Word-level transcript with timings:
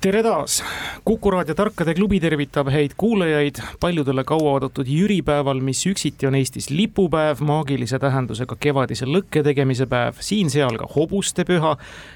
tere 0.00 0.22
taas, 0.22 0.62
Kuku 1.04 1.30
raadio 1.30 1.54
Tarkade 1.54 1.94
klubi 1.94 2.20
tervitab 2.20 2.68
häid 2.72 2.94
kuulajaid 2.96 3.58
paljudele 3.80 4.22
kauaoodatud 4.24 4.88
jüripäeval, 4.88 5.60
mis 5.60 5.82
üksiti 5.86 6.28
on 6.28 6.34
Eestis 6.38 6.70
lipupäev, 6.70 7.42
maagilise 7.44 7.98
tähendusega 8.00 8.56
kevadise 8.60 9.04
lõkke 9.04 9.42
tegemise 9.44 9.84
päev, 9.90 10.16
siin-seal 10.24 10.78
ka 10.80 10.88
hobustepüha, 10.94 11.74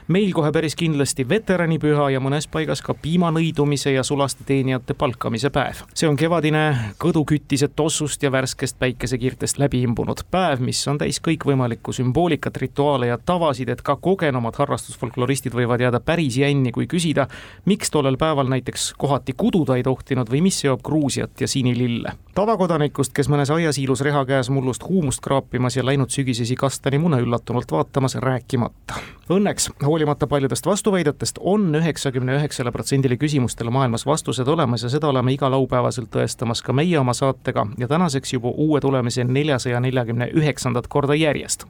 meil 0.09 0.33
kohe 0.37 0.53
päris 0.53 0.77
kindlasti 0.81 1.27
veteranipüha 1.29 2.07
ja 2.15 2.23
mõnes 2.25 2.49
paigas 2.49 2.81
ka 2.85 2.95
piimanõidumise 3.03 3.93
ja 3.93 4.05
sulaste 4.05 4.47
teenijate 4.49 4.97
palkamise 4.97 5.51
päev. 5.53 5.85
see 5.95 6.09
on 6.09 6.17
kevadine 6.17 6.95
kõdukütise 7.05 7.69
tossust 7.77 8.23
ja 8.23 8.33
värskest 8.33 8.79
päikesekiirtest 8.79 9.61
läbi 9.61 9.83
imbunud 9.85 10.25
päev, 10.31 10.65
mis 10.65 10.81
on 10.89 11.03
täis 11.05 11.21
kõikvõimalikku 11.21 11.93
sümboolikat, 11.93 12.57
rituaale 12.57 13.13
ja 13.13 13.19
tavasid, 13.19 13.69
et 13.69 13.83
ka 13.83 13.97
kogenumad 13.97 14.57
harrastusfolkloristid 14.57 15.53
võivad 15.53 15.85
jääda 15.85 16.01
päris 16.01 16.41
jänni, 16.41 16.73
kui 16.73 16.89
küsida, 16.89 17.29
miks 17.75 17.91
tollel 17.91 18.17
päeval 18.17 18.47
näiteks 18.47 18.95
kohati 18.99 19.33
kududa 19.37 19.75
ei 19.77 19.83
tohtinud 19.83 20.29
või 20.31 20.45
mis 20.47 20.61
seob 20.63 20.83
Gruusiat 20.87 21.41
ja 21.41 21.49
sinilille. 21.49 22.13
tavakodanikust, 22.35 23.13
kes 23.13 23.29
mõnes 23.29 23.51
aiasiilus 23.51 24.01
reha 24.07 24.23
käes 24.25 24.51
mullust 24.51 24.85
huumust 24.87 25.21
kraapimas 25.25 25.77
ja 25.77 25.83
läinud 25.87 26.15
sügisesi 26.15 26.55
kastanimune 26.55 27.19
üllatunult 27.19 27.73
vaatamas, 27.73 28.15
rääkimata. 28.15 29.03
Õnneks, 29.31 29.71
hoolimata 29.83 30.27
paljudest 30.27 30.67
vastuväidetest, 30.67 31.39
on 31.41 31.75
üheksakümne 31.75 32.37
üheksale 32.39 32.71
protsendile 32.71 33.17
küsimustele 33.17 33.71
maailmas 33.71 34.07
vastused 34.07 34.49
olemas 34.49 34.83
ja 34.83 34.89
seda 34.89 35.11
oleme 35.11 35.35
iga 35.35 35.51
laupäevaselt 35.51 36.15
tõestamas 36.15 36.63
ka 36.63 36.73
meie 36.73 36.99
oma 36.99 37.13
saatega 37.13 37.67
ja 37.79 37.89
tänaseks 37.89 38.39
juba 38.39 38.55
uue 38.55 38.81
tulemise 38.81 39.25
neljasaja 39.25 39.81
neljakümne 39.81 40.31
üheksandat 40.35 40.87
korda 40.87 41.19
järjest 41.19 41.67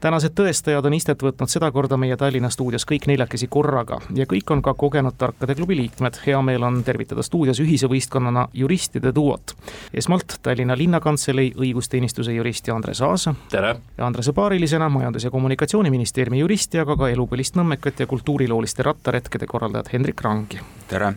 tänased 0.00 0.34
tõestajad 0.36 0.86
on 0.86 0.94
istet 0.94 1.22
võtnud 1.22 1.50
sedakorda 1.50 1.96
meie 2.00 2.16
Tallinna 2.16 2.50
stuudios 2.50 2.86
kõik 2.88 3.06
neljakesi 3.10 3.48
korraga 3.50 3.98
ja 4.14 4.26
kõik 4.28 4.50
on 4.52 4.62
ka 4.62 4.74
kogenud 4.74 5.16
Tarkade 5.18 5.54
klubi 5.54 5.76
liikmed. 5.76 6.18
hea 6.26 6.42
meel 6.42 6.62
on 6.62 6.82
tervitada 6.84 7.22
stuudios 7.22 7.60
ühise 7.60 7.88
võistkonnana 7.88 8.48
juristide 8.52 9.14
duot. 9.14 9.56
esmalt 9.94 10.38
Tallinna 10.42 10.76
Linnakantselei 10.76 11.52
õigusteenistuse 11.56 12.32
jurist 12.32 12.68
Andres 12.68 13.02
Aas. 13.02 13.28
tere! 13.48 13.76
ja 13.98 14.06
Andrese 14.06 14.32
paarilisena 14.32 14.88
Majandus- 14.88 15.24
ja 15.24 15.30
Kommunikatsiooniministeeriumi 15.30 16.38
jurist 16.38 16.74
ja 16.74 16.84
ka, 16.84 16.96
ka 16.96 17.08
elupõlist 17.08 17.56
nõmmekat 17.56 18.00
ja 18.00 18.06
kultuurilooliste 18.06 18.82
rattaretkede 18.82 19.46
korraldajat 19.46 19.92
Hendrik 19.92 20.20
Rangi. 20.20 20.60
tere! 20.88 21.14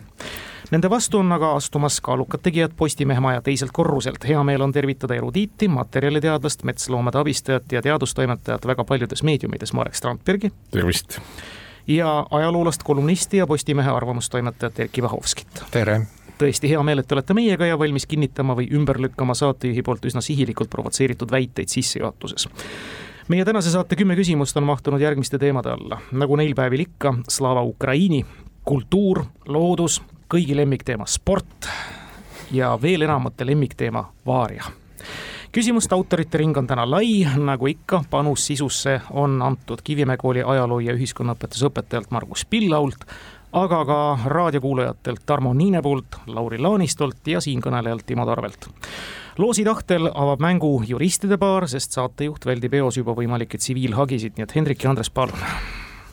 Nende 0.70 0.90
vastu 0.90 1.18
on 1.18 1.32
aga 1.32 1.48
astumas 1.58 1.96
kaalukad 2.00 2.44
tegijad 2.46 2.70
Postimehe 2.76 3.20
maja 3.20 3.40
teiselt 3.42 3.70
korruselt. 3.72 4.28
hea 4.28 4.42
meel 4.44 4.62
on 4.62 4.72
tervitada 4.72 5.14
erudiiti, 5.14 5.68
materjaliteadlast, 5.68 6.62
metsloomade 6.62 7.18
abistajat 7.18 7.72
ja 7.72 7.82
teadustoimetajat 7.82 8.66
väga 8.66 8.84
paljudes 8.84 9.22
meediumides, 9.22 9.72
Marek 9.72 9.94
Strandbergi. 9.94 10.52
tervist! 10.70 11.18
ja 11.86 12.26
ajaloolast, 12.30 12.82
kolumnisti 12.82 13.36
ja 13.36 13.46
Postimehe 13.46 13.90
arvamustoimetajat 13.90 14.80
Erkki 14.80 15.02
Vahovskit. 15.02 15.62
tere! 15.70 16.00
tõesti 16.38 16.70
hea 16.70 16.82
meel, 16.82 17.02
et 17.02 17.08
te 17.08 17.14
olete 17.14 17.34
meiega 17.34 17.66
ja 17.66 17.78
valmis 17.78 18.06
kinnitama 18.06 18.54
või 18.54 18.68
ümber 18.70 19.00
lükkama 19.00 19.34
saatejuhi 19.34 19.82
poolt 19.82 20.06
üsna 20.06 20.22
sihilikult 20.22 20.70
provotseeritud 20.70 21.30
väiteid 21.30 21.68
sissejuhatuses 21.68 22.46
meie 23.28 23.44
tänase 23.44 23.70
saate 23.70 23.96
kümme 23.96 24.14
küsimust 24.14 24.56
on 24.56 24.70
mahtunud 24.70 25.00
järgmiste 25.02 25.38
teemade 25.38 25.74
alla, 25.74 25.98
nagu 26.12 26.36
neil 26.36 26.54
päevil 26.54 26.86
ikka, 26.86 27.14
Slava 27.28 27.62
Ukraini, 27.62 28.24
kultuur, 28.64 29.24
loodus, 29.46 30.00
kõigi 30.30 30.56
lemmikteema 30.56 31.06
sport 31.10 31.66
ja 32.54 32.76
veel 32.82 33.02
enamate 33.02 33.46
lemmikteema 33.46 34.04
vaaria 34.26 34.64
küsimuste 35.52 35.94
autorite 35.94 36.38
ring 36.38 36.56
on 36.56 36.66
täna 36.66 36.84
lai, 36.86 37.24
nagu 37.38 37.66
ikka, 37.66 38.04
panus 38.10 38.46
sisusse 38.46 39.00
on 39.10 39.40
antud 39.42 39.82
Kivimäe 39.84 40.16
kooli 40.16 40.44
ajaloo 40.46 40.78
ja 40.80 40.94
ühiskonnaõpetuse 40.94 41.66
õpetajalt 41.66 42.14
Margus 42.14 42.44
Pillault, 42.46 43.02
aga 43.52 43.80
ka 43.84 43.98
raadiokuulajatelt 44.30 45.26
Tarmo 45.26 45.54
Niinepuult, 45.54 46.20
Lauri 46.26 46.58
Laanistolt 46.62 47.26
ja 47.26 47.40
siinkõnelejalt 47.42 48.06
Timo 48.06 48.26
Tarvelt. 48.26 48.70
loosi 49.38 49.64
tahtel 49.64 50.06
avab 50.14 50.40
mängu 50.40 50.82
juristide 50.86 51.38
paar, 51.38 51.68
sest 51.68 51.98
saatejuht 51.98 52.46
väldib 52.46 52.74
eos 52.74 52.96
juba 52.96 53.12
võimalikke 53.18 53.58
tsiviilhagisid, 53.58 54.36
nii 54.36 54.46
et 54.46 54.54
Hendrik 54.54 54.84
ja 54.84 54.90
Andres, 54.90 55.10
palun. 55.10 55.38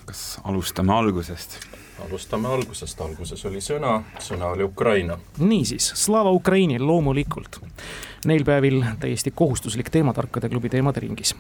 kas 0.06 0.40
alustame 0.44 0.94
algusest? 0.94 1.77
Alustame 2.06 2.48
algusest, 2.48 3.02
alguses 3.02 3.46
oli 3.46 3.62
sõna, 3.64 4.02
sõna 4.20 4.52
oli 4.54 4.64
Ukraina. 4.64 5.18
niisiis, 5.40 5.92
Slava 5.96 6.32
Ukraini 6.32 6.80
loomulikult. 6.80 7.60
Neil 8.26 8.44
päevil 8.44 8.84
täiesti 9.00 9.32
kohustuslik 9.36 9.90
teema 9.90 10.14
Tarkade 10.14 10.50
klubi 10.50 10.70
teemade 10.70 11.00
ringis. 11.00 11.36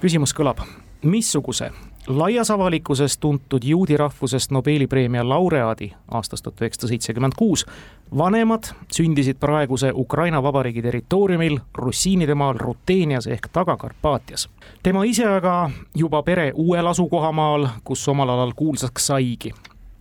küsimus 0.00 0.34
kõlab, 0.34 0.62
missuguse 1.02 1.70
laias 2.08 2.50
avalikkuses 2.50 3.18
tuntud 3.18 3.64
juudi 3.64 3.96
rahvusest 3.96 4.50
Nobeli 4.50 4.86
preemia 4.86 5.28
laureaadi 5.28 5.92
aastast 6.10 6.42
tuhat 6.42 6.60
üheksasada 6.60 6.88
seitsekümmend 6.88 7.32
kuus 7.36 7.66
vanemad 8.16 8.64
sündisid 8.92 9.36
praeguse 9.40 9.92
Ukraina 9.94 10.42
vabariigi 10.42 10.82
territooriumil 10.82 11.58
Russiinide 11.74 12.34
maal 12.34 12.54
Ruteenias 12.58 13.26
ehk 13.26 13.48
Taga-Karpaatias. 13.52 14.48
tema 14.82 15.04
ise 15.04 15.26
aga 15.26 15.70
juba 15.94 16.22
pere 16.22 16.52
uuel 16.54 16.86
asukohamaal, 16.86 17.68
kus 17.84 18.08
omal 18.08 18.28
alal 18.28 18.52
kuulsaks 18.56 19.06
saigi 19.06 19.52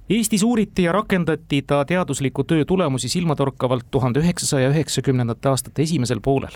Eestis 0.10 0.44
uuriti 0.44 0.84
ja 0.84 0.92
rakendati 0.92 1.62
ta 1.62 1.86
teadusliku 1.86 2.44
töö 2.44 2.66
tulemusi 2.66 3.10
silmatorkavalt 3.10 3.86
tuhande 3.92 4.20
üheksasaja 4.20 4.70
üheksakümnendate 4.70 5.50
aastate 5.50 5.82
esimesel 5.82 6.20
poolel. 6.24 6.56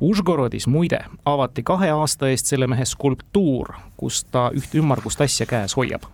Užgorodis 0.00 0.66
muide 0.66 0.98
avati 1.24 1.62
kahe 1.62 1.88
aasta 1.90 2.28
eest 2.28 2.52
selle 2.52 2.66
mehe 2.66 2.84
skulptuur, 2.84 3.72
kus 3.96 4.24
ta 4.24 4.50
üht 4.52 4.76
ümmargust 4.76 5.20
asja 5.20 5.46
käes 5.46 5.76
hoiab 5.76 6.04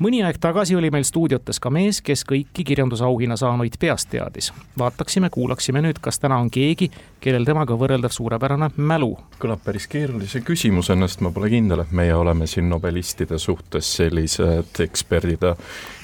mõni 0.00 0.22
aeg 0.24 0.38
tagasi 0.40 0.76
oli 0.76 0.90
meil 0.92 1.04
stuudiotes 1.06 1.60
ka 1.60 1.70
mees, 1.72 2.00
kes 2.04 2.24
kõiki 2.28 2.64
kirjandusauhinna 2.66 3.36
saanuid 3.40 3.76
peast 3.80 4.10
teadis. 4.10 4.52
vaataksime, 4.78 5.30
kuulaksime 5.30 5.82
nüüd, 5.84 6.00
kas 6.00 6.18
täna 6.18 6.38
on 6.40 6.50
keegi, 6.50 6.90
kellel 7.20 7.44
temaga 7.44 7.76
võrreldav 7.76 8.12
suurepärane 8.14 8.70
mälu. 8.76 9.16
kõlab 9.38 9.64
päris 9.64 9.86
keerulise 9.86 10.40
küsimusena, 10.40 11.08
sest 11.08 11.20
ma 11.20 11.30
pole 11.30 11.50
kindel, 11.52 11.84
et 11.84 11.92
meie 11.92 12.14
oleme 12.14 12.46
siin 12.46 12.68
nobelistide 12.68 13.38
suhtes 13.38 13.96
sellised 13.96 14.80
eksperdid. 14.80 15.44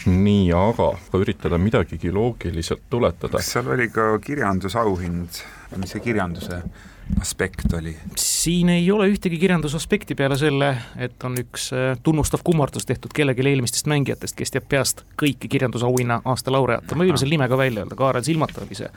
nii, 0.06 0.52
aga 0.52 0.92
üritada 1.18 1.58
midagigi 1.58 2.12
loogiliselt 2.12 2.84
tuletada. 2.90 3.38
kas 3.38 3.52
seal 3.52 3.72
oli 3.74 3.88
ka 3.88 4.18
kirjandusauhind, 4.18 5.42
mis 5.76 5.90
see 5.90 6.00
kirjanduse 6.00 6.62
aspekt 7.20 7.72
oli? 7.72 7.96
siin 8.16 8.68
ei 8.68 8.90
ole 8.90 9.08
ühtegi 9.08 9.38
kirjandusaspekti 9.38 10.14
peale 10.14 10.36
selle, 10.38 10.72
et 10.98 11.24
on 11.24 11.36
üks 11.40 11.68
äh, 11.74 11.98
tunnustav 12.02 12.42
kummardus 12.44 12.86
tehtud 12.86 13.14
kellelegi 13.14 13.46
eelmistest 13.48 13.88
mängijatest, 13.90 14.36
kes 14.36 14.52
teab 14.54 14.66
peast 14.68 15.04
kõiki 15.22 15.48
kirjandusauhinna 15.50 16.20
aasta 16.24 16.52
laureaate, 16.52 16.94
me 16.94 17.06
võime 17.06 17.20
selle 17.20 17.36
nime 17.36 17.48
ka 17.48 17.58
välja 17.58 17.84
öelda, 17.84 17.98
Kaarel 17.98 18.24
Silmata 18.26 18.64
oli 18.64 18.78
see 18.78 18.90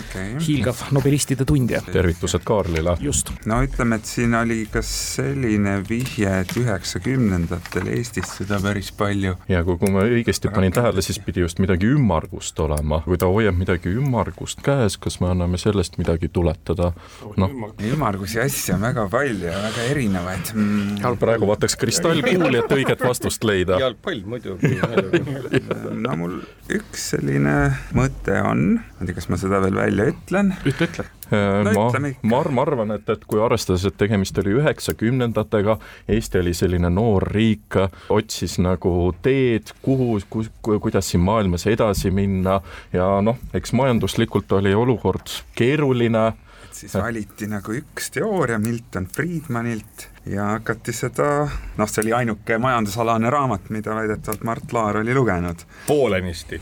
okay. 0.00 0.32
hiilgav 0.46 0.82
nobelistide 0.96 1.46
tundja. 1.48 1.82
tervitused 1.92 2.44
Kaarlile. 2.48 2.96
just. 3.00 3.32
no 3.46 3.60
ütleme, 3.66 4.00
et 4.00 4.08
siin 4.08 4.34
oli 4.34 4.64
ka 4.72 4.82
selline 4.86 5.78
vihje, 5.88 6.32
et 6.40 6.56
üheksakümnendatel 6.60 7.92
Eestis 7.94 8.34
seda 8.40 8.60
päris 8.62 8.92
palju. 8.92 9.36
ja 9.48 9.62
kui, 9.64 9.78
kui 9.80 9.94
ma 9.94 10.06
õigesti 10.08 10.52
panin 10.54 10.74
tähele, 10.74 11.04
siis 11.04 11.20
pidi 11.22 11.44
just 11.44 11.60
midagi 11.62 11.92
ümmargust 11.92 12.58
olema, 12.60 13.02
kui 13.06 13.20
ta 13.20 13.30
hoiab 13.30 13.60
midagi 13.60 13.92
ümmargust 13.92 14.64
käes, 14.64 14.96
kas 14.98 15.20
me 15.20 15.30
anname 15.30 15.60
sellest 15.60 16.00
midagi 16.00 16.32
tuletada, 16.32 16.92
noh 17.36 17.49
ümmargusi 17.50 18.40
asju 18.42 18.74
on 18.76 18.86
väga 18.88 19.06
palju 19.12 19.48
ja 19.50 19.58
väga 19.64 19.86
erinevaid. 19.92 20.52
Mm.. 20.54 21.16
praegu 21.20 21.48
vaataks 21.50 21.76
kristallkuuli, 21.80 22.60
et 22.62 22.74
õiget 22.78 23.04
vastust 23.04 23.44
leida. 23.44 23.80
jalgpall 23.82 24.24
muidugi. 24.26 24.76
No 26.00 26.14
mul 26.16 26.40
üks 26.72 27.10
selline 27.14 27.54
mõte 27.96 28.36
on, 28.46 28.66
ma 28.80 29.02
ei 29.02 29.10
tea, 29.10 29.16
kas 29.18 29.28
ma 29.32 29.38
seda 29.40 29.60
veel 29.64 29.76
välja 29.76 30.06
ütlen. 30.12 30.54
ütle, 30.64 30.86
ütle. 30.88 31.06
Äh, 31.30 31.62
no, 31.64 31.72
ma, 31.76 32.10
ma, 32.22 32.40
ma 32.50 32.62
arvan, 32.64 32.90
et, 32.96 33.06
et 33.12 33.22
kui 33.28 33.38
arvestades, 33.42 33.84
et 33.86 33.96
tegemist 34.00 34.38
oli 34.42 34.56
üheksakümnendatega, 34.58 35.76
Eesti 36.10 36.40
oli 36.40 36.54
selline 36.56 36.90
noor 36.90 37.28
riik, 37.30 37.78
otsis 38.10 38.56
nagu 38.62 38.94
teed, 39.22 39.70
kuhu, 39.84 40.18
kus, 40.32 40.50
kuidas 40.66 41.12
siin 41.12 41.22
maailmas 41.26 41.68
edasi 41.70 42.10
minna 42.14 42.58
ja 42.94 43.12
noh, 43.24 43.38
eks 43.54 43.74
majanduslikult 43.78 44.50
oli 44.58 44.74
olukord 44.74 45.30
keeruline 45.58 46.32
siis 46.76 46.94
valiti 46.94 47.48
nagu 47.50 47.74
üks 47.76 48.10
teooria 48.14 48.58
Milton 48.62 49.08
Friedmanilt 49.10 50.09
ja 50.26 50.44
hakati 50.44 50.92
seda, 50.92 51.48
noh, 51.76 51.88
see 51.88 52.02
oli 52.02 52.12
ainuke 52.12 52.58
majandusalane 52.60 53.30
raamat, 53.32 53.70
mida 53.72 53.94
väidetavalt 53.96 54.42
Mart 54.44 54.72
Laar 54.72 54.98
oli 55.00 55.14
lugenud. 55.14 55.64
poolenisti 55.86 56.60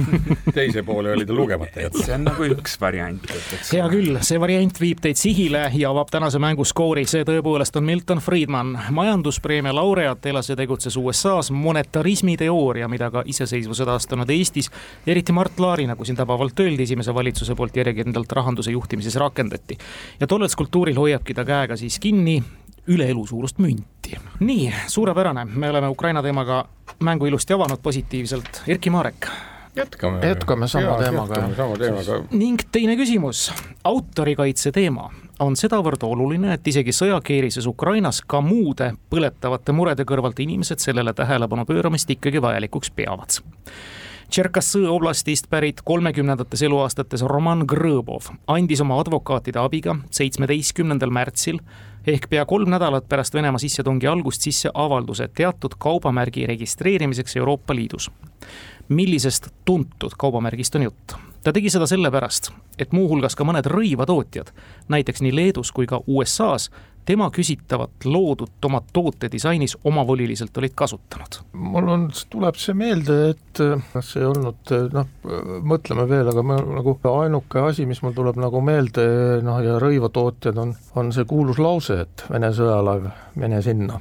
teise 0.54 0.82
poole 0.82 1.12
oli 1.12 1.26
ta 1.26 1.32
lugemata 1.32 1.80
jätnud. 1.80 2.04
see 2.04 2.14
on 2.14 2.26
nagu 2.28 2.48
üks 2.52 2.76
variant. 2.80 3.24
hea 3.72 3.88
küll, 3.88 4.18
see 4.20 4.40
variant 4.40 4.80
viib 4.80 5.00
teid 5.00 5.16
sihile 5.16 5.70
ja 5.74 5.90
avab 5.90 6.12
tänase 6.12 6.38
mängu 6.38 6.66
skoori, 6.68 7.06
see 7.08 7.24
tõepoolest 7.24 7.80
on 7.80 7.88
Milton 7.88 8.20
Friedman, 8.20 8.76
majanduspreemia 8.90 9.72
laureaat, 9.74 10.26
elas 10.28 10.52
ja 10.52 10.56
tegutses 10.56 10.96
USA-s, 11.00 11.50
monetarismi 11.50 12.36
teooria, 12.36 12.88
mida 12.92 13.10
ka 13.10 13.24
iseseisvuse 13.24 13.88
taastanud 13.88 14.28
Eestis, 14.30 14.68
eriti 15.06 15.32
Mart 15.32 15.58
Laari, 15.58 15.88
nagu 15.88 16.04
siin 16.04 16.16
tabavalt 16.20 16.60
öeldi, 16.60 16.84
esimese 16.84 17.14
valitsuse 17.14 17.56
poolt 17.56 17.80
järjekindlalt 17.80 18.32
rahanduse 18.32 18.76
juhtimises 18.76 19.16
rakendati. 19.16 19.78
ja 20.20 20.26
tollel 20.26 20.52
skulptuuril 20.52 21.00
hoiabki 21.00 21.34
ta 21.34 21.48
käega 21.48 21.76
siis 21.76 21.98
kinni 21.98 22.42
üle 22.88 23.08
elu 23.10 23.26
suurust 23.26 23.58
münti. 23.58 24.16
nii, 24.40 24.72
suurepärane, 24.86 25.44
me 25.44 25.70
oleme 25.70 25.88
Ukraina 25.88 26.22
teemaga 26.22 26.64
mängu 27.00 27.26
ilusti 27.26 27.54
avanud 27.54 27.82
positiivselt, 27.82 28.62
Erkki 28.66 28.90
Marek 28.90 29.28
jätkame. 29.78 30.26
jätkame 30.26 30.68
sama 30.68 30.84
Jaa, 30.84 30.98
teemaga. 30.98 31.34
sama 31.56 31.76
teemaga. 31.76 32.24
ning 32.30 32.60
teine 32.72 32.96
küsimus, 32.96 33.52
autorikaitse 33.84 34.72
teema 34.72 35.10
on 35.38 35.56
sedavõrd 35.56 36.02
oluline, 36.02 36.52
et 36.54 36.66
isegi 36.66 36.92
sõjakeerises 36.94 37.66
Ukrainas 37.66 38.20
ka 38.26 38.40
muude 38.40 38.92
põletavate 39.10 39.72
murede 39.72 40.06
kõrvalt 40.08 40.40
inimesed 40.42 40.82
sellele 40.82 41.14
tähelepanu 41.14 41.64
pööramist 41.68 42.10
ikkagi 42.10 42.42
vajalikuks 42.42 42.90
peavad. 42.90 43.38
Tšerkassõ 44.28 44.82
oblastist 44.92 45.46
pärit 45.48 45.78
kolmekümnendates 45.88 46.60
eluaastates 46.66 47.22
Roman 47.24 47.62
Grõbov 47.64 48.26
andis 48.52 48.82
oma 48.84 48.98
advokaatide 49.00 49.56
abiga 49.56 49.94
seitsmeteistkümnendal 50.12 51.08
märtsil 51.16 51.56
ehk 52.12 52.26
pea 52.28 52.44
kolm 52.50 52.68
nädalat 52.68 53.08
pärast 53.08 53.32
Venemaa 53.34 53.62
sissetungi 53.62 54.06
algust 54.06 54.44
sisse 54.44 54.68
avalduse 54.74 55.30
teatud 55.32 55.78
kaubamärgi 55.80 56.44
registreerimiseks 56.46 57.36
Euroopa 57.40 57.74
Liidus. 57.74 58.10
millisest 58.88 59.48
tuntud 59.64 60.12
kaubamärgist 60.18 60.76
on 60.76 60.82
jutt? 60.82 61.16
ta 61.44 61.52
tegi 61.52 61.70
seda 61.70 61.86
sellepärast, 61.86 62.50
et 62.78 62.92
muuhulgas 62.92 63.36
ka 63.36 63.44
mõned 63.44 63.64
rõivatootjad, 63.64 64.52
näiteks 64.88 65.22
nii 65.24 65.34
Leedus 65.34 65.72
kui 65.72 65.86
ka 65.86 66.02
USA-s, 66.06 66.70
tema 67.08 67.30
küsitavat 67.32 68.04
loodut 68.04 68.64
oma 68.68 68.82
tootedisainis 68.92 69.78
omavoliliselt 69.88 70.56
olid 70.60 70.74
kasutanud. 70.76 71.40
mul 71.52 71.88
on, 71.94 72.08
tuleb 72.30 72.58
see 72.60 72.76
meelde, 72.76 73.18
et 73.32 73.62
see 74.04 74.20
ei 74.20 74.28
olnud 74.28 74.74
noh, 74.92 75.08
mõtleme 75.72 76.04
veel, 76.10 76.28
aga 76.32 76.44
ma 76.44 76.58
nagu 76.60 76.98
ainuke 77.14 77.64
asi, 77.70 77.88
mis 77.88 78.02
mul 78.04 78.16
tuleb 78.16 78.40
nagu 78.40 78.60
meelde 78.64 79.08
noh, 79.44 79.62
ja 79.64 79.78
rõivatootjad 79.82 80.60
on, 80.60 80.76
on 81.00 81.14
see 81.16 81.28
kuulus 81.28 81.60
lause, 81.62 82.02
et 82.04 82.26
Vene 82.28 82.52
sõjalaev, 82.54 83.08
mine 83.40 83.62
sinna 83.64 84.00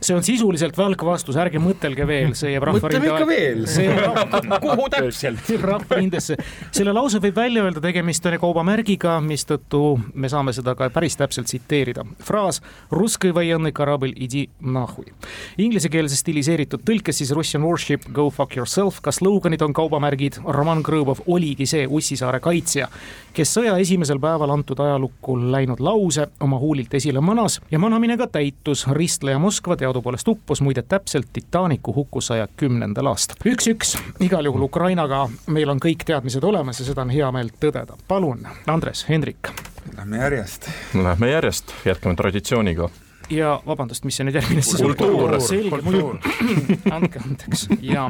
see 0.00 0.14
on 0.14 0.22
sisuliselt 0.22 0.76
välk 0.78 1.02
vastus, 1.06 1.36
ärge 1.40 1.60
mõtelge 1.62 2.06
veel, 2.06 2.34
see 2.38 2.52
jääb 2.52 2.66
mõtleme 2.68 2.80
rahvarinde 2.80 3.10
ikka 3.10 3.28
veel. 3.28 3.62
see 3.70 3.86
jääb 3.88 4.52
kuhu 4.62 4.88
täpselt? 4.92 5.50
rahvarindesse. 5.62 6.36
selle 6.70 6.94
lause 6.94 7.20
võib 7.22 7.36
välja 7.36 7.64
öelda, 7.66 7.82
tegemist 7.82 8.26
on 8.26 8.38
kaubamärgiga, 8.42 9.16
mistõttu 9.24 9.82
me 10.14 10.30
saame 10.32 10.54
seda 10.56 10.76
ka 10.78 10.88
päris 10.94 11.18
täpselt 11.18 11.50
tsiteerida. 11.50 12.06
fraas 12.22 12.60
Russki 12.90 13.32
военный 13.34 13.72
корабль 13.72 14.14
иди 14.16 14.48
нахуй. 14.60 15.06
Inglisekeelse 15.58 16.16
stiliseeritud 16.16 16.84
tõlkes 16.86 17.22
siis 17.22 17.32
Russian 17.34 17.64
warship 17.66 18.06
go 18.12 18.30
fuck 18.30 18.56
yourself, 18.56 19.00
ka 19.02 19.12
sloganid 19.12 19.62
on 19.62 19.74
kaubamärgid, 19.74 20.40
Roman 20.44 20.82
Krõbov 20.86 21.24
oligi 21.26 21.66
see 21.66 21.86
Ussisaare 21.86 22.40
kaitsja, 22.40 22.88
kes 23.33 23.53
sõja 23.57 23.75
esimesel 23.79 24.19
päeval 24.19 24.51
antud 24.51 24.79
ajalukku 24.79 25.35
läinud 25.51 25.79
lause 25.79 26.27
oma 26.39 26.59
huulilt 26.59 26.93
esile 26.93 27.21
manas 27.21 27.59
ja 27.71 27.79
manamine 27.79 28.17
ka 28.17 28.27
täitus, 28.27 28.85
ristleja 28.91 29.39
Moskva 29.39 29.77
teadupoolest 29.77 30.27
uppus 30.27 30.61
muide 30.61 30.81
täpselt 30.81 31.29
Titanicu 31.33 31.93
hukku 31.95 32.21
saja 32.21 32.47
kümnendal 32.57 33.11
aastal. 33.13 33.37
üks-üks, 33.45 33.95
igal 34.19 34.45
juhul 34.45 34.67
Ukrainaga 34.67 35.27
meil 35.47 35.69
on 35.69 35.79
kõik 35.79 36.03
teadmised 36.05 36.43
olemas 36.43 36.79
ja 36.79 36.85
seda 36.85 37.05
on 37.05 37.13
hea 37.13 37.31
meel 37.31 37.53
tõdeda. 37.59 37.95
palun, 38.07 38.47
Andres, 38.67 39.05
Hendrik. 39.09 39.53
Lähme 39.97 40.17
järjest. 40.17 40.69
Lähme 40.93 41.31
järjest, 41.31 41.73
jätkame 41.85 42.15
traditsiooniga 42.15 42.89
ja 43.29 43.61
vabandust, 43.65 44.03
mis 44.03 44.17
see 44.19 44.27
nüüd 44.27 44.35
järgmine 44.35 44.61
siis 44.65 44.81
on? 44.81 44.95
Kultuur. 44.95 45.37
selge, 45.41 45.79
andke 46.95 47.21
andeks 47.23 47.67
ja, 47.81 48.09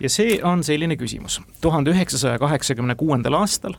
ja 0.00 0.12
see 0.12 0.38
on 0.46 0.62
selline 0.64 0.96
küsimus. 0.96 1.40
tuhande 1.60 1.90
üheksasaja 1.90 2.38
kaheksakümne 2.38 2.94
kuuendal 2.94 3.40
aastal 3.40 3.74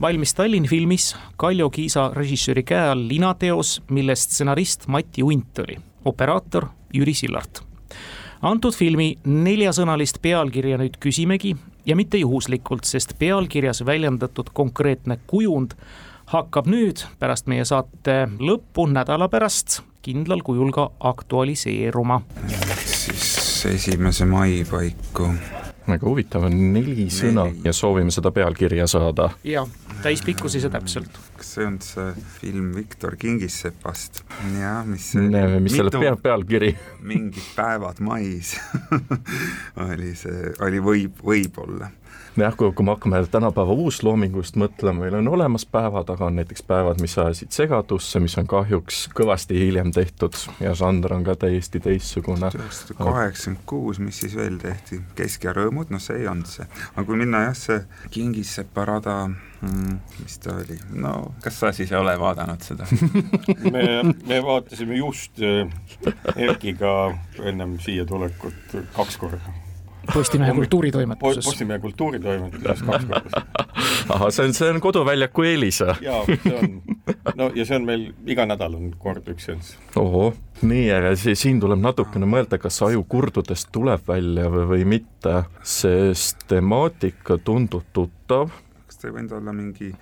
valmis 0.00 0.34
Tallinn 0.34 0.68
filmis 0.68 1.14
Kaljo 1.36 1.70
Kiisa 1.70 2.10
režissööri 2.14 2.64
käe 2.66 2.90
all 2.92 3.06
linateos, 3.08 3.80
millest 3.92 4.30
stsenarist 4.30 4.86
Mati 4.88 5.22
Unt 5.22 5.58
oli, 5.58 5.76
operaator 6.04 6.70
Jüri 6.94 7.14
Sillart. 7.14 7.62
antud 8.42 8.72
filmi 8.72 9.18
neljasõnalist 9.24 10.22
pealkirja 10.22 10.78
nüüd 10.80 10.96
küsimegi 11.00 11.56
ja 11.86 11.96
mitte 11.96 12.18
juhuslikult, 12.18 12.84
sest 12.84 13.18
pealkirjas 13.18 13.84
väljendatud 13.84 14.48
konkreetne 14.52 15.18
kujund 15.26 15.76
hakkab 16.32 16.66
nüüd 16.66 17.04
pärast 17.18 17.46
meie 17.46 17.64
saate 17.64 18.24
lõppu 18.40 18.86
nädala 18.88 19.28
pärast 19.28 19.82
kindlal 20.02 20.40
kujul 20.42 20.72
ka 20.72 20.90
aktualiseeruma. 21.00 22.22
siis 22.86 23.66
esimese 23.66 24.24
mai 24.24 24.64
paiku. 24.70 25.28
Väga 25.88 26.08
huvitav 26.08 26.44
on 26.48 26.56
neli 26.74 27.06
sõna 27.12 27.46
Neli. 27.48 27.62
ja 27.64 27.72
soovime 27.76 28.12
seda 28.14 28.32
pealkirja 28.34 28.86
saada. 28.90 29.30
ja 29.44 29.66
täispikkus 30.02 30.56
ei 30.56 30.64
saa 30.64 30.74
täpselt. 30.74 31.20
kas 31.36 31.54
see 31.56 31.66
on 31.66 31.78
see 31.84 32.12
film 32.40 32.72
Viktor 32.76 33.16
Kingissepast? 33.20 34.22
jah, 34.58 34.82
mis 34.86 35.12
mis 35.60 35.76
selle 35.76 35.94
pea, 35.94 36.16
pealkiri? 36.16 36.74
mingid 37.00 37.54
päevad 37.56 38.02
mais 38.04 38.56
oli 39.88 40.14
see, 40.18 40.52
oli 40.60 40.84
võib, 40.84 41.24
võib-olla 41.24 41.90
jah, 42.44 42.56
kui, 42.56 42.72
kui 42.72 42.84
me 42.86 42.94
hakkame 42.94 43.20
tänapäeva 43.30 43.74
uusloomingust 43.84 44.56
mõtlema, 44.60 45.04
meil 45.04 45.18
on 45.20 45.28
olemas 45.32 45.66
päevad, 45.66 46.10
aga 46.12 46.28
on 46.28 46.38
näiteks 46.40 46.64
päevad, 46.68 47.00
mis 47.02 47.16
ajasid 47.18 47.52
segadusse, 47.54 48.20
mis 48.22 48.36
on 48.40 48.48
kahjuks 48.50 49.02
kõvasti 49.16 49.58
hiljem 49.60 49.92
tehtud 49.94 50.36
ja 50.62 50.74
žanr 50.78 51.14
on 51.16 51.26
ka 51.26 51.36
täiesti 51.46 51.80
teistsugune. 51.80 52.50
kaheksakümmend 52.98 53.64
kuus, 53.66 54.00
mis 54.02 54.20
siis 54.20 54.36
veel 54.36 54.58
tehti, 54.62 55.00
Kesk 55.18 55.44
ja 55.48 55.54
Rõõmud, 55.56 55.90
noh, 55.90 56.02
see 56.02 56.20
ei 56.22 56.28
olnud 56.30 56.50
see, 56.50 56.66
aga 56.94 57.06
kui 57.06 57.20
minna 57.20 57.44
jah, 57.48 57.56
see 57.56 57.80
Kingissepa 58.10 58.84
rada 58.88 59.16
mm,, 59.28 59.98
mis 60.22 60.38
ta 60.42 60.54
oli, 60.56 60.78
no 60.92 61.14
kas 61.44 61.60
sa 61.60 61.72
siis 61.76 61.92
ei 61.92 61.98
ole 62.00 62.16
vaadanud 62.20 62.62
seda? 62.64 62.88
Me, 63.74 63.82
me 64.26 64.42
vaatasime 64.44 64.96
just 64.98 65.40
äh, 65.42 65.68
Erkiga 66.36 67.12
ennem 67.44 67.78
siia 67.82 68.06
tulekut 68.08 68.78
kaks 68.96 69.18
korda. 69.20 69.58
Postimehe 70.14 70.52
kultuuritoimetuses. 70.54 71.44
Postimehe 71.44 71.78
kultuuritoimetuses 71.78 72.82
kaks 72.82 73.04
korda. 73.06 73.42
ahah, 74.08 74.30
see 74.30 74.46
on, 74.46 74.54
see 74.54 74.70
on 74.70 74.80
koduväljaku 74.82 75.44
eelis 75.46 75.80
või? 75.84 75.96
jaa, 76.04 76.22
see 76.28 76.54
on, 76.56 76.72
no 77.38 77.50
ja 77.54 77.66
see 77.68 77.76
on 77.78 77.86
meil 77.88 78.06
iga 78.30 78.46
nädal 78.48 78.76
on 78.78 78.90
kord 78.98 79.28
üks 79.32 79.48
seanss. 79.50 79.76
ohoh, 80.00 80.34
nii, 80.62 80.86
aga 80.96 81.12
siin 81.18 81.60
tuleb 81.62 81.82
natukene 81.84 82.28
mõelda, 82.30 82.58
kas 82.62 82.80
aju 82.86 83.04
kurdudest 83.10 83.70
tuleb 83.74 84.06
välja 84.08 84.48
või, 84.52 84.66
või 84.74 84.88
mitte, 84.96 85.44
sest 85.62 86.46
temaatika 86.50 87.38
tundub 87.44 87.86
tuttav. 87.96 88.50
kas 88.86 89.00
ta 89.00 89.10
ei 89.10 89.16
võinud 89.18 89.36
olla 89.40 89.54
mingi, 89.56 89.92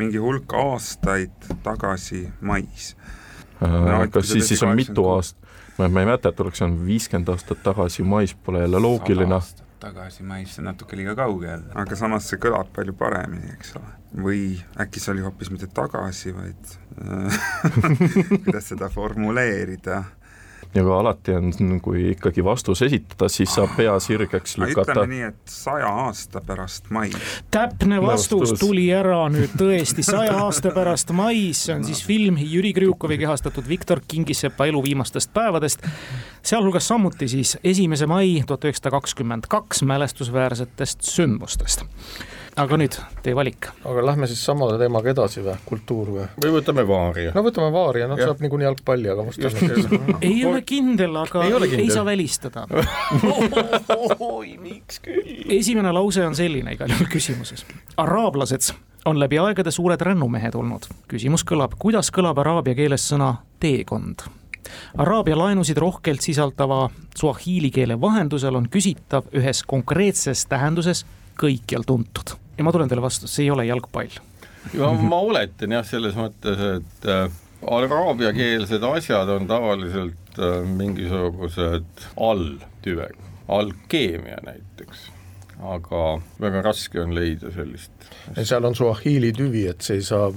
mingi 0.00 0.22
hulk 0.22 0.54
aastaid 0.58 1.52
tagasi 1.66 2.26
mais? 2.40 2.94
No, 3.60 4.04
et 4.04 4.12
kui 4.12 4.20
kas 4.20 4.32
siis, 4.36 4.52
siis 4.52 4.62
on 4.62 4.76
mitu 4.78 5.02
86. 5.02 5.14
aastat, 5.16 5.47
ma, 5.78 5.88
ma 5.88 6.02
ei 6.02 6.10
mäleta, 6.10 6.32
et 6.32 6.40
oleks 6.40 6.62
olnud 6.62 6.84
viiskümmend 6.86 7.32
aastat 7.32 7.62
tagasi 7.62 8.02
mais, 8.02 8.34
pole 8.34 8.64
jälle 8.64 8.80
loogiline. 8.82 9.40
tagasi 9.80 10.22
mais, 10.26 10.54
see 10.54 10.62
on 10.62 10.70
natuke 10.72 10.96
liiga 10.98 11.14
kauge 11.14 11.46
jälle. 11.46 11.72
aga 11.74 11.96
samas 11.96 12.28
see 12.30 12.40
kõlab 12.42 12.72
palju 12.74 12.94
paremini, 12.98 13.52
eks 13.54 13.76
ole. 13.78 13.94
või 14.24 14.42
äkki 14.80 15.02
see 15.02 15.12
oli 15.14 15.26
hoopis 15.26 15.52
mitte 15.54 15.70
tagasi, 15.74 16.34
vaid 16.36 16.76
kuidas 18.44 18.72
seda 18.72 18.88
formuleerida 18.92 20.02
ja 20.74 20.82
kui 20.82 20.92
alati 20.92 21.34
on, 21.34 21.52
kui 21.82 22.10
ikkagi 22.12 22.44
vastus 22.44 22.82
esitada, 22.82 23.28
siis 23.32 23.52
saab 23.54 23.72
pea 23.76 23.94
sirgeks 24.02 24.58
lükata. 24.60 24.92
ütleme 24.92 25.10
nii, 25.14 25.22
et 25.30 25.52
saja 25.52 25.88
aasta 26.04 26.42
pärast 26.46 26.90
mais. 26.94 27.16
täpne 27.50 28.00
vastus 28.02 28.52
tuli 28.60 28.88
ära 28.94 29.20
nüüd 29.32 29.56
tõesti 29.58 30.04
saja 30.06 30.36
aasta 30.44 30.72
pärast 30.76 31.12
mais, 31.16 31.64
see 31.66 31.76
on 31.76 31.84
siis 31.88 32.02
film 32.04 32.40
Jüri 32.40 32.74
Krjukovi 32.76 33.18
kehastatud 33.18 33.68
Viktor 33.68 34.02
Kingissepa 34.08 34.68
elu 34.68 34.82
viimastest 34.84 35.32
päevadest. 35.34 35.86
sealhulgas 36.42 36.88
samuti 36.88 37.28
siis 37.28 37.56
esimese 37.64 38.06
mai 38.06 38.42
tuhat 38.46 38.68
üheksasada 38.68 38.94
kakskümmend 38.98 39.48
kaks 39.48 39.82
mälestusväärsetest 39.82 41.02
sündmustest. 41.02 41.86
Aga 42.58 42.78
nüüd 42.80 42.96
teie 43.22 43.36
valik. 43.38 43.68
aga 43.86 44.04
lähme 44.06 44.28
siis 44.30 44.40
sama 44.44 44.68
teemaga 44.80 45.12
edasi 45.12 45.42
või, 45.44 45.54
kultuur 45.68 46.10
või? 46.16 46.26
või 46.42 46.54
võtame 46.58 46.84
Vaaria. 46.88 47.32
no 47.34 47.44
võtame 47.46 47.70
Vaaria, 47.74 48.08
noh 48.10 48.20
saab 48.20 48.42
niikuinii 48.44 48.68
jalgpalli, 48.68 49.12
aga 49.12 49.26
on 49.26 50.18
ei 50.30 50.42
ole 50.48 50.62
kindel, 50.66 51.16
aga 51.22 51.44
Ei 51.44 51.54
ole 51.54 51.68
ei 51.68 51.76
kindel. 51.76 51.94
saa 51.94 52.04
välistada. 52.06 52.66
oi, 54.32 54.56
miks 54.62 55.00
küll? 55.04 55.44
esimene 55.58 55.92
lause 55.94 56.26
on 56.26 56.36
selline 56.38 56.74
igal 56.76 56.90
juhul 56.92 57.10
küsimuses. 57.12 57.64
araablased 57.96 58.72
on 59.08 59.20
läbi 59.20 59.38
aegade 59.38 59.70
suured 59.70 60.00
rännumehed 60.00 60.58
olnud. 60.58 60.88
küsimus 61.08 61.46
kõlab, 61.46 61.78
kuidas 61.78 62.10
kõlab 62.14 62.42
araabia 62.42 62.76
keeles 62.78 63.06
sõna 63.12 63.36
teekond? 63.60 64.26
Araabia 65.00 65.36
laenusid 65.38 65.78
rohkelt 65.80 66.20
sisaldava 66.20 66.88
suahiili 67.16 67.70
keele 67.72 67.96
vahendusel 68.00 68.58
on 68.58 68.66
küsitav 68.68 69.30
ühes 69.32 69.62
konkreetses 69.66 70.44
tähenduses 70.50 71.06
kõikjal 71.40 71.86
tuntud. 71.86 72.34
Ja 72.58 72.66
ma 72.66 72.74
tulen 72.74 72.90
teile 72.90 73.04
vastu, 73.04 73.30
see 73.30 73.46
ei 73.46 73.52
ole 73.54 73.66
jalgpall. 73.68 74.18
ja 74.74 74.92
ma 74.92 75.20
oletan 75.24 75.76
jah, 75.78 75.86
selles 75.86 76.16
mõttes, 76.18 76.64
et 76.78 77.08
äh, 77.08 77.28
araabiakeelsed 77.66 78.84
asjad 78.92 79.30
on 79.36 79.46
tavaliselt 79.50 80.40
äh, 80.42 80.58
mingisugused 80.66 82.08
alltüved, 82.30 83.22
alkeemia 83.48 84.42
näiteks 84.46 85.08
aga 85.58 86.02
väga 86.38 86.62
raske 86.62 87.00
on 87.02 87.14
leida 87.16 87.50
sellist. 87.50 87.90
seal 88.36 88.64
on 88.64 88.76
suahiili 88.78 89.32
tüvi, 89.34 89.64
et 89.70 89.82
see 89.82 89.98
ei 89.98 90.04
saa, 90.06 90.28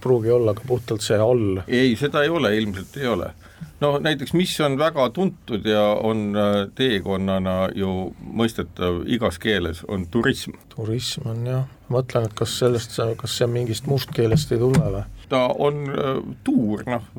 pruugi 0.00 0.30
olla 0.30 0.54
ka 0.54 0.62
puhtalt 0.66 1.02
see 1.02 1.18
all. 1.18 1.62
ei, 1.66 1.96
seda 1.98 2.22
ei 2.22 2.30
ole, 2.30 2.54
ilmselt 2.56 2.96
ei 3.00 3.08
ole. 3.10 3.32
No 3.80 3.98
näiteks, 3.98 4.32
mis 4.36 4.52
on 4.60 4.78
väga 4.78 5.08
tuntud 5.16 5.66
ja 5.66 5.82
on 6.02 6.36
äh, 6.36 6.68
teekonnana 6.74 7.70
ju 7.74 8.10
mõistetav 8.20 9.02
igas 9.10 9.40
keeles, 9.40 9.84
on 9.88 10.06
turism. 10.12 10.56
turism 10.74 11.28
on 11.30 11.46
jah, 11.48 11.64
mõtlen, 11.92 12.28
et 12.28 12.36
kas 12.38 12.58
sellest, 12.60 12.98
kas 13.20 13.38
see 13.40 13.48
mingist 13.50 13.88
mustkeelest 13.90 14.52
ei 14.54 14.62
tule 14.62 14.92
või? 14.96 15.04
ta 15.30 15.44
on 15.62 15.84
äh, 15.94 16.22
tuur, 16.44 16.84
noh, 16.90 17.10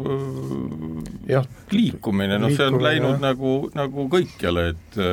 äh, 1.32 1.52
liikumine, 1.72 2.40
noh, 2.42 2.54
see 2.56 2.68
on 2.68 2.82
läinud 2.84 3.16
jah. 3.18 3.24
nagu, 3.32 3.56
nagu 3.78 4.10
kõikjale, 4.12 4.72
et 4.76 5.06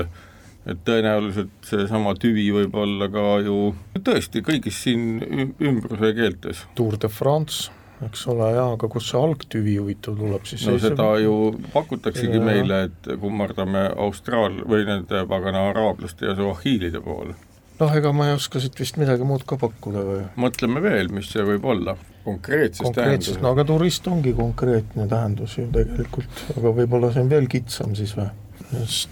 et 0.68 0.80
tõenäoliselt 0.84 1.64
seesama 1.64 2.12
tüvi 2.20 2.50
võib 2.52 2.74
olla 2.76 3.06
ka 3.08 3.38
ju 3.40 3.70
tõesti 4.04 4.42
kõigis 4.44 4.82
siin 4.84 5.54
ümbruse 5.64 6.10
keeltes. 6.12 6.60
Tour 6.76 6.98
de 7.00 7.08
France 7.08 7.70
eks 8.06 8.26
ole, 8.30 8.52
jaa, 8.54 8.68
aga 8.76 8.88
kust 8.92 9.10
see 9.12 9.20
algtüvi 9.20 9.74
huvitav 9.80 10.18
tuleb 10.18 10.46
siis? 10.48 10.64
no 10.68 10.76
seda 10.82 11.10
see... 11.14 11.24
ju 11.24 11.34
pakutaksegi 11.74 12.38
ja. 12.38 12.44
meile, 12.44 12.80
et 12.88 13.10
kummardame 13.20 13.88
Austraal- 14.06 14.62
või 14.68 14.86
nende 14.88 15.24
pagana 15.30 15.68
araablaste 15.72 16.30
ja 16.30 16.36
suahiilide 16.38 17.02
poole. 17.04 17.34
noh, 17.80 17.96
ega 18.00 18.12
ma 18.14 18.28
ei 18.28 18.36
oska 18.38 18.62
siit 18.62 18.78
vist 18.80 19.00
midagi 19.00 19.26
muud 19.26 19.46
ka 19.48 19.58
pakkuda 19.60 20.04
või? 20.10 20.26
mõtleme 20.46 20.82
veel, 20.84 21.10
mis 21.14 21.30
see 21.34 21.46
võib 21.46 21.66
olla, 21.74 21.96
konkreetses 22.26 22.92
tähenduses. 22.94 23.40
no 23.42 23.54
aga 23.56 23.66
turist 23.68 24.06
ongi 24.10 24.34
konkreetne 24.36 25.08
tähendus 25.10 25.58
ju 25.58 25.66
tegelikult, 25.74 26.44
aga 26.56 26.76
võib-olla 26.82 27.14
see 27.14 27.26
on 27.26 27.32
veel 27.32 27.50
kitsam 27.50 27.98
siis 27.98 28.14
või? 28.18 28.30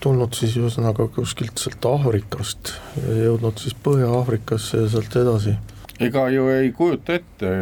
tulnud 0.04 0.36
siis 0.36 0.56
ühesõnaga 0.60 1.06
kuskilt 1.14 1.60
sealt 1.60 1.86
Aafrikast 1.88 2.74
ja 3.00 3.14
jõudnud 3.24 3.62
siis 3.62 3.76
Põhja-Aafrikasse 3.86 4.82
ja 4.82 4.90
sealt 4.92 5.16
edasi. 5.16 5.54
Ega 6.00 6.28
ju 6.28 6.48
ei 6.52 6.72
kujuta 6.76 7.16
ette, 7.16 7.52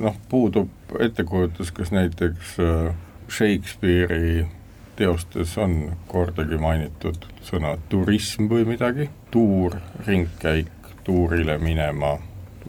noh, 0.00 0.16
puudub 0.28 0.96
ettekujutus, 1.00 1.72
kas 1.76 1.92
näiteks 1.92 2.56
äh, 2.62 2.92
Shakespeare'i 3.32 4.46
teostes 4.96 5.54
on 5.60 5.96
kordagi 6.08 6.58
mainitud 6.60 7.24
sõna 7.44 7.76
turism 7.92 8.50
või 8.50 8.66
midagi, 8.68 9.08
tuur, 9.32 9.78
ringkäik, 10.06 10.92
tuurile 11.04 11.56
minema, 11.58 12.16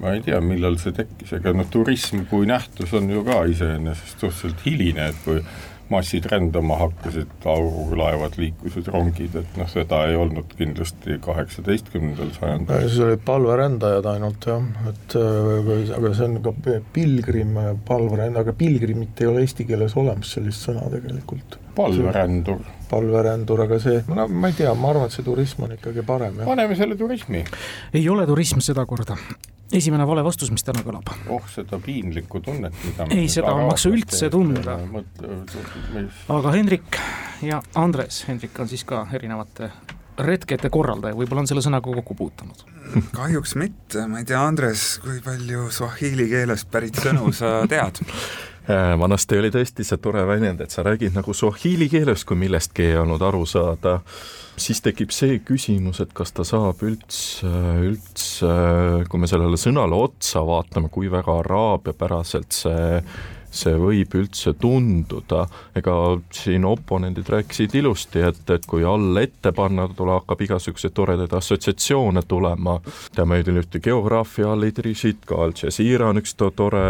ma 0.02 0.16
ei 0.16 0.24
tea, 0.26 0.40
millal 0.42 0.80
see 0.82 0.96
tekkis, 0.96 1.36
ega 1.38 1.54
noh, 1.54 1.68
turism 1.72 2.24
kui 2.30 2.48
nähtus 2.50 2.96
on 2.98 3.12
ju 3.12 3.24
ka 3.28 3.44
iseenesest 3.52 4.24
suhteliselt 4.24 4.66
hiline, 4.66 5.12
et 5.12 5.22
kui 5.26 5.44
massid 5.90 6.26
rändama 6.32 6.78
hakkasid, 6.80 7.32
aurulaevad 7.46 8.38
liikusid, 8.40 8.88
rongid, 8.94 9.36
et 9.40 9.58
noh, 9.60 9.70
seda 9.70 10.04
ei 10.10 10.16
olnud 10.20 10.54
kindlasti 10.58 11.18
kaheksateistkümnendal 11.24 12.32
sajandil. 12.38 12.88
siis 12.88 13.02
olid 13.06 13.24
palverändajad 13.26 14.08
ainult 14.14 14.48
jah, 14.50 14.64
et 14.90 15.18
aga 15.98 16.14
see 16.14 16.30
on 16.30 16.40
ka 16.46 16.56
pilgrim, 16.96 17.58
palverändaja, 17.88 18.46
aga 18.48 18.56
pilgrimit 18.58 19.22
ei 19.22 19.32
ole 19.32 19.46
eesti 19.46 19.68
keeles 19.70 19.98
olemas, 20.00 20.34
sellist 20.38 20.68
sõna 20.70 20.88
tegelikult. 20.94 21.60
palverändur. 21.76 22.62
palverändur, 22.90 23.66
aga 23.68 23.80
see, 23.84 24.04
no 24.14 24.28
ma 24.28 24.52
ei 24.52 24.60
tea, 24.62 24.74
ma 24.78 24.94
arvan, 24.94 25.10
et 25.10 25.18
see 25.18 25.26
turism 25.26 25.68
on 25.68 25.76
ikkagi 25.78 26.06
parem, 26.08 26.44
paneme 26.46 26.78
selle 26.80 26.98
turismi. 27.00 27.44
ei 27.94 28.08
ole 28.10 28.28
turism 28.30 28.64
sedakorda 28.64 29.20
esimene 29.74 30.06
vale 30.08 30.24
vastus, 30.26 30.52
mis 30.54 30.66
täna 30.66 30.84
kõlab. 30.86 31.10
oh, 31.34 31.44
seda 31.52 31.80
piinlikku 31.84 32.42
tunnet, 32.44 32.76
mida 32.86 33.08
ei, 33.14 33.28
seda 33.32 33.54
ei 33.58 33.68
maksa 33.68 33.92
üldse 33.94 34.30
tunda. 34.34 34.78
aga 36.38 36.56
Hendrik 36.56 37.02
ja 37.46 37.62
Andres, 37.80 38.24
Hendrik 38.30 38.60
on 38.60 38.72
siis 38.72 38.86
ka 38.88 39.06
erinevate 39.14 39.72
retkete 40.24 40.70
korraldaja, 40.70 41.18
võib-olla 41.18 41.44
on 41.44 41.50
selle 41.50 41.64
sõnaga 41.66 41.94
kokku 42.00 42.16
puutunud? 42.18 42.66
kahjuks 43.16 43.56
mitte, 43.58 44.06
ma 44.12 44.22
ei 44.22 44.28
tea, 44.30 44.42
Andres, 44.44 45.00
kui 45.02 45.22
palju 45.26 45.70
suahiili 45.74 46.28
keelest 46.30 46.70
pärit 46.72 47.00
sõnu 47.02 47.32
sa 47.34 47.62
tead? 47.70 48.04
Äh, 48.64 48.94
vanasti 49.00 49.36
oli 49.42 49.50
tõesti 49.52 49.84
see 49.84 50.00
tore 50.00 50.22
väljend, 50.24 50.62
et 50.64 50.72
sa 50.72 50.86
räägid 50.88 51.18
nagu 51.18 51.34
suahiili 51.36 51.90
keeles, 51.92 52.24
kui 52.24 52.38
millestki 52.40 52.86
ei 52.94 52.98
olnud 53.02 53.22
aru 53.28 53.44
saada. 53.50 53.98
Siis 54.56 54.80
tekib 54.86 55.12
see 55.12 55.42
küsimus, 55.44 56.00
et 56.00 56.14
kas 56.16 56.32
ta 56.32 56.46
saab 56.48 56.80
üldse, 56.86 57.50
üldse, 57.90 58.54
kui 59.10 59.20
me 59.20 59.28
sellele 59.28 59.60
sõnale 59.60 59.98
otsa 59.98 60.46
vaatame, 60.48 60.92
kui 60.94 61.12
väga 61.12 61.40
araabiapäraselt 61.42 62.56
see 62.56 63.02
see 63.54 63.76
võib 63.78 64.16
üldse 64.18 64.54
tunduda, 64.60 65.46
ega 65.78 65.96
siin 66.34 66.66
oponendid 66.68 67.30
rääkisid 67.30 67.76
ilusti, 67.78 68.24
et, 68.26 68.42
et 68.54 68.66
kui 68.70 68.86
all 68.88 69.18
ette 69.22 69.54
panna, 69.56 69.88
tule 69.96 70.16
hakkab 70.18 70.42
igasuguseid 70.48 70.96
toredaid 70.98 71.34
assotsiatsioone 71.38 72.26
tulema, 72.28 72.80
teame 73.16 73.40
ju 73.42 73.58
ühte 73.62 73.82
geograafia 73.84 74.52
all 74.54 74.66
Idrisit, 74.68 75.24
ka 75.30 75.44
Al 75.44 75.54
Jazeera 75.58 76.10
on 76.10 76.22
üks 76.22 76.36
to 76.40 76.50
tore 76.56 76.84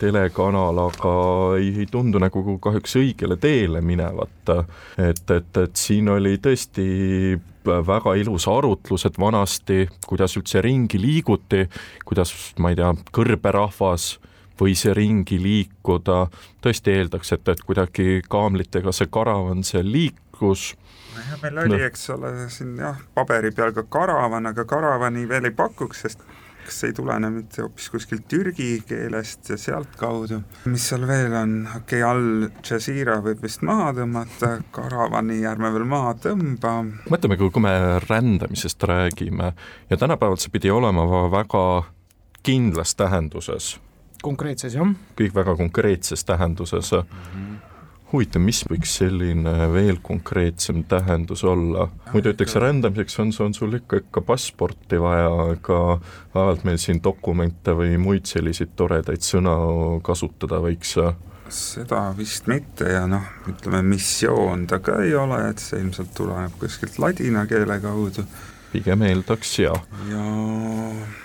telekanal, 0.00 0.82
aga 0.88 1.14
ei, 1.60 1.72
ei 1.84 1.88
tundu 1.90 2.20
nagu 2.22 2.58
kahjuks 2.62 2.98
õigele 3.00 3.38
teele 3.40 3.80
minevat. 3.80 4.52
et, 4.98 5.24
et, 5.30 5.56
et 5.56 5.76
siin 5.78 6.08
oli 6.10 6.36
tõesti 6.42 7.38
väga 7.64 8.16
ilus 8.18 8.48
arutlus, 8.50 9.06
et 9.06 9.18
vanasti, 9.20 9.86
kuidas 10.06 10.36
üldse 10.36 10.62
ringi 10.64 10.98
liiguti, 11.00 11.62
kuidas, 12.04 12.32
ma 12.58 12.72
ei 12.72 12.78
tea, 12.78 12.90
kõrberahvas 13.14 14.16
võis 14.60 14.84
ringi 14.96 15.38
liikuda, 15.42 16.26
tõesti 16.64 16.96
eeldaks, 16.96 17.32
et, 17.36 17.48
et 17.48 17.64
kuidagi 17.66 18.20
kaamlitega 18.28 18.92
see 18.92 19.10
karavan 19.12 19.64
seal 19.66 19.88
liikus. 19.88 20.72
nojah, 21.16 21.40
meil 21.42 21.64
oli 21.64 21.78
no., 21.78 21.82
eks 21.88 22.10
ole, 22.16 22.34
siin 22.52 22.76
jah, 22.80 23.00
paberi 23.14 23.52
peal 23.56 23.74
ka 23.76 23.86
karavan, 23.88 24.46
aga 24.52 24.64
karavani 24.68 25.26
veel 25.28 25.50
ei 25.50 25.56
pakuks, 25.56 26.06
sest 26.06 26.24
kas 26.62 26.78
see 26.80 26.92
ei 26.92 26.96
tulene 26.96 27.30
mitte 27.32 27.62
hoopis 27.62 27.88
kuskilt 27.90 28.26
türgi 28.30 28.68
keelest 28.86 29.50
ja 29.50 29.58
sealtkaudu, 29.58 30.40
mis 30.70 30.86
seal 30.90 31.06
veel 31.08 31.34
on, 31.36 31.54
okei 31.66 32.02
okay,, 32.02 32.06
Al 32.06 32.48
Jazeera 32.62 33.18
võib 33.24 33.42
vist 33.42 33.64
maha 33.66 33.90
tõmmata, 33.96 34.52
karavani 34.74 35.40
ärme 35.48 35.72
veel 35.74 35.86
maha 35.90 36.14
tõmba. 36.22 36.74
mõtleme, 37.10 37.38
kui 37.40 37.64
me 37.64 37.74
rändamisest 38.06 38.86
räägime 38.88 39.52
ja 39.90 39.96
tänapäeval 39.98 40.38
see 40.40 40.54
pidi 40.54 40.70
olema 40.70 41.06
väga 41.32 41.64
kindlas 42.46 42.94
tähenduses 42.98 43.76
konkreetses, 44.22 44.76
jah. 44.78 44.94
kõik 45.18 45.34
väga 45.36 45.56
konkreetses 45.58 46.24
tähenduses 46.24 46.92
mm. 46.92 47.06
-hmm. 47.32 47.56
huvitav, 48.12 48.42
mis 48.42 48.62
võiks 48.70 48.96
selline 49.00 49.72
veel 49.72 49.98
konkreetsem 50.02 50.84
tähendus 50.84 51.44
olla? 51.44 51.88
muidu 52.12 52.32
ütleks 52.34 52.54
rändamiseks 52.54 53.18
on, 53.18 53.32
on 53.46 53.54
sul 53.54 53.74
ikka, 53.80 54.02
ikka 54.04 54.20
passporti 54.20 55.00
vaja, 55.00 55.32
aga 55.56 56.00
vähemalt 56.34 56.64
meil 56.64 56.78
siin 56.78 57.02
dokumente 57.04 57.76
või 57.76 57.98
muid 57.98 58.26
selliseid 58.26 58.72
toredaid 58.76 59.20
sõna 59.26 59.58
kasutada 60.02 60.62
võiks 60.62 60.96
seda 61.52 62.14
vist 62.16 62.46
mitte 62.48 62.88
ja 62.88 63.06
noh, 63.06 63.24
ütleme 63.50 63.82
missioon 63.84 64.66
ta 64.66 64.78
ka 64.78 65.02
ei 65.04 65.14
ole, 65.14 65.50
et 65.50 65.60
see 65.60 65.80
ilmselt 65.82 66.14
tuleneb 66.16 66.54
kuskilt 66.60 66.98
ladina 67.02 67.44
keele 67.46 67.78
kaudu 67.80 68.24
pigem 68.72 69.02
eeldaks 69.06 69.58
ja. 69.58 69.74
ja 70.08 70.22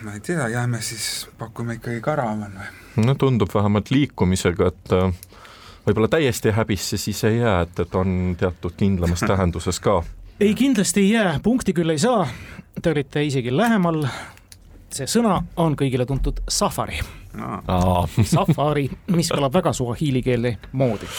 ma 0.04 0.14
ei 0.14 0.20
tea, 0.24 0.48
jääme 0.54 0.82
siis, 0.82 1.28
pakume 1.40 1.78
ikkagi 1.80 2.02
karavan 2.04 2.54
või? 2.60 2.70
no 3.06 3.16
tundub 3.16 3.54
vähemalt 3.54 3.92
liikumisega, 3.94 4.72
et 4.74 4.96
äh, 4.96 5.12
võib-olla 5.88 6.10
täiesti 6.12 6.54
häbisse 6.56 7.00
siis 7.00 7.24
ei 7.28 7.40
jää, 7.40 7.62
et, 7.68 7.80
et 7.80 7.96
on 7.96 8.36
teatud 8.40 8.76
kindlamas 8.78 9.24
tähenduses 9.32 9.80
ka. 9.84 10.02
ei, 10.40 10.54
kindlasti 10.56 11.06
ei 11.06 11.12
jää, 11.12 11.38
punkti 11.44 11.74
küll 11.78 11.96
ei 11.96 12.02
saa. 12.02 12.28
Te 12.82 12.92
olite 12.94 13.24
isegi 13.26 13.56
lähemal. 13.56 14.04
see 14.94 15.08
sõna 15.10 15.42
on 15.58 15.76
kõigile 15.76 16.06
tuntud 16.08 16.40
safari 16.48 17.00
Safari, 18.26 18.88
mis 19.14 19.30
kõlab 19.34 19.54
väga 19.58 19.74
suahiili 19.76 20.22
keele 20.26 20.54
moodi. 20.78 21.10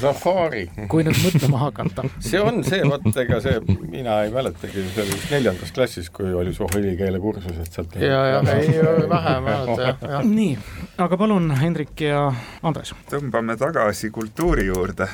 Safari. 0.00 0.64
kui 0.90 1.04
nüüd 1.06 1.18
mõtlema 1.22 1.62
hakata. 1.66 2.06
see 2.24 2.40
on 2.42 2.62
see, 2.66 2.82
vot 2.88 3.20
ega 3.22 3.40
see, 3.44 3.60
mina 3.82 4.20
ei 4.24 4.32
mäletagi, 4.34 4.86
see 4.94 5.04
oli 5.04 5.16
vist 5.16 5.32
neljandas 5.34 5.74
klassis, 5.76 6.10
kui 6.14 6.32
oli 6.34 6.54
suahiili 6.54 6.96
keele 7.00 7.20
kursus, 7.22 7.58
et 7.62 7.78
sealt. 7.78 7.96
ja, 8.00 8.20
ja 8.34 8.42
ei, 8.56 8.76
vähe 9.10 9.34
mäleta 9.44 9.80
jah, 9.88 10.06
jah. 10.16 10.28
nii, 10.38 10.58
aga 11.06 11.20
palun, 11.20 11.50
Hendrik 11.60 12.06
ja 12.06 12.26
Andres. 12.62 12.94
tõmbame 13.10 13.58
tagasi 13.60 14.10
kultuuri 14.14 14.68
juurde 14.70 15.08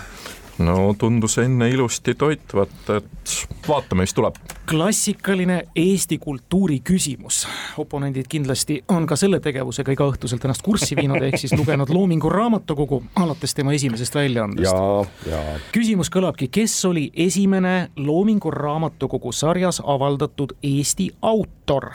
no 0.60 0.94
tundus 0.98 1.38
enne 1.38 1.68
ilusti 1.70 2.14
toitvat, 2.14 2.90
et 2.96 3.34
vaatame, 3.68 4.02
mis 4.02 4.14
tuleb. 4.14 4.34
klassikaline 4.70 5.62
Eesti 5.76 6.18
kultuuri 6.18 6.80
küsimus. 6.84 7.48
oponendid 7.78 8.28
kindlasti 8.28 8.84
on 8.88 9.06
ka 9.06 9.16
selle 9.16 9.40
tegevusega 9.40 9.92
igaõhtuselt 9.92 10.44
ennast 10.44 10.62
kurssi 10.62 10.96
viinud, 10.96 11.22
ehk 11.22 11.38
siis 11.38 11.52
lugenud 11.58 11.90
Loomingu 11.90 12.28
raamatukogu 12.28 13.02
alates 13.16 13.54
tema 13.54 13.72
esimesest 13.72 14.14
väljaandest. 14.14 14.74
küsimus 15.72 16.10
kõlabki, 16.10 16.48
kes 16.50 16.84
oli 16.84 17.10
esimene 17.16 17.90
Loomingu 17.96 18.50
raamatukogu 18.50 19.32
sarjas 19.32 19.82
avaldatud 19.84 20.56
Eesti 20.62 21.10
autor? 21.22 21.92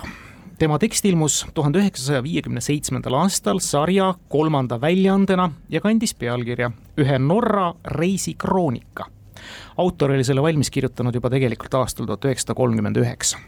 Tema 0.60 0.78
tekst 0.80 1.06
ilmus 1.06 1.42
tuhande 1.54 1.82
üheksasaja 1.82 2.24
viiekümne 2.24 2.62
seitsmendal 2.62 3.18
aastal 3.24 3.60
sarja 3.60 4.14
kolmanda 4.30 4.80
väljaandena 4.82 5.50
ja 5.70 5.82
kandis 5.82 6.14
pealkirja 6.14 6.72
Ühe 6.98 7.20
Norra 7.20 7.74
reisikroonika 7.98 9.10
autor 9.78 10.12
oli 10.16 10.24
selle 10.24 10.44
valmis 10.44 10.72
kirjutanud 10.72 11.16
juba 11.16 11.30
tegelikult 11.34 11.74
aastal 11.82 12.08
tuhat 12.08 12.26
üheksasada 12.26 12.56
kolmkümmend 12.58 12.98
üheksa. 13.02 13.40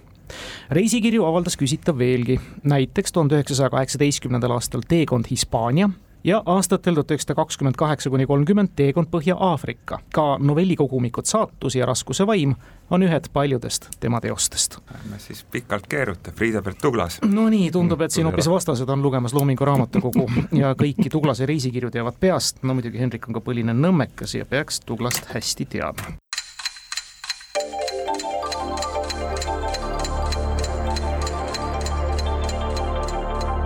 Reisikirju 0.76 1.24
avaldas 1.24 1.56
küsitav 1.60 1.98
veelgi, 2.00 2.36
näiteks 2.68 3.16
tuhande 3.16 3.38
üheksasaja 3.38 3.72
kaheksateistkümnendal 3.72 4.58
aastal 4.58 4.84
Teekond 4.88 5.30
Hispaania 5.32 5.90
ja 6.28 6.44
aastatel 6.46 6.94
tuhat 6.94 7.12
üheksasada 7.12 7.36
kakskümmend 7.36 7.76
kaheksa 7.80 8.10
kuni 8.10 8.26
kolmkümmend 8.26 8.70
teekond 8.76 9.08
Põhja-Aafrika. 9.12 10.00
ka 10.14 10.38
novellikogumikud 10.40 11.26
Saatus 11.26 11.76
ja 11.76 11.86
Raskuse 11.86 12.28
vaim 12.28 12.56
on 12.90 13.04
ühed 13.04 13.30
paljudest 13.34 13.90
tema 14.00 14.22
teostest. 14.22 14.78
ärme 14.96 15.20
siis 15.20 15.44
pikalt 15.44 15.88
keeruta, 15.88 16.32
Frieda-Pärt 16.32 16.78
Tuglas. 16.82 17.20
no 17.26 17.50
nii, 17.50 17.72
tundub, 17.72 18.02
et 18.02 18.12
siin 18.12 18.28
hoopis 18.28 18.50
vastased 18.50 18.90
on 18.90 19.02
lugemas 19.02 19.34
Loomingu 19.34 19.66
raamatukogu 19.66 20.30
ja 20.62 20.74
kõiki 20.74 21.10
Tuglase 21.12 21.46
reisikirju 21.46 21.92
teavad 21.92 22.20
peast, 22.20 22.64
no 22.64 22.74
muidugi 22.74 23.00
Hendrik 23.00 23.28
on 23.28 23.34
ka 23.34 23.42
põline 23.42 23.74
nõmmekas 23.74 24.36
ja 24.38 24.46
peaks 24.46 24.80
Tuglast 24.80 25.32
hästi 25.34 25.66
teadma. 25.66 26.18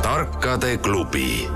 tarkade 0.01 0.77
klubi 0.77 1.48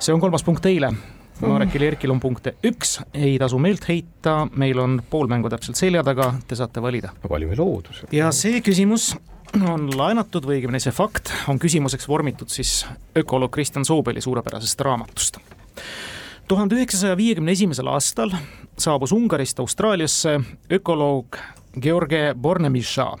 see 0.00 0.14
on 0.14 0.20
kolmas 0.20 0.44
punkt 0.44 0.62
teile. 0.64 0.92
Marekil 1.40 1.82
ja 1.82 1.88
Erkil 1.94 2.12
on 2.12 2.20
punkte 2.20 2.52
üks, 2.68 2.98
ei 3.16 3.38
tasu 3.40 3.56
meelt 3.58 3.86
heita, 3.88 4.42
meil 4.60 4.78
on 4.80 4.98
pool 5.10 5.28
mängu 5.30 5.48
täpselt 5.48 5.78
selja 5.80 6.02
taga, 6.04 6.34
te 6.48 6.56
saate 6.58 6.82
valida. 6.84 7.14
valime 7.30 7.56
looduse. 7.56 8.08
ja 8.12 8.28
see 8.32 8.60
küsimus 8.60 9.14
on 9.56 9.88
laenatud 9.96 10.44
või 10.44 10.58
õigemini 10.58 10.82
see 10.84 10.92
fakt 10.92 11.32
on 11.48 11.58
küsimuseks 11.58 12.08
vormitud 12.08 12.52
siis 12.52 12.84
ökoloog 13.16 13.50
Kristjan 13.56 13.84
Soobeli 13.88 14.20
suurepärasest 14.20 14.80
raamatust. 14.80 15.40
tuhande 16.48 16.76
üheksasaja 16.76 17.16
viiekümne 17.16 17.56
esimesel 17.56 17.88
aastal 17.88 18.36
saabus 18.78 19.12
Ungarist 19.12 19.60
Austraaliasse 19.60 20.40
ökoloog 20.72 21.40
George 21.80 22.34
Bornemisha, 22.34 23.16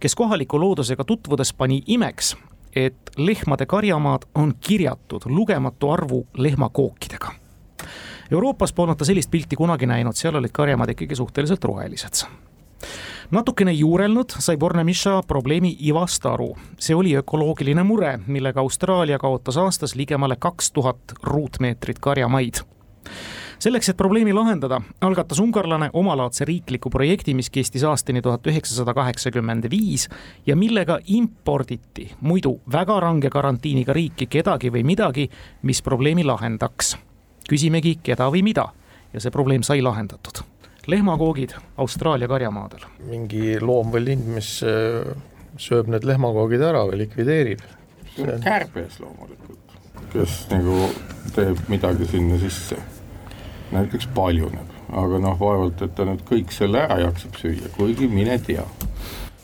kes 0.00 0.14
kohaliku 0.14 0.60
loodusega 0.60 1.04
tutvudes 1.04 1.52
pani 1.52 1.82
imeks, 1.86 2.36
et 2.76 3.10
lehmade 3.16 3.66
karjamaad 3.66 4.26
on 4.34 4.54
kirjatud 4.60 5.22
lugematu 5.26 5.90
arvu 5.90 6.26
lehmakookidega. 6.36 7.32
Euroopas 8.32 8.72
polnud 8.72 8.96
ta 8.96 9.04
sellist 9.04 9.30
pilti 9.30 9.56
kunagi 9.56 9.86
näinud, 9.86 10.16
seal 10.16 10.34
olid 10.34 10.52
karjamaad 10.52 10.94
ikkagi 10.94 11.16
suhteliselt 11.16 11.64
rohelised 11.64 12.24
natukene 13.30 13.72
juurelnud 13.72 14.34
sai 14.38 14.56
Bornemisha 14.56 15.22
probleemi 15.26 15.76
ivast 15.80 16.26
aru. 16.26 16.56
see 16.78 16.94
oli 16.96 17.16
ökoloogiline 17.16 17.82
mure, 17.82 18.18
millega 18.26 18.60
Austraalia 18.60 19.18
kaotas 19.18 19.56
aastas 19.56 19.94
ligemale 19.94 20.36
kaks 20.36 20.72
tuhat 20.72 20.98
ruutmeetrit 21.22 21.98
karjamaid 21.98 22.54
selleks, 23.64 23.88
et 23.88 23.96
probleemi 23.96 24.32
lahendada, 24.32 24.80
algatas 25.00 25.40
ungarlane 25.40 25.88
omalaadse 25.96 26.44
riikliku 26.44 26.90
projekti, 26.92 27.34
mis 27.34 27.48
kestis 27.50 27.84
aastani 27.88 28.22
tuhat 28.22 28.46
üheksasada 28.50 28.94
kaheksakümmend 28.96 29.70
viis 29.72 30.08
ja 30.46 30.56
millega 30.56 30.98
imporditi 31.16 32.10
muidu 32.20 32.58
väga 32.72 32.98
range 33.00 33.30
karantiiniga 33.32 33.96
riiki 33.96 34.28
kedagi 34.30 34.72
või 34.74 34.84
midagi, 34.84 35.28
mis 35.62 35.82
probleemi 35.82 36.24
lahendaks. 36.24 36.96
küsimegi, 37.48 37.98
keda 38.02 38.30
või 38.32 38.42
mida 38.42 38.68
ja 39.12 39.20
see 39.20 39.30
probleem 39.30 39.62
sai 39.62 39.82
lahendatud. 39.82 40.42
lehmakoogid 40.86 41.54
Austraalia 41.76 42.28
karjamaadel. 42.28 42.84
mingi 43.08 43.60
loom 43.60 43.92
või 43.92 44.04
lind, 44.04 44.26
mis 44.26 44.62
äh, 44.62 45.14
sööb 45.56 45.88
need 45.88 46.04
lehmakoogid 46.04 46.60
ära 46.60 46.84
või 46.84 46.98
likvideerib. 47.04 47.60
see 48.16 48.32
on 48.32 48.40
kärbes 48.40 49.00
loomulikult, 49.00 49.78
kes 50.12 50.46
nagu 50.50 50.90
teeb 51.34 51.64
midagi 51.68 52.06
sinna 52.06 52.38
sisse 52.38 52.93
näiteks 53.72 54.08
paljuneb, 54.14 54.74
aga 54.92 55.20
noh, 55.22 55.38
vaevalt, 55.40 55.82
et 55.82 55.94
ta 55.96 56.06
nüüd 56.08 56.24
kõik 56.28 56.52
selle 56.54 56.84
ära 56.84 57.00
jaksab 57.06 57.40
süüa, 57.40 57.72
kuigi 57.78 58.10
mine 58.10 58.38
tea 58.44 58.66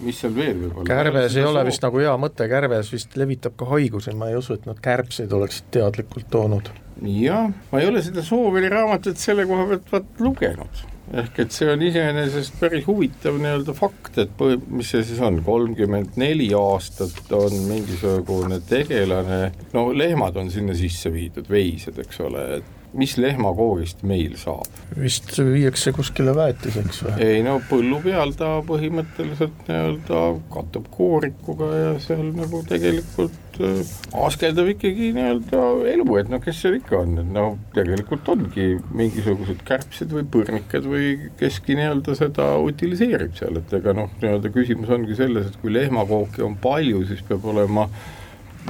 mis 0.04 0.20
seal 0.20 0.34
veel 0.34 0.54
võib 0.58 0.78
olla? 0.80 0.88
kärbes 0.88 1.36
ei 1.38 1.46
ole 1.46 1.64
vist 1.68 1.84
nagu 1.84 2.00
hea 2.02 2.12
mõte, 2.20 2.46
kärbes 2.50 2.92
vist 2.94 3.16
levitab 3.20 3.56
ka 3.60 3.68
haigusi, 3.70 4.14
ma 4.18 4.30
ei 4.30 4.38
usu, 4.38 4.56
et 4.56 4.68
nad 4.68 4.78
kärbseid 4.82 5.32
oleksid 5.36 5.68
teadlikult 5.76 6.30
toonud. 6.32 6.70
jah, 7.04 7.50
ma 7.72 7.82
ei 7.82 7.90
ole 7.90 8.02
seda 8.04 8.24
Sooveri 8.24 8.70
raamatut 8.72 9.20
selle 9.20 9.46
koha 9.48 9.68
pealt 9.72 9.92
vaat 9.92 10.24
lugenud. 10.24 10.82
ehk 11.20 11.40
et 11.44 11.54
see 11.54 11.70
on 11.72 11.82
iseenesest 11.82 12.58
päris 12.60 12.86
huvitav 12.86 13.38
nii-öelda 13.40 13.74
fakt, 13.76 14.18
et 14.22 14.34
põh-, 14.38 14.60
mis 14.70 14.92
see 14.94 15.04
siis 15.06 15.22
on, 15.26 15.40
kolmkümmend 15.44 16.18
neli 16.20 16.50
aastat 16.56 17.32
on 17.36 17.56
mingisugune 17.68 18.60
tegelane, 18.68 19.40
no 19.74 19.88
lehmad 19.96 20.38
on 20.40 20.52
sinna 20.54 20.76
sisse 20.78 21.12
viidud, 21.12 21.50
veised, 21.50 21.98
eks 22.04 22.22
ole, 22.28 22.46
et 22.60 22.76
mis 22.98 23.14
lehmakoogist 23.20 24.02
meil 24.06 24.34
saab? 24.40 24.66
vist 24.98 25.36
viiakse 25.38 25.92
kuskile 25.94 26.34
väetiseks 26.36 27.04
või? 27.06 27.14
ei 27.22 27.44
no 27.46 27.58
põllu 27.68 28.00
peal 28.02 28.34
ta 28.38 28.56
põhimõtteliselt 28.66 29.68
nii-öelda 29.68 30.22
kattub 30.52 30.88
koorikuga 30.94 31.70
ja 31.76 31.92
seal 32.02 32.32
nagu 32.34 32.62
tegelikult 32.68 33.60
äh, 33.62 33.94
askeldab 34.26 34.72
ikkagi 34.74 35.12
nii-öelda 35.16 35.64
elu, 35.92 36.08
et 36.20 36.32
noh, 36.32 36.42
kes 36.42 36.62
seal 36.64 36.80
ikka 36.80 37.02
on, 37.04 37.16
et 37.22 37.32
noh, 37.36 37.58
tegelikult 37.76 38.30
ongi 38.34 38.70
mingisugused 38.96 39.62
kärbsed 39.68 40.14
või 40.16 40.26
põrnikad 40.36 40.88
või 40.90 41.12
keski 41.40 41.78
nii-öelda 41.78 42.16
seda 42.18 42.52
utiliseerib 42.64 43.36
seal, 43.38 43.62
et 43.62 43.76
ega 43.78 43.94
noh, 43.96 44.10
nii-öelda 44.18 44.50
küsimus 44.54 44.90
ongi 44.96 45.18
selles, 45.18 45.52
et 45.52 45.60
kui 45.62 45.74
lehmakooki 45.74 46.42
on 46.46 46.58
palju, 46.60 47.04
siis 47.10 47.22
peab 47.28 47.46
olema 47.54 47.86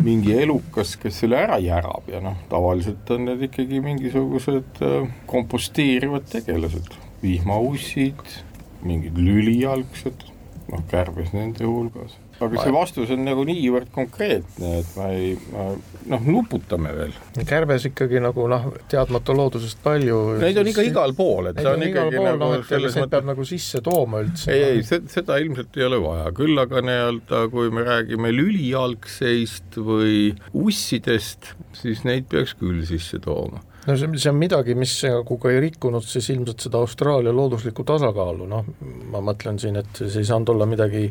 mingi 0.05 0.35
elukas, 0.43 0.95
kes 1.01 1.23
selle 1.23 1.39
ära 1.41 1.59
järab 1.63 2.09
ja 2.11 2.23
noh, 2.25 2.39
tavaliselt 2.51 3.11
on 3.15 3.29
need 3.29 3.45
ikkagi 3.49 3.83
mingisugused 3.85 4.83
äh, 4.87 5.11
komposteerivad 5.31 6.29
tegelased, 6.31 6.95
vihmaussid, 7.23 8.25
mingid 8.87 9.19
lülijalgsed, 9.21 10.27
noh, 10.73 10.85
kärbes 10.91 11.35
nende 11.37 11.69
hulgas 11.69 12.17
aga 12.41 12.63
see 12.65 12.73
vastus 12.75 13.13
on 13.15 13.23
nagu 13.27 13.45
niivõrd 13.49 13.91
konkreetne, 13.95 14.73
et 14.81 14.91
ma 14.97 15.09
ei, 15.13 15.35
noh, 16.11 16.27
nuputame 16.27 16.93
veel. 16.97 17.15
kärbes 17.49 17.87
ikkagi 17.91 18.23
nagu 18.25 18.47
noh, 18.51 18.69
teadmata 18.91 19.37
loodusest 19.37 19.81
palju. 19.85 20.19
Neid 20.41 20.61
on 20.63 20.71
ikka 20.73 20.85
igal 20.89 21.15
pool, 21.19 21.51
et 21.53 21.61
ta 21.61 21.75
on 21.77 21.87
ikkagi 21.87 22.17
pool, 22.17 22.29
nagu 22.33 22.51
no, 22.57 22.67
selles 22.69 22.97
mõttes. 22.97 23.15
peab 23.15 23.31
nagu 23.31 23.49
sisse 23.49 23.83
tooma 23.85 24.25
üldse. 24.25 24.53
ei, 24.55 24.81
ei, 24.81 24.85
seda 25.13 25.41
ilmselt 25.43 25.81
ei 25.81 25.89
ole 25.89 26.03
vaja, 26.03 26.31
küll 26.37 26.65
aga 26.65 26.85
nii-öelda, 26.87 27.47
kui 27.53 27.73
me 27.75 27.87
räägime 27.87 28.33
lülijalgseist 28.35 29.81
või 29.81 30.31
ussidest, 30.57 31.55
siis 31.77 32.07
neid 32.09 32.31
peaks 32.31 32.57
küll 32.61 32.85
sisse 32.89 33.21
tooma 33.23 33.61
no 33.87 33.97
see, 33.97 34.09
see 34.21 34.31
on 34.31 34.39
midagi, 34.41 34.77
mis 34.79 34.95
nagu 35.07 35.37
ka 35.41 35.53
ei 35.53 35.61
rikkunud 35.67 36.05
siis 36.07 36.31
ilmselt 36.35 36.67
seda 36.67 36.81
Austraalia 36.81 37.33
looduslikku 37.35 37.85
tasakaalu, 37.89 38.49
noh, 38.51 38.73
ma 39.13 39.23
mõtlen 39.25 39.61
siin, 39.61 39.79
et 39.81 40.03
see 40.03 40.23
ei 40.23 40.29
saanud 40.29 40.55
olla 40.55 40.69
midagi 40.69 41.09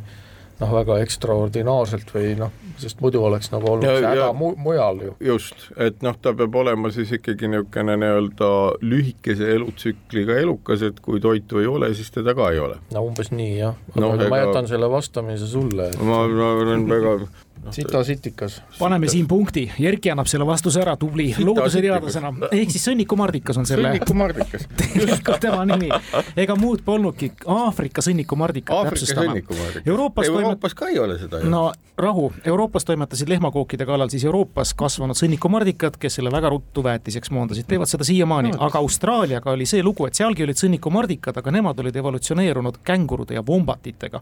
noh, 0.60 0.72
väga 0.74 1.00
ekstraordinaarselt 1.04 2.12
või 2.14 2.34
noh, 2.40 2.54
sest 2.80 3.02
muidu 3.04 3.22
oleks 3.26 3.52
nagu 3.54 3.72
olnud 3.74 3.88
ja, 3.88 3.96
see 3.98 4.12
häda 4.14 4.30
mu-, 4.38 4.56
mujal 4.60 5.02
ju. 5.06 5.16
just, 5.30 5.68
et 5.80 6.02
noh, 6.06 6.18
ta 6.22 6.34
peab 6.38 6.56
olema 6.62 6.92
siis 6.96 7.12
ikkagi 7.16 7.50
niisugune 7.52 7.96
nii-öelda 8.02 8.52
lühikese 8.84 9.52
elutsükliga 9.56 10.40
elukas, 10.44 10.84
et 10.86 11.00
kui 11.04 11.22
toitu 11.24 11.64
ei 11.64 11.70
ole, 11.70 11.94
siis 11.98 12.12
teda 12.16 12.36
ka 12.38 12.52
ei 12.54 12.64
ole. 12.64 12.80
no 12.96 13.06
umbes 13.08 13.32
nii 13.34 13.54
jah, 13.58 13.78
aga 13.96 14.06
no, 14.06 14.14
ega... 14.16 14.32
ma 14.32 14.42
jätan 14.44 14.72
selle 14.72 14.92
vastamise 14.92 15.48
sulle 15.50 15.92
et.... 15.94 16.02
ma, 16.04 16.24
ma 16.28 16.52
olen 16.64 16.88
väga 16.90 17.16
no, 17.64 17.72
sita 17.72 18.04
sitikas. 18.04 18.62
paneme 18.80 19.08
siin 19.08 19.28
punkti, 19.28 19.66
Erki 19.80 20.12
annab 20.12 20.30
selle 20.32 20.48
vastuse 20.48 20.82
ära, 20.84 20.96
tubli 21.00 21.30
looduseteadlasena, 21.38 22.32
ehk 22.52 22.74
siis 22.74 22.88
sõnnikumardikas 22.90 23.60
on 23.62 23.68
selle. 23.70 23.94
sõnnikumardikas 23.94 24.68
tegelikult 24.80 25.42
tema 25.46 25.66
nimi, 25.70 25.92
ega 26.40 26.58
muud 26.60 26.84
polnudki, 26.86 27.32
Aafrika 27.50 28.04
sõnnikumardikat 28.06 28.90
täpsustame. 28.90 29.44
Euroopas, 29.86 30.28
Euroopas 30.32 30.76
ka 30.78 30.90
ei 30.94 31.00
ole 31.00 31.20
seda 31.22 31.44
ju. 31.44 31.52
no 31.52 31.70
rahu, 32.00 32.32
Euroopas 32.46 32.86
toimetasid 32.86 33.30
lehmakookide 33.30 33.86
kallal 33.86 34.10
siis 34.10 34.24
Euroopas 34.26 34.74
kasvanud 34.78 35.18
sõnnikumardikad, 35.20 35.98
kes 36.00 36.20
selle 36.20 36.32
väga 36.32 36.50
ruttu 36.54 36.84
väetiseks 36.84 37.32
moondasid, 37.36 37.68
teevad 37.68 37.92
seda 37.92 38.08
siiamaani. 38.08 38.54
Aga 38.60 38.80
Austraaliaga 38.80 39.52
oli 39.52 39.68
see 39.70 39.84
lugu, 39.84 40.08
et 40.08 40.18
sealgi 40.18 40.46
olid 40.46 40.60
sõnnikumardikad, 40.60 41.38
aga 41.42 41.54
nemad 41.54 41.80
olid 41.84 41.96
evolutsioneerunud 42.00 42.80
kängurude 42.88 43.36
ja 43.36 43.44
vombatitega, 43.46 44.22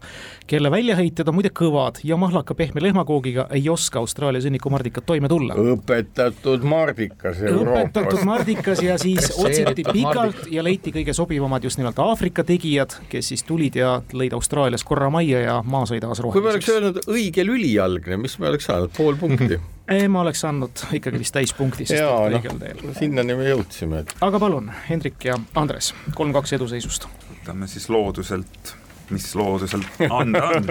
kelle 0.50 0.70
väljaheited 0.74 1.30
on 1.30 1.38
muide 1.38 1.52
kõvad 1.54 2.02
ja 2.04 2.18
mahlaka 2.20 2.56
pehme 2.58 2.82
lehmakoogi 2.82 3.27
eesmärgiga 3.28 3.46
ei 3.50 3.68
oska 3.68 3.98
Austraalia 3.98 4.40
sõnnikumardikat 4.42 5.06
toime 5.06 5.28
tulla. 5.28 5.54
õpetatud 5.54 6.64
mardikas 6.64 7.42
Euroopas. 7.42 7.84
õpetatud 7.84 8.24
mardikas 8.24 8.82
ja 8.82 8.98
siis 8.98 9.30
otsiti 9.36 9.84
pikalt 9.92 10.46
ja 10.50 10.64
leiti 10.64 10.92
kõige 10.92 11.12
sobivamad 11.12 11.64
just 11.64 11.78
nimelt 11.78 11.98
Aafrika 11.98 12.44
tegijad, 12.44 12.96
kes 13.08 13.28
siis 13.28 13.44
tulid 13.44 13.76
ja 13.76 14.00
lõid 14.12 14.34
Austraalias 14.34 14.84
korra 14.84 15.10
majja 15.10 15.40
ja 15.40 15.62
maa 15.64 15.86
sai 15.86 16.00
taas 16.00 16.20
roheliseks. 16.20 16.32
kui 16.32 16.42
me 16.42 16.54
oleks 16.54 16.68
öelnud 16.68 17.00
õige 17.08 17.46
lülijalgne, 17.46 18.16
mis 18.16 18.38
me 18.38 18.48
oleks 18.48 18.68
saanud, 18.70 18.92
pool 18.96 19.16
punkti 19.16 19.60
ma 20.14 20.20
oleks 20.20 20.44
andnud 20.44 20.84
ikkagi 20.92 21.18
vist 21.18 21.34
täispunkti, 21.36 21.86
sest 21.88 22.00
Jaa, 22.00 22.26
õigel 22.28 22.56
no, 22.56 22.64
teel. 22.64 22.98
sinnani 22.98 23.36
me 23.38 23.48
jõudsime 23.48 24.04
et.... 24.04 24.16
aga 24.20 24.40
palun, 24.40 24.72
Hendrik 24.88 25.30
ja 25.30 25.38
Andres, 25.54 25.94
kolm-kaks 26.14 26.58
eduseisust. 26.58 27.08
võtame 27.30 27.68
siis 27.70 27.88
looduselt 27.88 28.76
mis 29.14 29.28
loodusel 29.38 29.84
anda 30.20 30.44
on. 30.54 30.68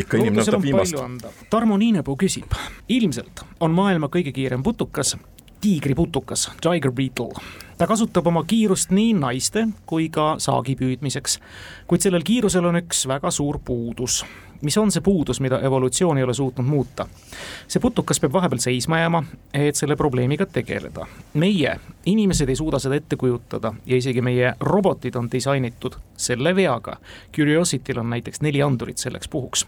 Ikka 0.00 0.20
inimene 0.20 0.44
võtab 0.44 0.64
viimast. 0.64 0.98
Tarmo 1.52 1.78
Niinepuu 1.80 2.16
küsib, 2.20 2.54
ilmselt 2.88 3.44
on 3.64 3.76
maailma 3.76 4.10
kõige 4.12 4.34
kiirem 4.34 4.62
putukas 4.66 5.16
tiigriputukas, 5.64 6.50
tiger 6.60 6.92
beetle. 6.92 7.32
ta 7.78 7.86
kasutab 7.86 8.26
oma 8.26 8.44
kiirust 8.44 8.90
nii 8.92 9.14
naiste 9.16 9.62
kui 9.86 10.10
ka 10.12 10.34
saagi 10.38 10.76
püüdmiseks. 10.76 11.38
kuid 11.88 12.04
sellel 12.04 12.22
kiirusel 12.22 12.68
on 12.68 12.76
üks 12.82 13.06
väga 13.08 13.30
suur 13.32 13.58
puudus 13.64 14.24
mis 14.60 14.76
on 14.78 14.92
see 14.92 15.00
puudus, 15.00 15.40
mida 15.40 15.58
evolutsioon 15.60 16.18
ei 16.18 16.24
ole 16.24 16.34
suutnud 16.34 16.66
muuta? 16.66 17.06
see 17.68 17.80
putukas 17.80 18.20
peab 18.20 18.32
vahepeal 18.32 18.60
seisma 18.60 18.98
jääma, 18.98 19.22
et 19.54 19.80
selle 19.80 19.96
probleemiga 19.96 20.46
tegeleda. 20.46 21.06
meie, 21.34 21.78
inimesed 22.06 22.48
ei 22.48 22.60
suuda 22.60 22.78
seda 22.78 23.00
ette 23.00 23.16
kujutada 23.16 23.72
ja 23.86 23.96
isegi 23.96 24.20
meie 24.20 24.52
robotid 24.60 25.16
on 25.16 25.30
disainitud 25.32 25.96
selle 26.16 26.56
veaga. 26.56 26.98
Curiosityl 27.36 28.04
on 28.04 28.10
näiteks 28.10 28.44
neli 28.44 28.62
andurit 28.62 28.98
selleks 28.98 29.28
puhuks 29.28 29.66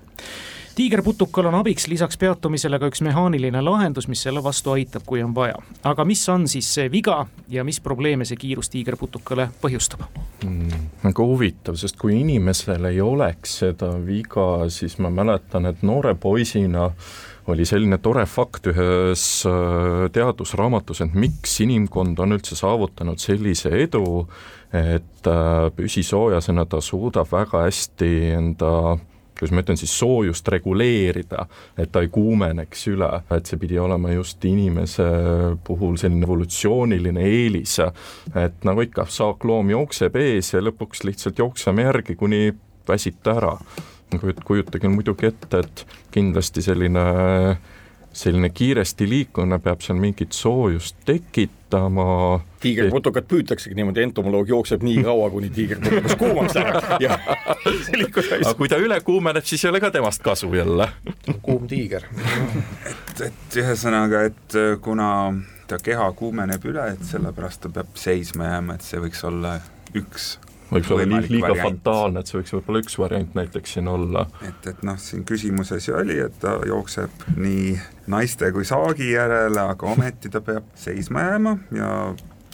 tiigerputukal 0.77 1.47
on 1.49 1.55
abiks 1.55 1.87
lisaks 1.89 2.19
peatumisele 2.21 2.79
ka 2.79 2.91
üks 2.91 3.01
mehaaniline 3.05 3.62
lahendus, 3.65 4.09
mis 4.12 4.23
selle 4.27 4.43
vastu 4.45 4.75
aitab, 4.77 5.07
kui 5.09 5.23
on 5.25 5.35
vaja. 5.35 5.57
aga 5.89 6.05
mis 6.05 6.23
on 6.29 6.45
siis 6.49 6.69
see 6.75 6.91
viga 6.93 7.23
ja 7.49 7.65
mis 7.65 7.81
probleeme 7.81 8.27
see 8.29 8.37
kiirus 8.41 8.69
tiigerputukale 8.75 9.49
põhjustab 9.62 10.05
mm,? 10.45 10.83
väga 11.07 11.29
huvitav, 11.31 11.79
sest 11.81 11.97
kui 12.01 12.19
inimesel 12.21 12.91
ei 12.91 13.01
oleks 13.01 13.61
seda 13.62 13.95
viga, 14.05 14.67
siis 14.73 14.99
ma 15.01 15.11
mäletan, 15.11 15.71
et 15.71 15.83
noore 15.87 16.15
poisina 16.15 16.91
oli 17.47 17.65
selline 17.65 17.99
tore 18.03 18.27
fakt 18.27 18.67
ühes 18.73 19.25
äh, 19.49 20.07
teadusraamatus, 20.12 21.01
et 21.07 21.15
miks 21.15 21.61
inimkond 21.62 22.19
on 22.21 22.37
üldse 22.37 22.59
saavutanud 22.59 23.23
sellise 23.23 23.71
edu, 23.87 24.27
et 24.75 25.31
äh, 25.31 25.69
püsisoojasena 25.77 26.67
ta 26.69 26.83
suudab 26.85 27.31
väga 27.33 27.65
hästi 27.69 28.11
enda 28.37 28.73
kuidas 29.38 29.53
ma 29.55 29.62
ütlen 29.64 29.79
siis, 29.81 29.92
soojust 29.99 30.49
reguleerida, 30.49 31.46
et 31.79 31.92
ta 31.92 32.03
ei 32.05 32.09
kuumeneks 32.12 32.87
üle, 32.92 33.11
et 33.37 33.49
see 33.49 33.61
pidi 33.61 33.79
olema 33.81 34.12
just 34.14 34.44
inimese 34.49 35.07
puhul 35.64 35.99
selline 36.01 36.25
evolutsiooniline 36.27 37.27
eelis, 37.29 37.79
et 38.35 38.64
nagu 38.66 38.87
ikka, 38.87 39.07
saakloom 39.12 39.75
jookseb 39.75 40.16
ees 40.20 40.55
ja 40.55 40.64
lõpuks 40.64 41.05
lihtsalt 41.09 41.38
jookseme 41.42 41.87
järgi, 41.87 42.16
kuni 42.16 42.49
väsita 42.88 43.37
ära. 43.37 43.57
kujutage 44.44 44.88
muidugi 44.88 45.27
ette, 45.27 45.59
et 45.59 45.87
kindlasti 46.14 46.62
selline 46.62 47.03
selline 48.16 48.50
kiiresti 48.50 49.09
liikumine 49.09 49.59
peab 49.62 49.83
seal 49.85 49.98
mingit 50.00 50.33
soojust 50.33 50.96
tekitama. 51.05 52.40
tiigerputukat 52.61 53.29
püütaksegi 53.29 53.76
niimoodi, 53.76 54.07
entomoloog 54.07 54.48
jookseb 54.48 54.85
nii 54.87 55.02
kaua, 55.05 55.29
kuni 55.31 55.50
tiigerputukas 55.52 56.16
kuumaks 56.20 56.57
läheb 56.57 57.05
ja 57.05 57.18
see 57.87 58.00
liikus 58.00 58.31
hästi. 58.31 58.46
aga 58.46 58.55
kui 58.59 58.70
ta 58.72 58.81
üle 58.81 59.00
kuumeneb, 59.05 59.44
siis 59.44 59.64
ei 59.64 59.72
ole 59.74 59.83
ka 59.85 59.90
temast 59.92 60.24
kasu 60.24 60.52
jälle. 60.55 60.88
kuum 61.42 61.68
tiiger 61.68 62.09
et, 62.88 63.20
et 63.29 63.61
ühesõnaga, 63.62 64.24
et 64.31 64.57
äh, 64.57 64.72
kuna 64.81 65.11
ta 65.68 65.79
keha 65.83 66.09
kuumeneb 66.16 66.64
üle, 66.72 66.88
et 66.96 67.05
sellepärast 67.05 67.66
ta 67.66 67.74
peab 67.81 67.94
seisma 68.00 68.48
jääma, 68.55 68.79
et 68.79 68.87
see 68.87 69.02
võiks 69.02 69.24
olla 69.29 69.59
üks 69.96 70.37
võiks 70.70 70.90
olla 70.90 71.07
liiga, 71.07 71.33
liiga 71.33 71.55
fataalne, 71.61 72.20
et 72.20 72.31
see 72.31 72.38
võiks 72.40 72.55
võib-olla 72.57 72.83
üks 72.85 72.98
variant 73.00 73.35
näiteks 73.38 73.76
siin 73.76 73.90
olla. 73.90 74.26
et, 74.46 74.70
et 74.72 74.87
noh, 74.87 74.98
siin 75.00 75.24
küsimuses 75.29 75.88
ju 75.88 75.98
oli, 75.98 76.18
et 76.26 76.38
ta 76.42 76.57
jookseb 76.66 77.26
nii 77.37 77.76
naiste 78.12 78.50
kui 78.55 78.66
saagi 78.68 79.12
järele, 79.12 79.66
aga 79.74 79.92
ometi 79.92 80.33
ta 80.33 80.42
peab 80.44 80.70
seisma 80.79 81.26
jääma 81.31 81.59
ja 81.76 81.90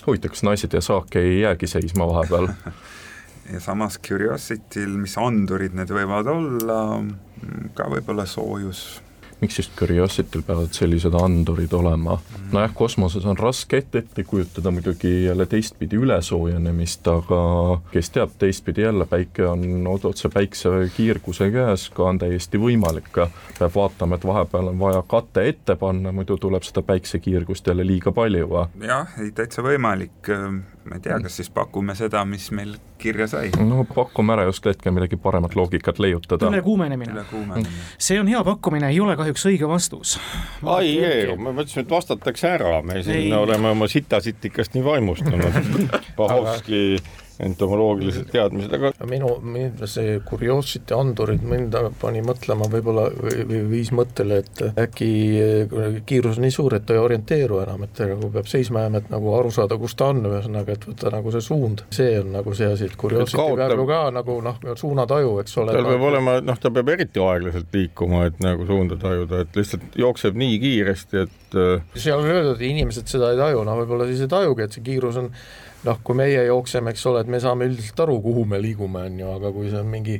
huvitav, 0.06 0.34
kas 0.34 0.44
naised 0.46 0.74
ja 0.74 0.82
saak 0.84 1.16
ei 1.20 1.40
jäägi 1.42 1.70
seisma 1.76 2.08
vahepeal? 2.10 2.52
Ja 3.52 3.58
samas 3.60 3.96
Curiosityl, 3.98 4.92
mis 5.02 5.16
andurid 5.18 5.74
need 5.74 5.90
võivad 5.92 6.28
olla, 6.30 6.76
ka 7.74 7.88
võib-olla 7.90 8.22
soojus 8.30 9.02
miks 9.42 9.58
just 9.58 9.72
Curiosityl 9.78 10.42
peavad 10.46 10.70
sellised 10.72 11.14
andurid 11.18 11.72
olema? 11.74 12.18
nojah, 12.52 12.74
kosmoses 12.74 13.24
on 13.26 13.38
raske 13.38 13.80
ette, 13.82 13.98
ette 13.98 14.24
kujutada 14.24 14.70
muidugi 14.70 15.24
jälle 15.24 15.46
teistpidi 15.46 15.96
ülesoojenemist, 15.96 17.08
aga 17.08 17.40
kes 17.92 18.10
teab, 18.14 18.36
teistpidi 18.38 18.86
jälle 18.86 19.06
päike 19.06 19.46
on 19.48 19.86
otse 19.92 20.28
päikse 20.28 20.70
kiirguse 20.96 21.50
käes, 21.50 21.88
ka 21.90 22.04
on 22.12 22.20
täiesti 22.22 22.60
võimalik, 22.60 23.10
peab 23.58 23.74
vaatama, 23.74 24.18
et 24.20 24.26
vahepeal 24.26 24.70
on 24.72 24.78
vaja 24.78 25.02
kate 25.08 25.48
ette 25.48 25.76
panna, 25.80 26.12
muidu 26.12 26.36
tuleb 26.36 26.62
seda 26.66 26.84
päiksekiirgust 26.86 27.66
jälle 27.66 27.86
liiga 27.86 28.12
palju. 28.12 28.66
jah, 28.86 29.18
ei 29.18 29.32
täitsa 29.32 29.64
võimalik, 29.64 30.30
ma 30.84 30.98
ei 30.98 31.00
tea, 31.00 31.18
kas 31.22 31.40
siis 31.40 31.50
pakume 31.50 31.94
seda, 31.98 32.24
mis 32.28 32.50
meil 32.50 32.76
kirja 33.02 33.26
sai? 33.26 33.50
no 33.58 33.86
pakume 33.94 34.36
ära, 34.36 34.46
ei 34.46 34.52
oska 34.52 34.70
hetkel 34.70 34.92
midagi 34.94 35.16
paremat 35.16 35.56
loogikat 35.56 35.98
leiutada. 35.98 36.52
ülekuumenemine 36.52 37.12
Üle. 37.12 37.24
Kuumenemine. 37.30 37.88
see 37.98 38.20
on 38.20 38.28
hea 38.28 38.44
pakkumine, 38.44 38.92
ei 38.92 39.00
ole 39.00 39.16
kahjuks 39.16 39.31
õige 39.48 39.68
vastus. 39.68 40.18
ai 40.66 40.92
ei, 40.98 41.24
ma 41.36 41.54
mõtlesin, 41.54 41.86
et 41.86 41.90
vastatakse 41.90 42.50
ära, 42.52 42.76
me 42.84 43.02
siin 43.02 43.28
ei. 43.30 43.32
oleme 43.36 43.72
oma 43.72 43.88
sitasitikast 43.88 44.76
nii 44.76 44.84
vaimustunud 44.84 45.58
Pahovski 46.18 46.98
entomoloogilised 47.42 48.30
teadmised, 48.32 48.72
aga 48.76 48.92
minu, 49.10 49.32
mind 49.42 49.82
see 49.90 50.18
Curiosity 50.26 50.94
andurid 50.96 51.42
mind 51.46 51.74
pani 52.00 52.22
mõtlema 52.24 52.68
võib-olla 52.70 53.08
või 53.18 53.62
viis 53.70 53.90
mõttele, 53.94 54.42
et 54.42 54.62
äkki 54.78 55.08
kiirus 56.08 56.38
on 56.38 56.46
nii 56.46 56.54
suur, 56.54 56.76
et 56.76 56.86
ta 56.86 56.96
ei 56.96 57.02
orienteeru 57.02 57.60
enam, 57.64 57.84
et 57.86 57.94
ta 57.98 58.06
nagu 58.10 58.30
peab 58.34 58.50
seisma 58.50 58.84
jääma, 58.84 59.02
et 59.02 59.10
nagu 59.12 59.34
aru 59.38 59.52
saada, 59.54 59.78
kus 59.80 59.96
ta 59.98 60.10
on, 60.12 60.22
ühesõnaga, 60.30 60.76
et 60.76 60.86
võtta 60.88 61.12
nagu 61.14 61.34
see 61.34 61.44
suund, 61.44 61.84
see 61.94 62.14
on 62.20 62.32
nagu 62.36 62.54
see 62.58 62.70
asi, 62.70 62.90
et 62.90 62.96
Curiosity 63.00 63.38
kaotab... 63.38 63.64
peab 63.72 63.82
ju 63.82 63.88
ka 63.90 64.02
nagu 64.18 64.38
noh, 64.46 64.62
suunataju, 64.84 65.34
eks 65.42 65.58
ole. 65.62 65.76
tal 65.76 65.90
peab 65.90 66.06
olema, 66.12 66.36
noh, 66.44 66.62
ta 66.62 66.72
peab 66.74 66.94
eriti 66.94 67.22
aeglaselt 67.22 67.74
liikuma, 67.74 68.26
et 68.30 68.38
nagu 68.44 68.68
suunda 68.68 68.98
tajuda, 69.02 69.42
et 69.46 69.58
lihtsalt 69.58 69.98
jookseb 69.98 70.38
nii 70.38 70.62
kiiresti, 70.62 71.26
et 71.26 71.58
äh, 71.58 71.98
seal 71.98 72.22
on 72.22 72.30
öeldud, 72.30 72.56
et 72.58 72.66
inimesed 72.70 73.10
seda 73.10 73.32
ei 73.34 73.40
taju, 73.40 73.66
no 73.66 73.76
võib-olla 73.82 74.08
siis 74.10 74.24
ei 74.24 74.32
tajugi, 74.32 74.66
et 74.66 74.78
see 74.78 74.86
kiirus 74.86 75.18
on 75.22 75.32
noh, 75.86 76.00
kui 76.04 76.18
meie 76.18 76.46
jookseme, 76.46 76.92
eks 76.92 77.04
ole, 77.10 77.24
et 77.24 77.30
me 77.30 77.40
saame 77.42 77.68
üldiselt 77.70 78.00
aru, 78.04 78.20
kuhu 78.22 78.46
me 78.48 78.60
liigume, 78.62 79.06
on 79.08 79.20
ju, 79.20 79.30
aga 79.36 79.52
kui 79.54 79.70
see 79.70 79.80
on 79.80 79.90
mingi 79.92 80.18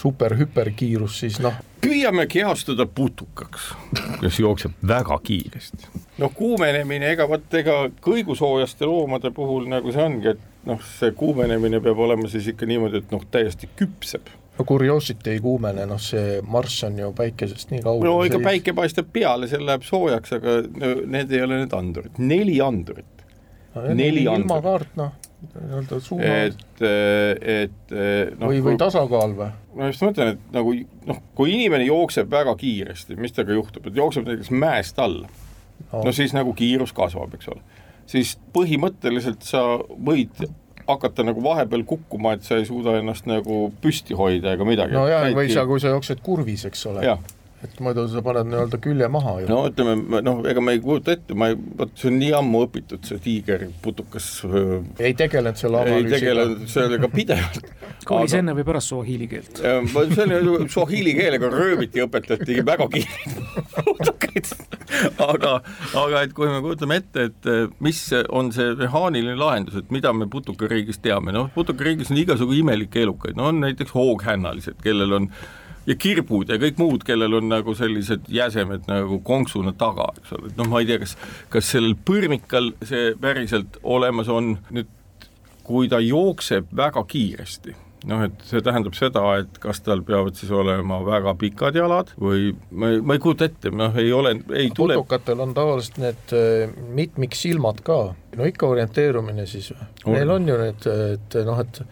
super-hüperkiirus, 0.00 1.16
siis 1.24 1.40
noh. 1.42 1.56
püüame 1.82 2.26
kehastuda 2.30 2.86
putukaks, 2.86 3.72
kes 4.20 4.38
jookseb 4.42 4.76
väga 4.86 5.18
kiiresti. 5.26 5.90
noh, 6.22 6.34
kuumenemine, 6.34 7.10
ega 7.16 7.26
vot 7.30 7.58
ega 7.58 7.80
kõigusoojaste 8.04 8.86
loomade 8.86 9.32
puhul 9.34 9.66
nagu 9.70 9.94
see 9.94 10.04
ongi, 10.04 10.36
et 10.36 10.68
noh, 10.70 10.82
see 10.98 11.14
kuumenemine 11.18 11.82
peab 11.82 11.98
olema 12.06 12.30
siis 12.30 12.52
ikka 12.52 12.68
niimoodi, 12.70 13.02
et 13.02 13.14
noh, 13.14 13.24
täiesti 13.30 13.70
küpseb 13.78 14.30
no 14.60 14.66
Curiosity 14.68 15.34
ei 15.34 15.40
kuumene, 15.42 15.86
noh 15.88 15.98
see 16.02 16.38
Marss 16.46 16.84
on 16.86 16.98
ju 17.00 17.10
päikesest 17.16 17.72
nii 17.74 17.82
kaugel. 17.82 18.10
no 18.10 18.20
ega 18.26 18.38
päike 18.44 18.74
paistab 18.76 19.08
peale, 19.12 19.48
see 19.50 19.62
läheb 19.62 19.86
soojaks, 19.86 20.36
aga 20.38 20.60
no, 20.68 20.92
need 21.16 21.32
ei 21.34 21.42
ole 21.46 21.64
need 21.64 21.74
andurid, 21.74 22.20
neli 22.20 22.60
andurit 22.62 23.19
neli 23.74 24.24
ilmakaart, 24.26 24.94
noh, 24.98 25.12
nii-öelda 25.50 26.00
suuna. 26.04 26.30
et, 26.46 26.82
et 27.40 27.94
noh. 27.94 28.48
või, 28.48 28.62
või 28.64 28.78
tasakaal 28.80 29.36
või? 29.38 29.50
ma 29.76 29.90
just 29.90 30.04
mõtlen, 30.04 30.34
et 30.34 30.54
nagu 30.54 30.74
noh, 31.08 31.20
kui 31.38 31.54
inimene 31.54 31.86
jookseb 31.88 32.30
väga 32.32 32.54
kiiresti, 32.60 33.18
mis 33.20 33.34
temaga 33.36 33.56
juhtub, 33.58 33.86
et 33.88 34.00
jookseb 34.00 34.28
näiteks 34.28 34.52
mäest 34.54 34.98
alla 35.00 35.28
no., 35.92 36.04
no 36.04 36.14
siis 36.16 36.34
nagu 36.36 36.54
kiirus 36.56 36.92
kasvab, 36.96 37.36
eks 37.38 37.52
ole. 37.52 37.62
siis 38.10 38.36
põhimõtteliselt 38.56 39.46
sa 39.46 39.64
võid 39.96 40.44
hakata 40.90 41.24
nagu 41.26 41.42
vahepeal 41.44 41.84
kukkuma, 41.86 42.34
et 42.36 42.46
sa 42.46 42.58
ei 42.58 42.66
suuda 42.68 42.96
ennast 42.98 43.28
nagu 43.30 43.68
püsti 43.82 44.16
hoida 44.18 44.56
ega 44.56 44.66
midagi. 44.66 44.96
no 44.96 45.06
jaa, 45.10 45.28
või 45.36 45.52
sa, 45.52 45.66
kui 45.68 45.82
sa 45.82 45.94
jooksed 45.94 46.22
kurvis, 46.24 46.66
eks 46.70 46.86
ole. 46.90 47.04
Et 47.64 47.80
muidu 47.84 48.06
sa 48.08 48.22
paned 48.24 48.48
nii-öelda 48.48 48.78
külje 48.80 49.08
maha 49.12 49.34
ju. 49.42 49.48
no 49.50 49.58
ütleme, 49.68 50.20
noh, 50.24 50.40
ega 50.48 50.62
me 50.64 50.74
ei 50.76 50.80
kujuta 50.84 51.12
ette, 51.16 51.36
ma 51.36 51.50
ei, 51.52 51.58
vot 51.80 51.92
see 52.00 52.08
on 52.08 52.16
nii 52.20 52.30
ammu 52.38 52.62
õpitud, 52.66 53.04
see 53.04 53.20
tiigerputukas. 53.26 54.28
ei 55.02 55.12
tegelenud 55.18 55.60
selle 55.60 55.82
analüüsiga. 55.82 56.14
ei 56.16 56.24
tegelenud 56.24 56.64
sellega 56.72 57.10
pidevalt. 57.12 57.70
koolis 58.08 58.36
enne 58.38 58.54
või 58.56 58.64
pärast 58.70 58.94
suahiili 58.94 59.28
keelt? 59.30 59.60
see 59.60 60.40
on 60.40 60.70
suahiili 60.72 61.14
keelega 61.18 61.52
rööviti 61.52 62.04
õpetati 62.06 62.60
väga 62.66 62.88
kiirelt 62.94 64.10
aga, 65.30 65.54
aga 66.00 66.24
et 66.24 66.34
kui 66.36 66.48
me 66.48 66.60
kujutame 66.64 67.00
ette, 67.02 67.28
et 67.30 67.50
mis 67.84 68.02
on 68.28 68.50
see 68.54 68.74
mehaaniline 68.80 69.36
lahendus, 69.40 69.76
et 69.80 69.92
mida 69.94 70.12
me 70.16 70.28
putukariigis 70.32 71.00
teame, 71.04 71.34
noh, 71.36 71.50
putukariigis 71.54 72.12
on 72.12 72.20
igasugu 72.22 72.56
imelikke 72.60 73.04
elukaid, 73.04 73.36
no 73.36 73.50
on 73.50 73.60
näiteks 73.64 73.92
hooghännalised, 73.96 74.80
kellel 74.84 75.18
on 75.20 75.32
ja 75.88 75.96
kirbud 75.96 76.52
ja 76.52 76.58
kõik 76.60 76.80
muud, 76.80 77.04
kellel 77.06 77.38
on 77.40 77.50
nagu 77.50 77.74
sellised 77.78 78.28
jäsemed 78.32 78.88
nagu 78.90 79.20
konksuna 79.26 79.74
taga, 79.78 80.10
eks 80.20 80.34
ole, 80.36 80.50
et 80.52 80.58
noh, 80.60 80.70
ma 80.70 80.82
ei 80.82 80.88
tea, 80.90 81.00
kas, 81.02 81.16
kas 81.52 81.70
sellel 81.76 81.96
põrmikal 82.06 82.72
see 82.86 83.14
päriselt 83.20 83.80
olemas 83.82 84.30
on, 84.32 84.56
nüüd 84.74 84.90
kui 85.64 85.88
ta 85.90 86.00
jookseb 86.02 86.72
väga 86.76 87.04
kiiresti 87.08 87.76
noh, 88.08 88.22
et 88.24 88.44
see 88.48 88.62
tähendab 88.64 88.96
seda, 88.96 89.22
et 89.42 89.58
kas 89.62 89.82
tal 89.84 90.02
peavad 90.06 90.38
siis 90.38 90.52
olema 90.54 91.00
väga 91.04 91.34
pikad 91.40 91.76
jalad 91.76 92.12
või 92.20 92.52
ma 92.70 92.92
ei, 92.94 93.02
ma 93.04 93.16
ei 93.16 93.22
kujuta 93.22 93.48
ette, 93.50 93.72
noh, 93.74 93.96
ei 94.00 94.12
ole, 94.16 94.36
ei 94.56 94.70
tule. 94.76 94.96
putukatel 94.98 95.42
on 95.44 95.52
tavaliselt 95.56 96.00
need 96.02 96.34
äh, 96.36 96.72
mitmiksilmad 96.96 97.82
ka, 97.86 97.98
no 98.38 98.48
ikka 98.48 98.70
orienteerumine 98.70 99.46
siis 99.50 99.72
või? 99.74 100.16
Neil 100.16 100.34
on 100.36 100.48
ju 100.48 100.56
need, 100.60 100.88
et 101.18 101.38
noh, 101.46 101.60
et 101.60 101.82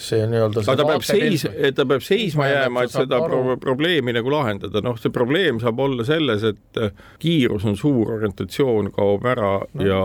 see 0.00 0.26
nii-öelda 0.30 0.64
aga 0.64 0.76
ta 0.80 0.88
peab 0.88 1.06
seis, 1.06 1.46
ta 1.76 1.86
peab 1.88 2.04
seisma 2.04 2.48
jääma, 2.50 2.84
et 2.86 2.94
seda 2.94 3.20
pro 3.24 3.56
probleemi 3.62 4.14
nagu 4.16 4.32
lahendada, 4.32 4.82
noh, 4.84 4.98
see 5.00 5.14
probleem 5.14 5.60
saab 5.62 5.80
olla 5.84 6.06
selles, 6.06 6.44
et 6.50 6.84
kiirus 7.22 7.66
on 7.68 7.78
suur, 7.78 8.16
orientatsioon 8.18 8.92
kaob 8.94 9.26
ära 9.30 9.56
no. 9.64 9.86
ja 9.86 10.00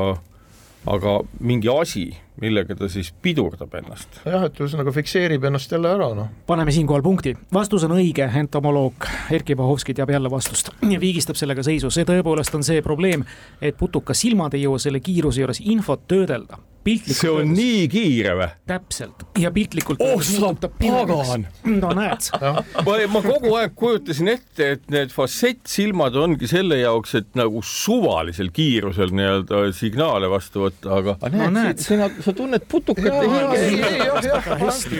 aga 0.89 1.19
mingi 1.43 1.69
asi 1.73 2.07
millega 2.39 2.75
ta 2.75 2.87
siis 2.91 3.11
pidurdab 3.21 3.73
ennast? 3.81 4.21
jah, 4.23 4.45
et 4.47 4.59
ühesõnaga 4.61 4.93
fikseerib 4.95 5.43
ennast 5.49 5.71
jälle 5.73 5.91
ära, 5.91 6.09
noh. 6.15 6.31
paneme 6.47 6.73
siinkohal 6.75 7.03
punkti, 7.05 7.35
vastus 7.53 7.83
on 7.87 7.97
õige, 7.97 8.29
entomoloog 8.41 9.09
Erkki 9.35 9.57
Bahovski 9.59 9.95
teab 9.97 10.13
jälle 10.13 10.31
vastust 10.31 10.71
ja 10.89 10.99
viigistab 11.01 11.39
sellega 11.39 11.65
seisu, 11.65 11.91
see 11.93 12.07
tõepoolest 12.07 12.55
on 12.55 12.65
see 12.65 12.83
probleem, 12.85 13.25
et 13.61 13.77
putuka 13.79 14.15
silmad 14.15 14.55
ei 14.55 14.65
jõua 14.65 14.79
selle 14.81 15.03
kiiruse 15.03 15.43
juures 15.43 15.63
infot 15.65 16.07
töödelda 16.07 16.61
see 16.87 17.29
on 17.29 17.41
öeldes, 17.43 17.57
nii 17.57 17.87
kiire 17.91 18.33
või? 18.39 18.47
täpselt 18.69 19.23
ja 19.39 19.51
piltlikult 19.51 20.01
oh 20.03 20.21
sa 20.23 20.51
pagan! 20.79 21.45
no 21.65 21.91
näed 21.97 22.29
ma, 22.31 22.95
ma 23.11 23.21
kogu 23.23 23.53
aeg 23.59 23.75
kujutasin 23.77 24.31
ette, 24.31 24.69
et 24.75 24.85
need 24.93 25.11
fassettsilmad 25.13 26.15
ongi 26.19 26.47
selle 26.49 26.79
jaoks, 26.79 27.15
et 27.19 27.29
nagu 27.39 27.61
suvalisel 27.65 28.51
kiirusel 28.55 29.11
nii-öelda 29.15 29.61
signaale 29.75 30.29
vastu 30.31 30.65
võtta, 30.67 30.93
aga 30.99 31.15
no, 31.35 31.49
näed, 31.53 31.81
sina, 31.83 32.09
sa 32.23 32.33
tunned 32.35 32.65
putukate 32.71 33.27
hinge. 33.27 33.83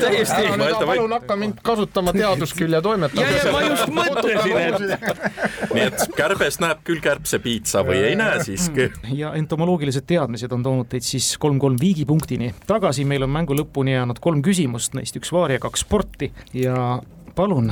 täiesti. 0.04 0.52
palun 0.84 1.16
hakka 1.16 1.40
mind 1.40 1.64
kasutama 1.64 2.14
teaduskülje 2.16 2.84
toimetamisel. 2.86 3.56
ma 3.56 3.64
just 3.66 3.96
mõtlesin, 3.96 4.60
et. 4.68 5.24
nii 5.74 5.88
et 5.88 6.06
kärbes 6.18 6.60
näeb 6.62 6.84
küll 6.88 7.02
kärbsepiitsa 7.04 7.86
või 7.88 8.04
ei 8.12 8.20
näe 8.20 8.44
siiski. 8.44 8.92
ja 9.16 9.34
entomoloogilised 9.40 10.08
teadmised 10.10 10.52
on 10.56 10.66
toonud 10.66 10.92
teid 10.92 11.08
siis 11.08 11.32
kolm-kolm 11.40 11.69
kolm 11.69 11.69
viigipunktini 11.80 12.54
tagasi, 12.68 13.06
meil 13.06 13.28
on 13.28 13.34
mängu 13.34 13.58
lõpuni 13.58 13.98
jäänud 13.98 14.22
kolm 14.24 14.42
küsimust, 14.46 14.96
neist 14.98 15.18
üks 15.20 15.34
vaar 15.36 15.54
ja 15.56 15.60
kaks 15.62 15.86
sporti 15.86 16.32
ja 16.54 17.02
palun, 17.36 17.72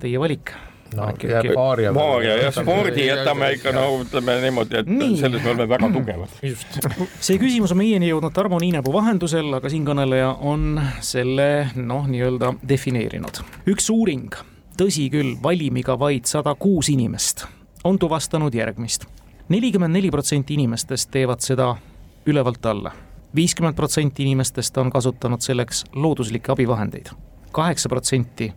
teie 0.00 0.20
valik 0.20 0.54
no 0.96 1.08
jääb 1.28 1.56
Aaria 1.58 1.92
Aaria 2.00 2.36
ja 2.36 2.50
spordi 2.54 3.06
jätame 3.06 3.50
ikka 3.56 3.72
no 3.74 3.86
ütleme 4.02 4.36
niimoodi, 4.42 4.78
et 4.80 4.90
Nii. 4.90 5.16
selles 5.20 5.42
me 5.42 5.50
oleme 5.50 5.68
väga 5.68 5.90
tugevad. 5.92 6.34
see 7.26 7.38
küsimus 7.42 7.74
on 7.74 7.80
meieni 7.80 8.10
jõudnud 8.10 8.34
Tarmo 8.34 8.58
Niinepuu 8.62 8.94
vahendusel, 8.94 9.50
aga 9.58 9.70
siinkõneleja 9.72 10.30
on 10.40 10.80
selle 11.04 11.48
noh, 11.76 12.08
nii-öelda 12.10 12.54
defineerinud. 12.68 13.42
üks 13.70 13.90
uuring, 13.92 14.36
tõsi 14.80 15.08
küll, 15.12 15.34
valimiga 15.42 15.98
vaid 16.00 16.30
sada 16.30 16.54
kuus 16.58 16.90
inimest, 16.92 17.46
on 17.84 17.98
tuvastanud 17.98 18.54
järgmist. 18.54 19.08
nelikümmend 19.48 19.92
neli 19.92 20.10
protsenti 20.10 20.54
inimestest 20.54 21.10
teevad 21.12 21.42
seda 21.44 21.74
ülevalt 22.26 22.66
alla 22.66 22.94
viiskümmend 23.36 23.76
protsenti 23.76 24.22
inimestest 24.22 24.76
on 24.78 24.90
kasutanud 24.90 25.40
selleks 25.40 25.84
looduslikke 25.92 26.52
abivahendeid, 26.52 27.10
kaheksa 27.52 27.88
protsenti 27.88 28.52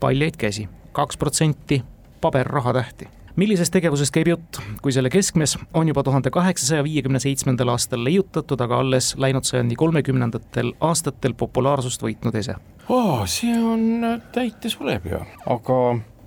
paljaid 0.00 0.36
käsi, 0.38 0.68
kaks 0.92 1.16
protsenti 1.16 1.82
paberrahatähti. 2.20 3.08
Millisest 3.38 3.70
tegevusest 3.70 4.10
käib 4.10 4.32
jutt, 4.32 4.58
kui 4.82 4.90
selle 4.92 5.10
keskmes 5.14 5.54
on 5.74 5.88
juba 5.88 6.02
tuhande 6.02 6.30
kaheksasaja 6.34 6.82
viiekümne 6.82 7.20
seitsmendal 7.22 7.70
aastal 7.70 8.02
leiutatud, 8.04 8.60
aga 8.60 8.80
alles 8.82 9.12
läinud 9.16 9.46
sajandi 9.46 9.76
kolmekümnendatel 9.78 10.72
aastatel 10.80 11.36
populaarsust 11.38 12.02
võitnud 12.02 12.34
ese. 12.40 12.56
Oh,? 12.88 13.22
see 13.30 13.54
on 13.54 14.02
täitesulev 14.34 15.06
ju, 15.06 15.22
aga 15.54 15.78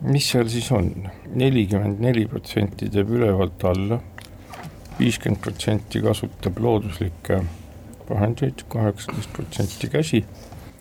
mis 0.07 0.29
seal 0.31 0.47
siis 0.49 0.71
on, 0.71 0.87
nelikümmend 1.35 1.99
neli 1.99 2.23
protsenti 2.31 2.87
teeb 2.89 3.11
ülevalt 3.11 3.67
alla, 3.67 3.99
viiskümmend 4.99 5.43
protsenti 5.43 5.99
kasutab 6.05 6.63
looduslikke 6.63 7.41
vahendeid, 8.11 8.65
kaheksateist 8.71 9.33
protsenti 9.35 9.89
käsi. 9.91 10.25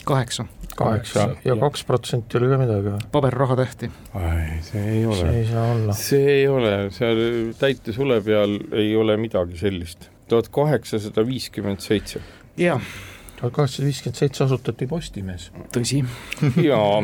kaheksa. 0.04 0.46
kaheksa 0.76 1.28
ja 1.44 1.56
kaks 1.60 1.84
protsenti 1.84 2.38
oli 2.38 2.48
ka 2.52 2.58
midagi 2.60 2.94
või? 2.94 3.04
paberrahatähti. 3.12 3.90
ei, 4.20 4.56
see 4.66 4.86
ei 4.96 5.04
ole. 5.06 5.20
see 5.20 5.36
ei 5.42 5.46
saa 5.52 5.68
olla. 5.74 5.98
see 5.98 6.32
ei 6.38 6.48
ole, 6.48 6.74
seal 6.96 7.22
täitesule 7.60 8.20
peal 8.24 8.58
ei 8.72 8.96
ole 8.96 9.16
midagi 9.20 9.60
sellist. 9.60 10.10
tuhat 10.28 10.48
kaheksasada 10.54 11.26
viiskümmend 11.26 11.84
seitse. 11.84 12.22
jah 12.56 12.92
tuhat 13.40 13.54
kaheksasada 13.56 13.88
viiskümmend 13.88 14.20
seitse 14.20 14.44
asutati 14.44 14.86
Postimees. 14.86 15.50
tõsi 15.74 16.02
jaa, 16.70 17.02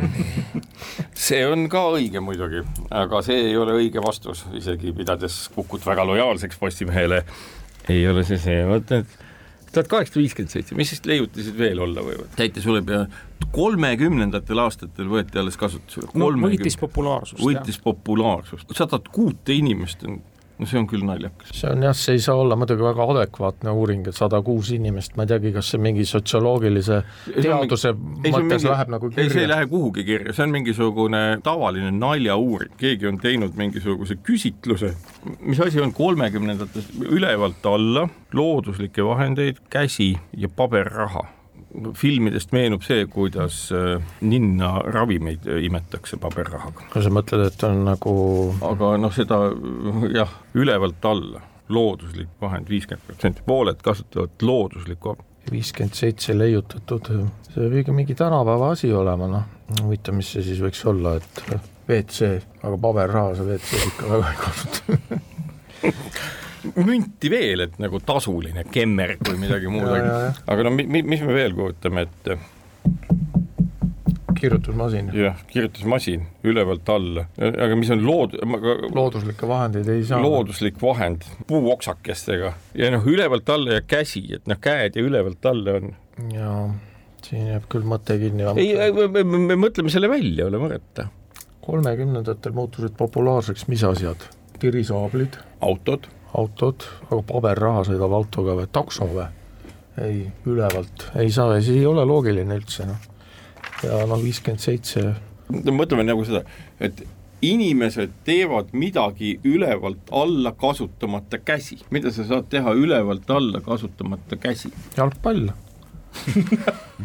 see 1.27 1.43
on 1.49 1.67
ka 1.73 1.87
õige 1.97 2.21
muidugi, 2.25 2.63
aga 2.91 3.23
see 3.25 3.51
ei 3.51 3.57
ole 3.57 3.77
õige 3.81 4.03
vastus, 4.05 4.45
isegi 4.57 4.93
pidades 4.97 5.47
Kukut 5.55 5.87
väga 5.87 6.05
lojaalseks 6.09 6.61
Postimehele, 6.61 7.23
ei 7.89 8.05
ole 8.09 8.25
see 8.29 8.41
see, 8.43 8.61
vot 8.69 8.93
et 8.99 9.17
tuhat 9.73 9.89
kaheksasada 9.91 10.23
viiskümmend 10.23 10.53
seitse, 10.53 10.77
mis 10.79 10.93
siis 10.93 11.03
leiutised 11.09 11.59
veel 11.59 11.81
olla 11.85 12.05
võivad? 12.05 12.31
täitesuleb 12.39 12.93
ja 12.93 13.03
kolmekümnendatel 13.53 14.63
aastatel 14.63 15.11
võeti 15.11 15.41
alles 15.41 15.59
kasutusele. 15.61 16.09
no 16.15 16.31
võitis 16.47 16.79
populaarsust. 16.81 17.43
võitis 17.43 17.81
populaarsust, 17.83 18.73
sadat 18.77 19.09
kuute 19.13 19.57
inimest 19.57 20.07
on 20.09 20.21
no 20.59 20.67
see 20.69 20.79
on 20.81 20.87
küll 20.89 21.05
naljakas. 21.07 21.51
see 21.61 21.71
on 21.71 21.85
jah, 21.85 21.97
see 21.97 22.17
ei 22.17 22.23
saa 22.25 22.37
olla 22.41 22.57
muidugi 22.59 22.85
väga 22.85 23.07
adekvaatne 23.13 23.75
uuring, 23.77 24.07
et 24.09 24.17
sada 24.17 24.41
kuus 24.45 24.71
inimest, 24.77 25.17
ma 25.17 25.27
ei 25.27 25.33
teagi, 25.35 25.53
kas 25.57 25.73
see 25.75 25.83
mingi 25.83 26.07
sotsioloogilise 26.09 27.01
teaduse 27.35 27.93
ei, 27.93 28.33
mõttes 28.33 28.63
mingi, 28.63 28.71
läheb 28.71 28.93
nagu 28.97 29.11
kirja? 29.13 29.27
ei, 29.27 29.35
see 29.35 29.45
ei 29.45 29.51
lähe 29.53 29.69
kuhugi 29.71 30.07
kirja, 30.09 30.35
see 30.37 30.47
on 30.47 30.57
mingisugune 30.57 31.23
tavaline 31.47 31.93
naljauuring, 31.99 32.77
keegi 32.81 33.11
on 33.11 33.21
teinud 33.23 33.57
mingisuguse 33.59 34.19
küsitluse, 34.27 34.95
mis 35.41 35.61
asi 35.61 35.83
on 35.85 35.95
kolmekümnendatest 35.97 36.97
ülevalt 37.11 37.67
alla 37.69 38.07
looduslikke 38.37 39.05
vahendeid, 39.05 39.65
käsi 39.73 40.15
ja 40.37 40.49
paberraha 40.49 41.27
filmidest 41.97 42.53
meenub 42.57 42.85
see, 42.87 43.07
kuidas 43.11 43.67
äh, 43.75 44.01
ninna 44.21 44.79
ravimeid 44.93 45.47
imetakse 45.63 46.19
paberrahaga. 46.23 46.89
no 46.95 47.03
sa 47.05 47.13
mõtled, 47.13 47.47
et 47.51 47.67
on 47.69 47.85
nagu 47.87 48.17
aga 48.71 48.95
noh, 49.01 49.15
seda 49.15 49.41
jah, 50.15 50.33
ülevalt 50.57 51.09
alla, 51.09 51.43
looduslik 51.73 52.37
vahend 52.41 52.71
viiskümmend 52.71 53.07
protsenti, 53.09 53.45
pooled 53.47 53.83
kasutavad 53.85 54.47
looduslikku 54.47 55.17
viiskümmend 55.51 55.95
seitse 55.95 56.35
leiutatud, 56.35 57.13
see 57.53 57.61
võib 57.63 57.83
ikka 57.83 57.95
mingi 57.95 58.17
tänapäeva 58.19 58.73
asi 58.75 58.91
olema, 58.95 59.29
noh, 59.31 59.45
huvitav, 59.83 60.17
mis 60.19 60.33
see 60.35 60.43
siis 60.47 60.63
võiks 60.63 60.83
olla, 60.91 61.17
et 61.21 61.43
WC, 61.87 62.33
aga 62.63 62.81
paberraha 62.83 63.37
sa 63.39 63.47
WC-s 63.47 63.93
ikka 63.93 64.11
väga 64.11 64.33
ei 64.33 64.43
kasuta 64.43 65.23
münti 66.75 67.31
veel, 67.33 67.67
et 67.67 67.79
nagu 67.83 68.01
tasuline 68.05 68.67
kemmerg 68.73 69.23
või 69.29 69.41
midagi 69.47 69.71
muud, 69.73 69.91
aga 70.47 70.67
no 70.67 70.75
mi, 70.75 70.87
mi, 70.91 71.03
mis 71.07 71.25
me 71.25 71.37
veel 71.37 71.57
kujutame 71.57 72.07
ette? 72.09 72.39
kirjutusmasin. 74.41 75.11
jah, 75.15 75.47
kirjutusmasin 75.47 76.27
ülevalt 76.45 76.89
alla, 76.89 77.27
aga 77.39 77.77
mis 77.77 77.91
on 77.91 78.03
lood-. 78.05 78.37
looduslikke 78.95 79.49
vahendeid 79.49 79.89
ei 79.89 80.05
saa. 80.05 80.21
looduslik 80.23 80.81
vahend 80.83 81.27
puuoksakestega 81.47 82.53
ja 82.75 82.91
noh, 82.95 83.07
ülevalt 83.07 83.49
alla 83.51 83.79
ja 83.79 83.85
käsi, 83.87 84.27
et 84.37 84.47
noh, 84.51 84.61
käed 84.61 84.99
ja 84.99 85.05
ülevalt 85.05 85.51
alla 85.51 85.79
on. 85.81 85.95
jaa, 86.33 86.63
siin 87.27 87.51
jääb 87.53 87.69
küll 87.73 87.87
mõte 87.89 88.19
kinni. 88.21 88.49
ei, 88.57 88.93
me, 88.93 89.09
me, 89.09 89.25
me, 89.25 89.45
me 89.53 89.61
mõtleme 89.67 89.93
selle 89.93 90.11
välja, 90.13 90.49
ole 90.51 90.61
mõtet. 90.63 91.07
kolmekümnendatel 91.67 92.57
muutusid 92.57 92.97
populaarseks 92.99 93.69
mis 93.73 93.85
asjad? 93.85 94.29
Tirisaablid. 94.61 95.41
autod 95.61 96.09
autod, 96.37 96.87
aga 97.09 97.21
paberraha 97.27 97.85
sõidab 97.89 98.15
autoga 98.17 98.57
või 98.61 98.71
takso 98.73 99.09
või? 99.11 99.27
ei, 100.03 100.25
ülevalt 100.49 101.07
ei 101.17 101.31
saa 101.33 101.57
see 101.65 101.81
ei 101.81 101.87
ole 101.89 102.05
loogiline 102.05 102.59
üldse 102.59 102.85
noh. 102.89 103.05
ja 103.85 104.03
noh, 104.09 104.21
viiskümmend 104.21 104.61
seitse. 104.61 105.07
mõtleme 105.49 106.05
nagu 106.05 106.25
seda, 106.29 106.43
et 106.81 107.01
inimesed 107.47 108.13
teevad 108.27 108.73
midagi 108.77 109.37
ülevalt 109.45 110.11
alla 110.13 110.53
kasutamata 110.57 111.41
käsi, 111.45 111.79
mida 111.93 112.13
sa 112.13 112.27
saad 112.29 112.51
teha 112.53 112.75
ülevalt 112.77 113.31
alla 113.33 113.63
kasutamata 113.65 114.37
käsi? 114.41 114.73
jalgpall 114.99 115.49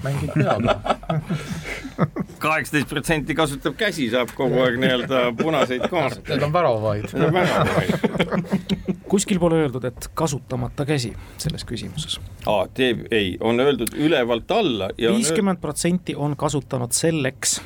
mängib 0.05 0.33
peaga 0.35 0.77
kaheksateist 2.41 2.89
protsenti 2.89 3.35
kasutab 3.37 3.75
käsi, 3.77 4.09
saab 4.13 4.33
kogu 4.37 4.63
aeg 4.63 4.79
nii-öelda 4.81 5.25
punaseid 5.37 5.85
kaarte. 5.91 6.23
Need 6.33 6.47
on 6.47 6.53
väravaid. 6.53 7.11
Need 7.13 7.27
on 7.27 7.33
väravaid 7.33 8.91
kuskil 9.11 9.39
pole 9.39 9.59
öeldud, 9.59 9.83
et 9.89 10.07
kasutamata 10.15 10.85
käsi 10.87 11.11
selles 11.41 11.65
küsimuses. 11.67 12.19
aa, 12.47 12.63
teeb, 12.73 13.03
ei, 13.11 13.35
on 13.39 13.59
öeldud 13.59 13.91
ülevalt 13.99 14.51
alla. 14.55 14.89
viiskümmend 14.97 15.59
protsenti 15.59 16.15
on 16.15 16.37
kasutanud 16.39 16.95
selleks 16.95 17.59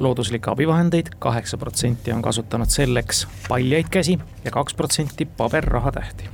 looduslikke 0.00 0.50
abivahendeid, 0.50 1.10
kaheksa 1.18 1.58
protsenti 1.58 2.12
on 2.12 2.22
kasutanud 2.22 2.70
selleks 2.70 3.26
paljaid 3.48 3.90
käsi 3.90 4.18
ja 4.44 4.50
kaks 4.50 4.74
protsenti 4.74 5.24
paberrahatähti 5.24 6.30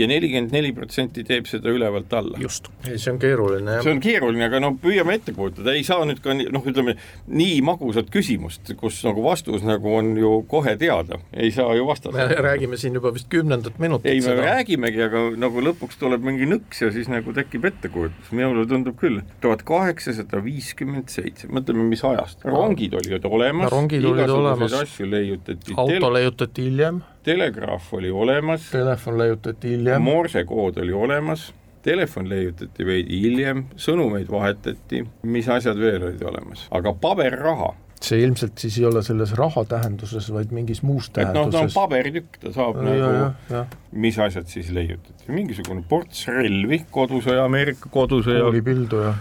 ja 0.00 0.08
nelikümmend 0.10 0.54
neli 0.54 0.72
protsenti 0.76 1.24
teeb 1.26 1.48
seda 1.50 1.72
ülevalt 1.72 2.12
alla. 2.16 2.38
just. 2.40 2.68
ei, 2.86 2.98
see 2.98 3.12
on 3.12 3.20
keeruline 3.22 3.76
jah. 3.76 3.84
see 3.84 3.94
on 3.94 4.02
keeruline, 4.04 4.44
aga 4.46 4.60
no 4.62 4.72
püüame 4.80 5.16
ette 5.18 5.34
kujutada, 5.36 5.74
ei 5.76 5.84
saa 5.86 6.04
nüüd 6.08 6.22
ka 6.24 6.34
noh, 6.38 6.66
ütleme 6.72 6.96
nii 7.28 7.60
magusat 7.66 8.10
küsimust, 8.14 8.72
kus 8.80 9.02
nagu 9.06 9.24
vastus 9.24 9.64
nagu 9.66 9.94
on 9.98 10.12
ju 10.18 10.32
kohe 10.50 10.76
teada, 10.80 11.20
ei 11.34 11.52
saa 11.54 11.74
ju 11.78 11.86
vastata. 11.88 12.16
me 12.16 12.40
räägime 12.48 12.80
siin 12.80 12.96
juba 12.98 13.12
vist 13.14 13.28
kümnendat 13.32 13.78
minutit. 13.82 14.10
ei, 14.10 14.22
me 14.22 14.30
seda. 14.30 14.46
räägimegi, 14.48 15.04
aga 15.08 15.24
nagu 15.40 15.64
lõpuks 15.70 16.00
tuleb 16.00 16.24
mingi 16.26 16.48
nõks 16.50 16.84
ja 16.84 16.90
siis 16.94 17.10
nagu 17.12 17.34
tekib 17.36 17.68
ettekujutus, 17.70 18.32
minule 18.36 18.66
tundub 18.70 18.98
küll, 19.00 19.22
tuhat 19.44 19.64
kaheksasada 19.68 20.42
viiskümmend 20.44 21.12
seitse, 21.12 21.50
mõtleme, 21.52 21.86
mis 21.90 22.04
ajast, 22.06 22.44
rongid 22.48 22.96
olid 23.00 23.28
olemas, 23.28 23.70
rongid 23.72 24.04
olid 24.04 24.34
olemas, 24.34 24.76
asju 24.84 25.08
leiutati. 25.10 25.76
auto 25.76 26.12
leiutati 26.14 26.68
hiljem 26.68 27.02
telegraaf 27.22 27.92
oli 27.94 28.10
olemas. 28.10 28.70
Telefon 28.70 29.18
leiutati 29.18 29.76
hiljem. 29.76 30.02
morsekood 30.02 30.78
oli 30.82 30.92
olemas, 30.92 31.50
telefon 31.82 32.28
leiutati 32.28 32.86
veidi 32.86 33.20
hiljem, 33.24 33.66
sõnumeid 33.76 34.30
vahetati, 34.30 35.04
mis 35.22 35.48
asjad 35.48 35.78
veel 35.80 36.10
olid 36.10 36.26
olemas, 36.32 36.66
aga 36.70 36.94
paberraha 37.00 37.74
see 38.00 38.22
ilmselt 38.24 38.56
siis 38.60 38.78
ei 38.80 38.86
ole 38.88 39.02
selles 39.04 39.34
raha 39.36 39.64
tähenduses, 39.68 40.30
vaid 40.32 40.54
mingis 40.56 40.80
muus 40.86 41.10
tähenduses. 41.12 41.50
noh, 41.50 41.52
ta 41.52 41.64
on 41.66 41.72
pabertükk, 41.74 42.38
ta 42.40 42.52
saab 42.54 42.80
ja, 42.80 42.94
nagu, 42.96 43.64
mis 43.92 44.18
asjad 44.24 44.48
siis 44.48 44.70
leiutati, 44.72 45.28
mingisugune 45.28 45.84
ports 45.88 46.24
relvi, 46.32 46.80
kodusõja, 46.90 47.44
Ameerika 47.44 47.92
kodusõja. 47.92 48.46
kuulipilduja. 48.46 49.14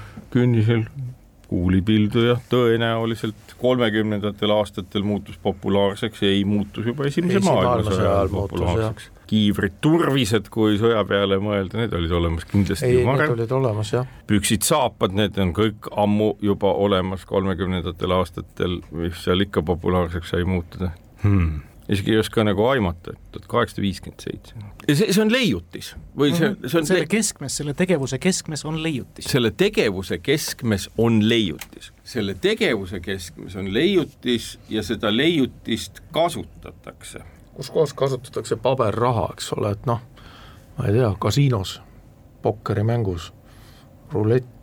Kuulipilduja 1.49 2.35
tõenäoliselt 2.49 3.55
kolmekümnendatel 3.57 4.51
aastatel 4.53 5.03
muutus 5.03 5.37
populaarseks, 5.43 6.23
ei 6.23 6.43
muutus 6.45 6.85
juba 6.85 7.07
esimese 7.09 7.41
maailmasõja 7.45 8.11
ajal 8.11 8.29
populaarseks. 8.33 9.09
kiivrid, 9.29 9.79
turvised, 9.81 10.49
kui 10.53 10.77
sõja 10.81 11.01
peale 11.09 11.37
mõelda, 11.41 11.81
need 11.81 11.93
olid 11.97 12.13
olemas 12.17 12.45
kindlasti 12.49 12.89
ei, 12.89 13.01
need 13.05 13.33
olid 13.35 13.55
olemas, 13.59 13.93
jah. 13.93 14.09
püksid, 14.29 14.65
saapad, 14.65 15.13
need 15.17 15.37
on 15.41 15.53
kõik 15.57 15.89
ammu 16.05 16.35
juba 16.41 16.73
olemas 16.85 17.25
kolmekümnendatel 17.29 18.13
aastatel, 18.17 18.81
mis 18.91 19.25
seal 19.25 19.45
ikka 19.45 19.65
populaarseks 19.65 20.35
sai 20.35 20.45
muutuda 20.49 20.93
hmm 21.23 21.68
isegi 21.89 22.11
ei 22.11 22.17
oska 22.17 22.43
nagu 22.43 22.65
aimata, 22.65 23.13
et 23.13 23.31
tuhat 23.31 23.47
kaheksasada 23.47 23.81
viiskümmend 23.81 24.19
seitse. 24.23 24.53
see, 24.93 25.13
see 25.13 25.21
on 25.23 25.31
leiutis 25.31 25.95
või 26.17 26.33
see, 26.35 26.49
mhm. 26.49 26.67
see 26.69 26.81
on 26.81 26.89
selle 26.89 27.07
keskmes, 27.09 27.57
selle 27.61 27.73
tegevuse 27.73 28.19
keskmes 28.21 28.65
on 28.65 28.83
leiutis. 28.83 29.29
selle 29.31 29.51
tegevuse 29.51 30.19
keskmes 30.23 30.89
on 30.97 31.19
leiutis, 31.29 31.91
selle 32.03 32.35
tegevuse 32.41 32.99
keskmes 32.99 33.55
on 33.55 33.73
leiutis 33.73 34.51
ja 34.69 34.83
seda 34.83 35.11
leiutist 35.15 36.03
kasutatakse. 36.11 37.25
kus 37.53 37.69
kohas 37.69 37.93
kasutatakse 37.93 38.55
paberraha, 38.55 39.29
eks 39.33 39.53
ole, 39.57 39.73
et 39.75 39.89
noh, 39.89 40.01
ma 40.77 40.87
ei 40.87 40.93
tea, 40.93 41.11
kasiinos, 41.19 41.81
pokkerimängus, 42.41 43.33
rulett 44.13 44.58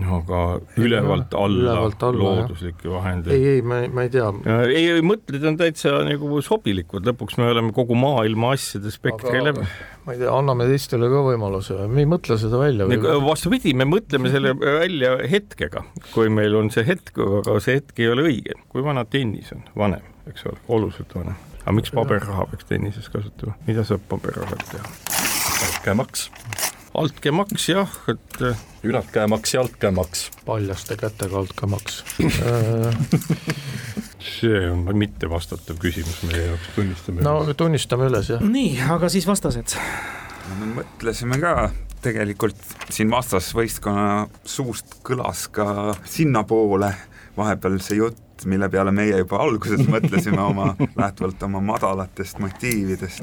no 0.00 0.18
aga 0.22 0.38
ülevalt 0.80 1.34
alla, 1.36 1.64
ülevalt 1.66 2.04
alla 2.06 2.22
looduslikke 2.38 2.88
vahendeid. 2.88 3.34
ei, 3.36 3.56
ei, 3.56 3.64
ma, 3.66 3.82
ma 3.92 4.06
ei 4.06 4.12
tea. 4.12 4.28
ei, 4.64 4.86
ei 4.94 5.04
mõtted 5.04 5.44
on 5.48 5.58
täitsa 5.60 5.98
nagu 6.06 6.40
sobilikud, 6.44 7.04
lõpuks 7.08 7.36
me 7.40 7.50
oleme 7.52 7.74
kogu 7.76 7.96
maailma 7.98 8.54
asjade 8.56 8.92
spektri 8.94 9.42
läbi. 9.44 9.66
ma 10.06 10.16
ei 10.16 10.22
tea, 10.22 10.32
anname 10.32 10.68
teistele 10.70 11.10
ka 11.12 11.22
võimaluse, 11.28 11.76
me 11.92 12.04
ei 12.04 12.08
mõtle 12.08 12.38
seda 12.40 12.62
välja 12.62 12.88
või? 12.88 13.00
vastupidi, 13.26 13.76
me 13.76 13.88
mõtleme 13.88 14.32
selle 14.32 14.56
välja 14.56 15.14
hetkega, 15.34 15.84
kui 16.14 16.32
meil 16.32 16.56
on 16.58 16.72
see 16.72 16.86
hetk, 16.88 17.12
aga 17.42 17.60
see 17.60 17.80
hetk 17.82 18.00
ei 18.00 18.10
ole 18.14 18.28
õige. 18.30 18.58
kui 18.72 18.84
vana 18.86 19.04
tennis 19.04 19.52
on? 19.56 19.66
vanem, 19.76 20.12
eks 20.32 20.48
ole, 20.48 20.60
oluliselt 20.72 21.12
vanem. 21.18 21.36
aga 21.62 21.76
miks 21.76 21.92
paberraha 21.92 22.48
peaks 22.54 22.70
tennises 22.70 23.12
kasutama, 23.12 23.58
mida 23.68 23.84
saab 23.84 24.08
paberrahaga 24.08 24.72
teha? 24.72 25.80
käemaks 25.84 26.30
altkäemaks 26.94 27.68
jah, 27.68 27.90
et 28.08 28.42
äh, 28.42 28.58
ülatkäemaks 28.82 29.54
ja 29.54 29.60
altkäemaks. 29.60 30.30
paljaste 30.46 30.96
kätega 30.96 31.38
altkäemaks 31.38 32.04
see 34.38 34.70
on 34.70 34.98
mittevastatav 34.98 35.78
küsimus 35.82 36.22
meie 36.28 36.46
jaoks, 36.46 36.68
tunnistame. 36.76 37.24
no 37.24 37.36
tunnistame 37.56 38.08
üles, 38.10 38.30
jah. 38.34 38.44
nii, 38.44 38.76
aga 38.90 39.10
siis 39.12 39.26
vastased. 39.28 39.76
no 40.48 40.58
me 40.60 40.70
mõtlesime 40.80 41.38
ka, 41.42 41.70
tegelikult 42.04 42.76
siin 42.90 43.10
vastasvõistkonna 43.12 44.26
suust 44.44 44.98
kõlas 45.06 45.46
ka 45.54 45.96
sinnapoole 46.04 46.92
vahepeal 47.36 47.78
see 47.80 47.96
jutt, 47.96 48.44
mille 48.44 48.68
peale 48.68 48.92
meie 48.92 49.18
juba 49.22 49.38
alguses 49.44 49.84
mõtlesime 49.88 50.40
oma, 50.50 50.72
lähtuvalt 50.96 51.42
oma 51.42 51.60
madalatest 51.64 52.38
motiividest. 52.42 53.22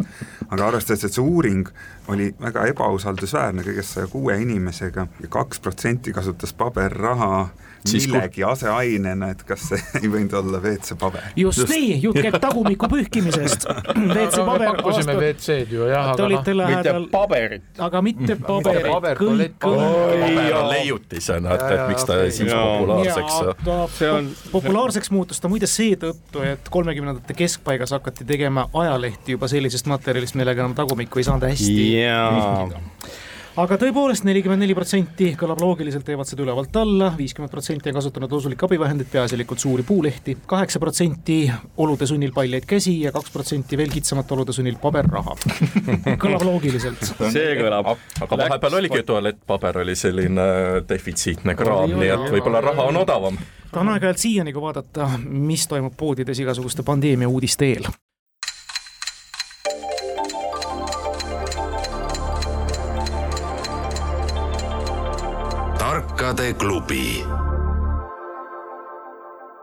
aga 0.49 0.67
arvestades, 0.67 1.03
et 1.05 1.13
see 1.13 1.23
uuring 1.23 1.67
oli 2.07 2.31
väga 2.41 2.65
ebausaldusväärne, 2.73 3.65
kõigest 3.67 3.97
saja 3.97 4.07
kuue 4.07 4.37
inimesega 4.41 5.07
ja 5.21 5.31
kaks 5.31 5.59
protsenti 5.59 6.13
kasutas 6.13 6.53
paberraha 6.53 7.49
millegi 7.87 8.43
aseainena, 8.43 9.31
et 9.33 9.43
kas 9.47 9.65
see 9.71 9.79
ei 10.01 10.11
võinud 10.11 10.33
olla 10.39 10.61
WC-paber. 10.63 11.29
just, 11.39 11.63
just 11.63 11.71
nii, 11.73 11.93
jutt 12.03 12.19
käib 12.19 12.37
tagumiku 12.41 12.89
pühkimisest. 12.91 13.67
WC-paber. 14.15 14.73
pakkusime 14.75 15.15
WC-d 15.19 15.75
ju 15.75 15.87
jah, 15.89 16.11
aga 16.13 16.27
noh, 16.27 16.35
mitte 16.35 16.95
paberit. 17.13 17.67
aga 17.87 18.03
mitte 18.05 18.37
paberit, 18.43 18.91
kõik, 19.19 19.55
kõik. 19.63 20.59
leiutisena, 20.73 21.55
et, 21.55 21.65
et 21.77 21.85
miks 21.93 22.07
ta 22.09 22.19
siis 22.27 22.51
populaarseks. 22.53 23.39
see 23.97 24.11
on 24.11 24.29
populaarseks 24.51 25.13
muutus 25.15 25.41
ta 25.41 25.51
muide 25.51 25.69
seetõttu, 25.69 26.43
et 26.45 26.69
kolmekümnendate 26.73 27.37
keskpaigas 27.37 27.95
hakati 27.97 28.27
tegema 28.27 28.67
ajalehti 28.73 29.37
juba 29.37 29.49
sellisest 29.51 29.89
materjalist, 29.89 30.37
millega 30.39 30.65
enam 30.65 30.77
tagumikku 30.77 31.21
ei 31.21 31.27
saanud 31.29 31.49
hästi 31.49 31.89
jaa 32.03 32.67
aga 33.57 33.77
tõepoolest, 33.81 34.25
nelikümmend 34.27 34.61
neli 34.61 34.75
protsenti 34.77 35.31
kõlab 35.39 35.61
loogiliselt, 35.63 36.05
teevad 36.05 36.27
seda 36.29 36.43
ülevalt 36.45 36.75
alla, 36.79 37.09
viiskümmend 37.17 37.51
protsenti 37.51 37.91
on 37.91 37.97
kasutanud 37.97 38.33
loosulikke 38.35 38.67
abivahendeid, 38.67 39.09
peaasjalikult 39.11 39.63
suuri 39.63 39.85
puulehti, 39.87 40.35
kaheksa 40.49 40.81
protsenti 40.81 41.39
olude 41.77 42.07
sunnil 42.09 42.33
paljaid 42.35 42.67
käsi 42.69 42.95
ja 43.01 43.13
kaks 43.15 43.33
protsenti 43.33 43.77
veel 43.79 43.93
kitsamate 43.93 44.35
olude 44.37 44.55
sunnil 44.55 44.79
paberraha. 44.81 45.37
kõlab 46.23 46.45
loogiliselt. 46.45 47.13
see 47.19 47.55
kõlab. 47.59 47.95
aga 48.25 48.41
vahepeal 48.43 48.81
oligi 48.81 49.03
tualettpaber 49.07 49.81
oli 49.85 49.95
selline 49.95 50.49
defitsiitne 50.89 51.55
kraam, 51.59 51.95
nii 51.99 52.13
et 52.15 52.27
võib-olla 52.35 52.61
raha 52.69 52.91
on 52.91 53.01
odavam 53.05 53.39
ta 53.69 53.83
on 53.83 53.89
aeg-ajalt 53.93 54.17
siiani, 54.17 54.53
kui 54.53 54.63
vaadata, 54.63 55.11
mis 55.29 55.67
toimub 55.69 55.93
poodides 55.97 56.39
igasuguste 56.41 56.85
pandeemia 56.85 57.29
uudiste 57.29 57.69
eel 57.69 57.89
tarkade 66.29 66.53
klubi. 66.53 67.23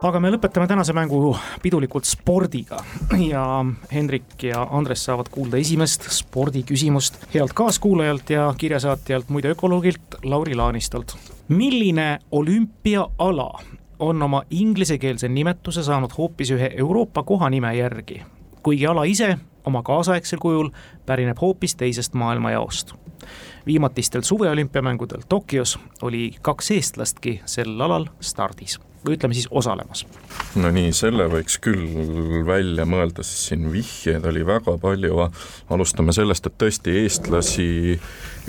aga 0.02 0.20
me 0.20 0.30
lõpetame 0.30 0.66
tänase 0.66 0.94
mängu 0.94 1.36
pidulikult 1.62 2.06
spordiga 2.06 2.78
ja 3.18 3.64
Hendrik 3.92 4.42
ja 4.42 4.66
Andres 4.70 5.04
saavad 5.04 5.30
kuulda 5.30 5.60
esimest 5.62 6.08
spordiküsimust 6.10 7.18
healt 7.34 7.54
kaaskuulajalt 7.54 8.30
ja 8.30 8.54
kirjasaatjalt, 8.58 9.28
muide 9.28 9.54
ökoloogilt 9.54 10.18
Lauri 10.24 10.54
Laanistolt. 10.54 11.16
milline 11.48 12.18
olümpiaala 12.30 13.50
on 13.98 14.22
oma 14.22 14.42
inglisekeelse 14.50 15.28
nimetuse 15.28 15.82
saanud 15.82 16.10
hoopis 16.18 16.50
ühe 16.50 16.70
Euroopa 16.76 17.22
kohanime 17.22 17.76
järgi, 17.76 18.22
kuigi 18.62 18.86
ala 18.86 19.04
ise 19.04 19.38
oma 19.64 19.82
kaasaegsel 19.82 20.38
kujul 20.38 20.70
pärineb 21.06 21.38
hoopis 21.40 21.76
teisest 21.76 22.14
maailmajaost 22.14 23.05
viimatistel 23.66 24.22
suveolümpiamängudel 24.26 25.26
Tokyos 25.28 25.78
oli 26.02 26.30
kaks 26.42 26.70
eestlastki 26.70 27.40
sel 27.46 27.80
alal 27.80 28.08
stardis 28.20 28.78
või 29.06 29.14
ütleme 29.14 29.34
siis 29.34 29.48
osalemas. 29.50 30.06
no 30.58 30.70
nii, 30.74 30.90
selle 30.96 31.28
võiks 31.30 31.58
küll 31.62 32.42
välja 32.46 32.86
mõelda, 32.88 33.22
sest 33.22 33.52
siin 33.52 33.68
vihjeid 33.72 34.26
oli 34.26 34.42
väga 34.46 34.76
palju, 34.82 35.28
alustame 35.70 36.14
sellest, 36.16 36.46
et 36.46 36.58
tõesti 36.58 36.96
eestlasi 37.02 37.68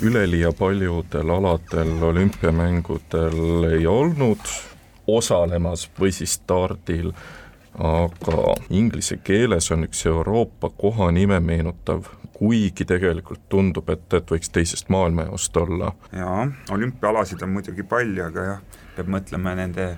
üleliia 0.02 0.52
paljudel 0.58 1.30
aladel 1.36 1.94
olümpiamängudel 2.10 3.70
ei 3.72 3.86
olnud 3.86 4.50
osalemas 5.08 5.88
või 6.00 6.12
siis 6.12 6.36
stardil, 6.40 7.12
aga 7.78 8.54
inglise 8.74 9.20
keeles 9.24 9.70
on 9.72 9.86
üks 9.86 10.04
Euroopa 10.10 10.70
kohanime 10.76 11.40
meenutav 11.40 12.10
kuigi 12.38 12.84
tegelikult 12.86 13.48
tundub, 13.50 13.88
et, 13.90 14.06
et 14.14 14.30
võiks 14.30 14.52
teisest 14.54 14.92
maailmajaost 14.94 15.56
olla. 15.56 15.92
jaa, 16.12 16.44
olümpiaalasid 16.70 17.42
on 17.42 17.56
muidugi 17.56 17.82
palju, 17.82 18.28
aga 18.30 18.46
jah, 18.52 18.84
peab 18.96 19.10
mõtlema 19.16 19.56
nende 19.58 19.90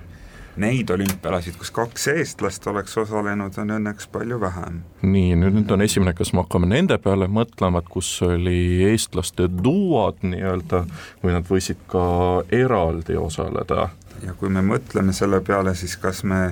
neid 0.59 0.89
olümpialasid, 0.91 1.55
kus 1.59 1.71
kaks 1.71 2.07
eestlast 2.11 2.65
oleks 2.67 2.97
osalenud, 2.99 3.55
on 3.61 3.75
õnneks 3.77 4.09
palju 4.11 4.39
vähem. 4.41 4.81
nii, 5.01 5.35
nüüd 5.39 5.71
on 5.71 5.85
esimene, 5.85 6.13
kas 6.17 6.33
me 6.33 6.43
hakkame 6.43 6.67
nende 6.71 6.97
peale 7.01 7.29
mõtlema, 7.31 7.81
et 7.81 7.91
kus 7.91 8.09
oli 8.25 8.83
eestlaste 8.89 9.47
duod 9.63 10.19
nii-öelda 10.25 10.83
või 11.23 11.37
nad 11.37 11.47
võisid 11.47 11.85
ka 11.91 12.03
eraldi 12.51 13.17
osaleda? 13.17 13.89
ja 14.25 14.35
kui 14.37 14.49
me 14.53 14.61
mõtleme 14.65 15.13
selle 15.15 15.41
peale, 15.45 15.75
siis 15.75 15.95
kas 15.97 16.23
me 16.23 16.51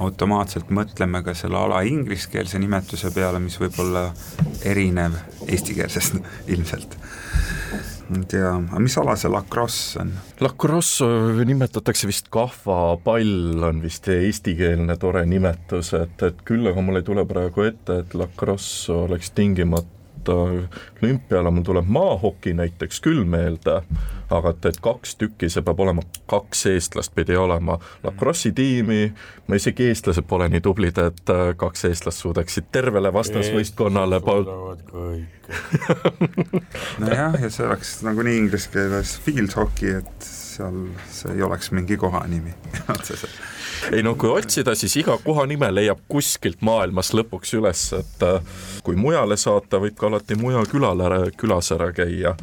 automaatselt 0.00 0.70
mõtleme 0.74 1.22
ka 1.24 1.34
selle 1.36 1.58
ala 1.60 1.82
ingliskeelse 1.86 2.58
nimetuse 2.62 3.12
peale, 3.14 3.40
mis 3.42 3.58
võib 3.60 3.78
olla 3.84 4.08
erinev 4.66 5.18
eestikeelsest 5.46 6.20
ilmselt 6.54 6.98
ei 8.10 8.24
tea, 8.26 8.50
aga 8.58 8.80
mis 8.82 8.96
ala 8.98 9.14
see 9.18 9.30
lacrosse 9.30 10.00
on? 10.02 10.10
Lacrosse 10.42 11.06
nimetatakse 11.46 12.08
vist 12.10 12.30
kahvapall, 12.32 13.62
on 13.68 13.78
vist 13.84 14.08
eestikeelne 14.10 14.96
tore 15.00 15.22
nimetus, 15.30 15.92
et, 15.98 16.16
et 16.26 16.42
küll 16.46 16.66
aga 16.70 16.82
mul 16.82 17.00
ei 17.00 17.06
tule 17.06 17.24
praegu 17.28 17.68
ette, 17.68 18.00
et 18.02 18.18
lacrosse 18.18 18.92
oleks 19.06 19.30
tingimata 19.36 19.99
olümpiale, 20.28 21.50
mul 21.50 21.64
tuleb 21.64 21.88
maahoki 21.88 22.52
näiteks 22.54 23.00
küll 23.00 23.24
meelde, 23.24 23.80
aga 24.30 24.52
et, 24.54 24.66
et 24.70 24.80
kaks 24.82 25.16
tükki, 25.20 25.48
see 25.50 25.64
peab 25.66 25.80
olema, 25.80 26.04
kaks 26.30 26.66
eestlast 26.70 27.14
pidi 27.14 27.36
olema. 27.36 27.78
Lacrosse'i 28.04 28.52
tiimi, 28.56 29.12
no 29.48 29.58
isegi 29.58 29.88
eestlased 29.90 30.28
pole 30.30 30.48
nii 30.52 30.62
tublid, 30.64 30.98
et 31.00 31.32
äh, 31.34 31.52
kaks 31.60 31.88
eestlast 31.90 32.24
suudaksid 32.24 32.70
tervele 32.72 33.12
vastasvõistkonnale 33.14 34.20
suudavad 34.24 34.84
kõike 34.90 35.38
nojah, 37.02 37.40
ja 37.42 37.50
see 37.50 37.66
oleks 37.66 37.96
nagunii 38.06 38.36
inglise 38.44 38.70
keeles 38.72 39.16
field 39.24 39.56
hockey, 39.58 39.98
et 40.02 40.30
seal 40.60 40.82
see 41.10 41.38
ei 41.38 41.42
oleks 41.46 41.72
mingi 41.76 41.96
kohanimi. 42.00 42.54
Otseselt 42.94 43.40
ei 43.92 44.02
no 44.04 44.14
kui 44.18 44.28
otsida, 44.28 44.74
siis 44.76 44.92
iga 45.00 45.16
kohanime 45.24 45.70
leiab 45.72 46.02
kuskilt 46.10 46.60
maailmas 46.66 47.14
lõpuks 47.16 47.54
üles, 47.56 47.84
et 47.96 48.24
äh, 48.26 48.58
kui 48.84 48.98
mujale 48.98 49.38
saata, 49.40 49.80
võib 49.82 49.96
ka 49.98 50.10
alati 50.10 50.36
mujal 50.36 50.68
külale, 50.70 51.30
külas 51.40 51.72
ära 51.76 51.90
käia 51.96 52.34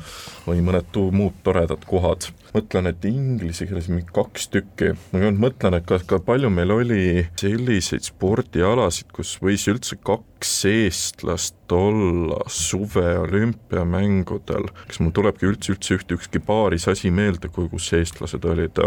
või 0.48 0.64
mõned 0.66 0.98
muud 1.12 1.40
toredad 1.44 1.84
kohad. 1.88 2.30
mõtlen, 2.54 2.88
et 2.90 3.06
inglise 3.06 3.68
keeles 3.68 3.90
mingi 3.92 4.08
kaks 4.16 4.48
tükki, 4.50 4.94
ma 5.12 5.20
nüüd 5.22 5.38
mõtlen, 5.44 5.76
et 5.78 5.86
kas 5.86 6.06
ka 6.08 6.18
palju 6.24 6.50
meil 6.50 6.72
oli 6.74 7.28
selliseid 7.38 8.08
spordialasid, 8.08 9.12
kus 9.14 9.36
võis 9.44 9.68
üldse 9.70 10.00
kaks 10.02 10.54
eestlast 10.66 11.72
olla 11.76 12.40
suve 12.48 13.18
olümpiamängudel. 13.20 14.72
kas 14.88 15.02
mul 15.04 15.14
tulebki 15.14 15.52
üldse, 15.52 15.76
üldse 15.76 16.00
üht, 16.00 16.16
ükski 16.18 16.40
paaris 16.40 16.88
asi 16.88 17.12
meelde, 17.12 17.52
kus 17.54 17.92
eestlased 17.94 18.46
olid? 18.46 18.80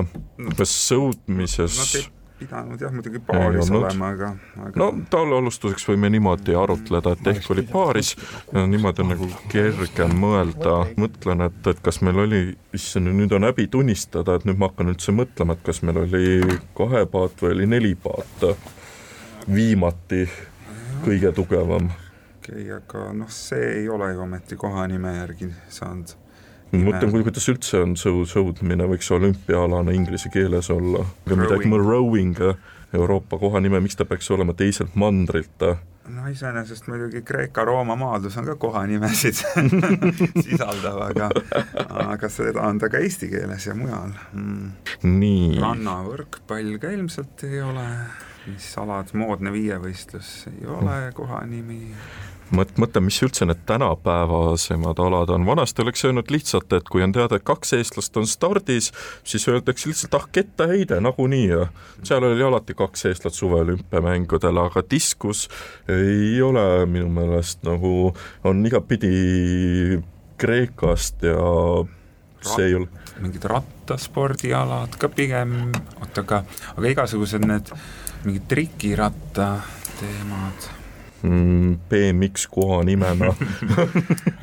kas 0.57 0.73
sõudmises 0.89 1.79
no, 1.79 2.20
pidanud 2.41 2.81
jah, 2.81 2.93
muidugi 2.95 3.21
paaris 3.27 3.71
olema, 3.71 4.11
aga, 4.15 4.31
aga 4.65 4.81
no 4.81 4.89
talle 5.13 5.37
alustuseks 5.41 5.85
võime 5.91 6.11
niimoodi 6.13 6.57
arutleda, 6.57 7.15
et 7.17 7.31
ehk 7.35 7.49
oli 7.55 7.65
paaris. 7.69 8.15
Ja 8.55 8.65
niimoodi 8.69 9.05
on 9.05 9.13
nagu 9.15 9.29
kergem 9.53 10.17
mõelda, 10.21 10.77
mõtlen, 11.01 11.45
et, 11.49 11.61
et 11.73 11.83
kas 11.85 12.01
meil 12.07 12.23
oli, 12.25 12.43
issand, 12.77 13.13
nüüd 13.17 13.35
on 13.37 13.49
häbi 13.49 13.69
tunnistada, 13.73 14.39
et 14.39 14.47
nüüd 14.49 14.61
ma 14.61 14.71
hakkan 14.71 14.93
üldse 14.95 15.15
mõtlema, 15.17 15.57
et 15.57 15.67
kas 15.67 15.83
meil 15.85 16.01
oli 16.05 16.61
kahepaat 16.79 17.45
või 17.45 17.55
oli 17.57 17.69
nelipaat 17.75 18.47
viimati 19.51 20.25
kõige 21.05 21.35
tugevam. 21.37 21.93
okei 22.41 22.65
okay,, 22.65 22.73
aga 22.81 23.13
noh, 23.17 23.31
see 23.33 23.83
ei 23.83 23.89
ole 23.89 24.13
ju 24.15 24.25
ometi 24.25 24.59
kohanime 24.61 25.17
järgi 25.21 25.53
saanud 25.69 26.17
mõtlen, 26.73 27.13
kuidas 27.13 27.49
üldse 27.53 27.83
on 27.85 27.95
sõu, 27.99 28.25
sõudmine, 28.29 28.87
võiks 28.91 29.11
olümpiaalane 29.15 29.95
inglise 29.97 30.31
keeles 30.33 30.71
olla, 30.71 31.05
aga 31.27 31.39
midagi, 31.45 31.71
rowing, 31.71 32.43
Euroopa 32.95 33.39
kohanime, 33.39 33.79
miks 33.83 33.99
ta 33.99 34.05
peaks 34.05 34.31
olema 34.35 34.55
teiselt 34.59 34.97
mandrilt? 34.99 35.71
no 36.11 36.27
iseenesest 36.27 36.89
muidugi 36.91 37.23
Kreeka-Rooma 37.23 37.95
maadlus 37.99 38.37
on 38.41 38.49
ka 38.49 38.57
kohanimesid 38.59 39.43
sisaldav, 40.47 40.99
aga 41.11 41.29
aga 42.07 42.31
seda 42.33 42.65
on 42.67 42.81
ta 42.83 42.91
ka 42.91 42.99
eesti 43.03 43.29
keeles 43.31 43.67
ja 43.69 43.77
mujal. 43.79 44.17
Mm.. 44.35 44.73
nii. 45.07 45.61
rannavõrkpall 45.63 46.81
ka 46.83 46.91
ilmselt 46.97 47.45
ei 47.47 47.63
ole, 47.63 47.87
mis 48.49 48.67
alad, 48.83 49.15
moodne 49.15 49.55
viievõistlus 49.55 50.33
ei 50.51 50.67
ole 50.67 50.99
kohanimi 51.15 51.81
mõt-, 52.55 52.77
mõtle, 52.81 53.03
mis 53.05 53.19
üldse 53.25 53.47
need 53.49 53.63
tänapäevasemad 53.69 55.01
alad 55.03 55.33
on, 55.35 55.47
vanasti 55.47 55.85
oleks 55.85 56.05
öelnud 56.09 56.31
lihtsalt, 56.33 56.73
et 56.77 56.89
kui 56.91 57.05
on 57.05 57.15
teada, 57.15 57.39
et 57.39 57.47
kaks 57.47 57.75
eestlast 57.79 58.17
on 58.21 58.29
stardis, 58.31 58.91
siis 59.25 59.47
öeldakse 59.51 59.91
lihtsalt 59.91 60.17
ah, 60.19 60.27
kettaheide 60.33 61.01
nagunii. 61.03 61.47
Ja 61.51 61.67
seal 62.07 62.27
oli 62.27 62.43
alati 62.45 62.77
kaks 62.79 63.07
eestlast 63.11 63.41
suveolümpiamängudel, 63.41 64.63
aga 64.65 64.85
diskus 64.91 65.47
ei 65.89 66.43
ole 66.43 66.87
minu 66.91 67.09
meelest 67.13 67.65
nagu, 67.69 68.13
on 68.45 68.67
igatpidi 68.67 70.01
Kreekast 70.41 71.27
ja 71.29 71.37
see 72.41 72.71
ei 72.71 72.75
ole 72.79 72.89
mingid 73.21 73.45
rattaspordialad 73.45 74.97
ka 74.97 75.11
pigem, 75.13 75.75
oota, 76.01 76.25
aga, 76.25 76.43
aga 76.73 76.93
igasugused 76.95 77.45
need 77.45 77.69
mingid 78.25 78.49
trikiratta 78.49 79.51
teemad 80.01 80.80
BMX 81.89 82.47
kohanimena. 82.51 83.35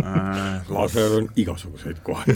Äh, 0.08 0.90
seal 0.90 1.14
on 1.18 1.30
igasuguseid 1.36 1.98
kohti 2.04 2.36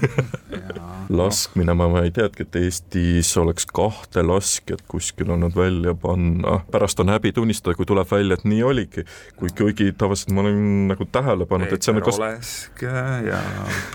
laskmine, 1.11 1.73
ma, 1.77 1.87
ma 1.91 2.03
ei 2.05 2.11
teadki, 2.15 2.45
et 2.45 2.57
Eestis 2.61 3.31
oleks 3.41 3.67
kahte 3.73 4.23
laskjat 4.25 4.83
kuskil 4.91 5.31
olnud 5.33 5.55
välja 5.55 5.93
panna. 5.95 6.59
pärast 6.71 6.99
on 6.99 7.11
häbi 7.11 7.33
tunnistada, 7.35 7.75
kui 7.75 7.85
tuleb 7.85 8.07
välja, 8.11 8.37
et 8.37 8.45
nii 8.47 8.63
oligi, 8.63 9.05
kui 9.39 9.51
kuigi 9.57 9.91
tavaliselt 9.97 10.33
ma 10.35 10.45
olen 10.45 10.61
nagu 10.91 11.07
tähele 11.11 11.47
pannud, 11.49 11.73
et 11.73 11.83
see 11.83 11.93
on 11.93 12.01
kas... 12.05 12.19
Olesk 12.21 12.83
ja 12.85 13.41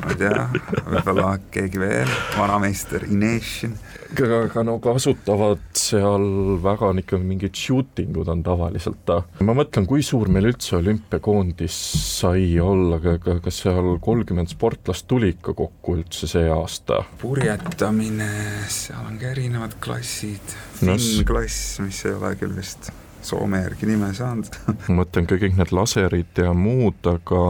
ma 0.05 0.13
ei 0.13 0.21
tea, 0.21 0.47
võib-olla 0.87 1.33
keegi 1.55 1.83
veel, 1.83 2.13
vanameister 2.37 3.07
Ineshin. 3.11 3.77
aga, 4.17 4.43
aga 4.47 4.65
no 4.67 4.79
kasutavad 4.83 5.63
seal 5.77 6.57
väga 6.65 6.93
ikka 7.03 7.21
mingid 7.21 7.57
shooting 7.57 8.17
ud 8.21 8.29
on 8.33 8.45
tavaliselt. 8.47 9.13
ma 9.41 9.57
mõtlen, 9.57 9.89
kui 9.89 10.05
suur 10.07 10.31
meil 10.33 10.51
üldse 10.53 10.77
olümpiakoondis 10.81 11.77
sai 12.21 12.59
olla, 12.61 13.01
kas 13.01 13.63
seal 13.65 13.97
kolmkümmend 14.03 14.53
sportlast 14.53 15.09
tuli 15.09 15.35
ikka 15.37 15.57
kokku 15.57 15.99
üldse 16.01 16.31
see 16.31 16.49
aasta? 16.53 17.06
Purjetamine, 17.21 18.29
seal 18.73 19.07
on 19.09 19.19
ka 19.21 19.33
erinevad 19.33 19.77
klassid, 19.83 20.55
Finn-klass, 20.81 21.81
mis 21.85 22.05
ei 22.05 22.15
ole 22.17 22.35
küll 22.41 22.55
vist 22.57 22.93
Soome 23.27 23.59
järgi 23.59 23.89
nime 23.89 24.13
saanud. 24.15 24.55
Ma 24.87 25.01
mõtlen 25.01 25.27
ka 25.27 25.39
kõik 25.41 25.57
need 25.59 25.73
laserid 25.75 26.39
ja 26.39 26.53
muud, 26.55 27.01
aga 27.11 27.41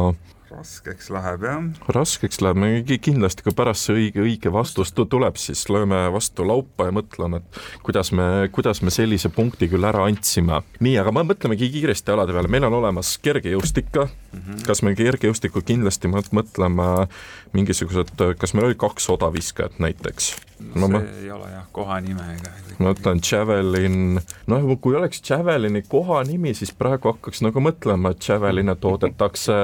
raskeks 0.56 1.10
läheb, 1.12 1.44
jah. 1.46 1.64
raskeks 1.94 2.40
läheb, 2.44 2.60
me 2.60 2.98
kindlasti, 3.02 3.44
kui 3.46 3.54
pärast 3.56 3.86
see 3.86 3.96
õige, 3.96 4.22
õige 4.24 4.52
vastus 4.54 4.92
tuleb, 4.96 5.38
siis 5.40 5.66
lööme 5.72 6.06
vastu 6.14 6.46
laupa 6.48 6.88
ja 6.88 6.94
mõtleme, 6.96 7.42
et 7.42 7.60
kuidas 7.86 8.12
me, 8.16 8.48
kuidas 8.54 8.82
me 8.84 8.92
sellise 8.94 9.30
punkti 9.34 9.68
küll 9.72 9.86
ära 9.86 10.06
andsime. 10.08 10.62
nii, 10.80 10.96
aga 11.02 11.12
mõtlemegi 11.16 11.70
kiiresti 11.74 12.14
alade 12.14 12.36
peale, 12.36 12.50
meil 12.52 12.68
on 12.68 12.78
olemas 12.80 13.16
kergejõustik 13.22 13.92
mm, 13.92 14.40
-hmm. 14.40 14.66
kas 14.66 14.82
me 14.82 14.94
kergejõustikul 14.98 15.64
kindlasti 15.66 16.08
mõtleme 16.08 17.08
mingisugused, 17.52 18.16
kas 18.38 18.54
meil 18.54 18.70
oli 18.70 18.80
kaks 18.80 19.10
odaviskajat 19.12 19.80
näiteks? 19.82 20.34
No 20.60 20.86
see 20.86 20.92
ma... 20.92 21.02
ei 21.22 21.30
ole 21.30 21.50
jah, 21.52 21.66
kohanime 21.72 22.30
ega 22.36 22.52
ma 22.78 22.92
ütlen 22.92 23.20
Javelin, 23.24 24.18
noh, 24.50 24.66
kui 24.82 24.96
oleks 24.98 25.22
Javelini 25.24 25.82
kohanimi, 25.88 26.52
siis 26.56 26.74
praegu 26.76 27.12
hakkaks 27.14 27.40
nagu 27.46 27.62
mõtlema, 27.64 28.12
et 28.12 28.28
Javeline 28.28 28.76
toodetakse 28.80 29.56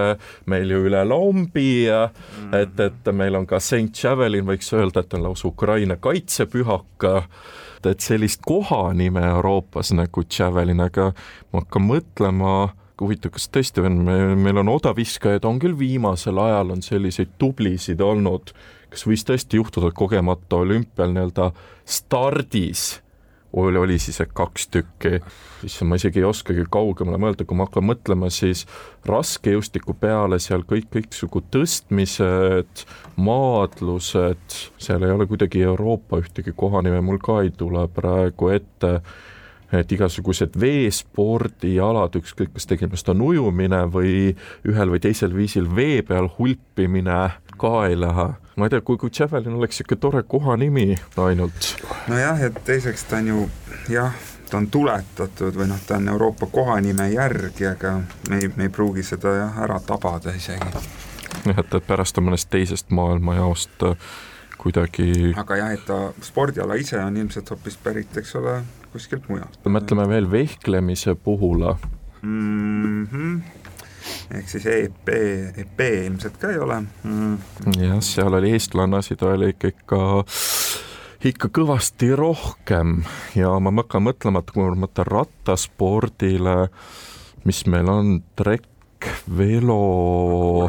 meil 0.53 0.73
ju 0.73 0.85
üle 0.89 1.03
lombi 1.09 1.85
ja 1.85 2.07
mm. 2.09 2.55
et, 2.57 2.81
et 2.81 3.13
meil 3.15 3.37
on 3.37 3.49
ka 3.49 3.61
Saint 3.61 4.05
Javelin, 4.05 4.47
võiks 4.49 4.73
öelda, 4.77 5.05
et 5.05 5.19
on 5.19 5.27
lausa 5.29 5.49
Ukraina 5.51 5.99
kaitsepühak 6.01 7.11
et 7.83 8.05
sellist 8.05 8.45
kohanime 8.47 9.25
Euroopas 9.27 9.91
nagu 9.97 10.23
Javelin, 10.23 10.85
aga 10.85 11.11
ma 11.53 11.63
hakkan 11.65 11.83
mõtlema, 11.83 12.53
huvitav, 13.03 13.33
kas 13.35 13.49
tõesti 13.51 13.83
on, 13.83 13.97
meil 14.39 14.61
on 14.63 14.71
odaviskajaid, 14.71 15.45
on 15.49 15.59
küll 15.63 15.75
viimasel 15.79 16.39
ajal 16.39 16.77
on 16.77 16.85
selliseid 16.87 17.35
tublisid 17.43 18.01
olnud, 18.05 18.53
kas 18.93 19.07
võis 19.09 19.25
tõesti 19.29 19.61
juhtuda, 19.61 19.91
et 19.91 19.99
kogemata 19.99 20.61
olümpial 20.63 21.15
nii-öelda 21.15 21.51
stardis 21.89 23.03
oli, 23.53 23.79
oli 23.79 23.99
siis 23.99 24.23
kaks 24.35 24.69
tükki, 24.73 25.19
issand, 25.67 25.91
ma 25.91 25.99
isegi 26.01 26.23
ei 26.23 26.27
oskagi 26.29 26.65
kaugemale 26.73 27.21
mõelda, 27.21 27.45
kui 27.45 27.59
ma 27.59 27.67
hakkan 27.67 27.85
mõtlema, 27.85 28.31
siis 28.33 28.65
raskejõustiku 29.09 29.95
peale 30.01 30.39
seal 30.43 30.65
kõik, 30.69 30.89
kõiksugu 30.95 31.45
tõstmised, 31.53 32.87
maadlused, 33.21 34.57
seal 34.81 35.05
ei 35.05 35.13
ole 35.13 35.29
kuidagi 35.29 35.65
Euroopa 35.67 36.23
ühtegi 36.23 36.55
kohanime, 36.57 37.03
mul 37.05 37.21
ka 37.23 37.43
ei 37.45 37.53
tule 37.57 37.85
praegu 37.93 38.53
ette, 38.55 38.95
et 39.73 39.93
igasugused 39.93 40.59
veespordialad, 40.61 42.19
ükskõik, 42.21 42.53
kas 42.53 42.69
tegemist 42.69 43.09
on 43.09 43.23
ujumine 43.25 43.87
või 43.93 44.35
ühel 44.69 44.93
või 44.93 45.01
teisel 45.01 45.35
viisil 45.37 45.71
vee 45.77 46.03
peal 46.07 46.29
hulpimine, 46.39 47.21
ka 47.57 47.75
ei 47.89 47.97
lähe 48.01 48.33
ma 48.57 48.67
ei 48.67 48.71
tea, 48.71 48.81
kui, 48.81 48.99
kui 49.01 49.11
Javelin 49.19 49.55
oleks 49.57 49.81
niisugune 49.81 50.01
tore 50.01 50.23
kohanimi 50.23 50.97
ainult. 51.17 51.77
nojah, 52.09 52.43
et 52.43 52.65
teiseks 52.65 53.05
ta 53.09 53.17
on 53.23 53.29
ju 53.29 53.47
jah, 53.89 54.13
ta 54.51 54.59
on 54.61 54.69
tuletatud 54.71 55.57
või 55.57 55.71
noh, 55.71 55.81
ta 55.87 55.97
on 55.97 56.09
Euroopa 56.13 56.47
kohanime 56.53 57.09
järgi, 57.15 57.67
aga 57.71 57.95
me 58.29 58.43
ei, 58.43 58.51
me 58.57 58.69
ei 58.69 58.75
pruugi 58.75 59.05
seda 59.07 59.33
jah 59.39 59.63
ära 59.65 59.81
tabada 59.87 60.35
isegi. 60.37 60.85
jah, 61.47 61.57
et, 61.57 61.75
et 61.75 61.87
pärast 61.87 62.21
on 62.21 62.29
mõnest 62.29 62.51
teisest 62.53 62.93
maailmajaost 62.93 63.89
äh, 63.89 64.13
kuidagi 64.61 65.33
aga 65.37 65.57
jah, 65.63 65.73
et 65.73 65.87
ta 65.89 65.99
spordiala 66.23 66.77
ise 66.81 67.01
on 67.01 67.17
ilmselt 67.17 67.51
hoopis 67.51 67.79
pärit, 67.83 68.17
eks 68.21 68.37
ole, 68.37 68.61
kuskilt 68.93 69.29
mujalt. 69.33 69.59
mõtleme 69.65 70.07
veel 70.11 70.31
vehklemise 70.31 71.15
puhul 71.15 71.67
mm. 72.23 73.07
-hmm. 73.07 73.41
ehk 74.39 74.49
siis 74.49 74.67
EP, 74.67 75.09
EP 75.65 75.85
ilmselt 76.05 76.39
ka 76.41 76.53
ei 76.53 76.59
ole 76.59 76.83
mm.. 77.05 77.37
jah, 77.81 78.01
seal 78.01 78.41
oli 78.41 78.55
eestlannasi, 78.57 79.17
ta 79.17 79.35
oli 79.35 79.53
ikka 79.55 80.03
ikka 81.23 81.49
kõvasti 81.55 82.11
rohkem 82.19 83.03
ja 83.39 83.55
ma 83.63 83.73
hakkan 83.79 84.03
mõtlema, 84.09 84.43
et 84.43 84.51
kui 84.51 84.65
ma 84.67 84.87
mõtlen 84.87 85.07
rattaspordile, 85.07 86.57
mis 87.47 87.63
meil 87.71 87.91
on, 87.91 88.17
trekk, 88.39 89.07
velo. 89.39 90.67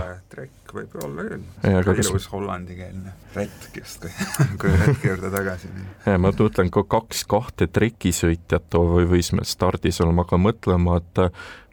Trekk 0.74 0.94
võib 0.94 1.04
olla 1.06 1.26
küll, 1.84 1.94
ilus 1.94 2.26
kas... 2.26 2.30
hollandikeelne 2.34 3.14
retk 3.36 3.78
justkui 3.80 4.12
kui 4.62 4.74
retki 4.82 5.12
juurde 5.12 5.32
tagasi 5.34 5.70
minna. 5.74 6.18
ma 6.18 6.32
mõtlen 6.32 6.72
ka 6.74 6.84
kaks 6.96 7.26
kahte 7.30 7.68
trekisõitjat 7.68 8.74
või 8.74 9.06
võis 9.10 9.32
meil 9.34 9.48
stardis 9.48 10.02
olema, 10.04 10.26
aga 10.26 10.40
mõtlema, 10.42 11.00
et 11.02 11.24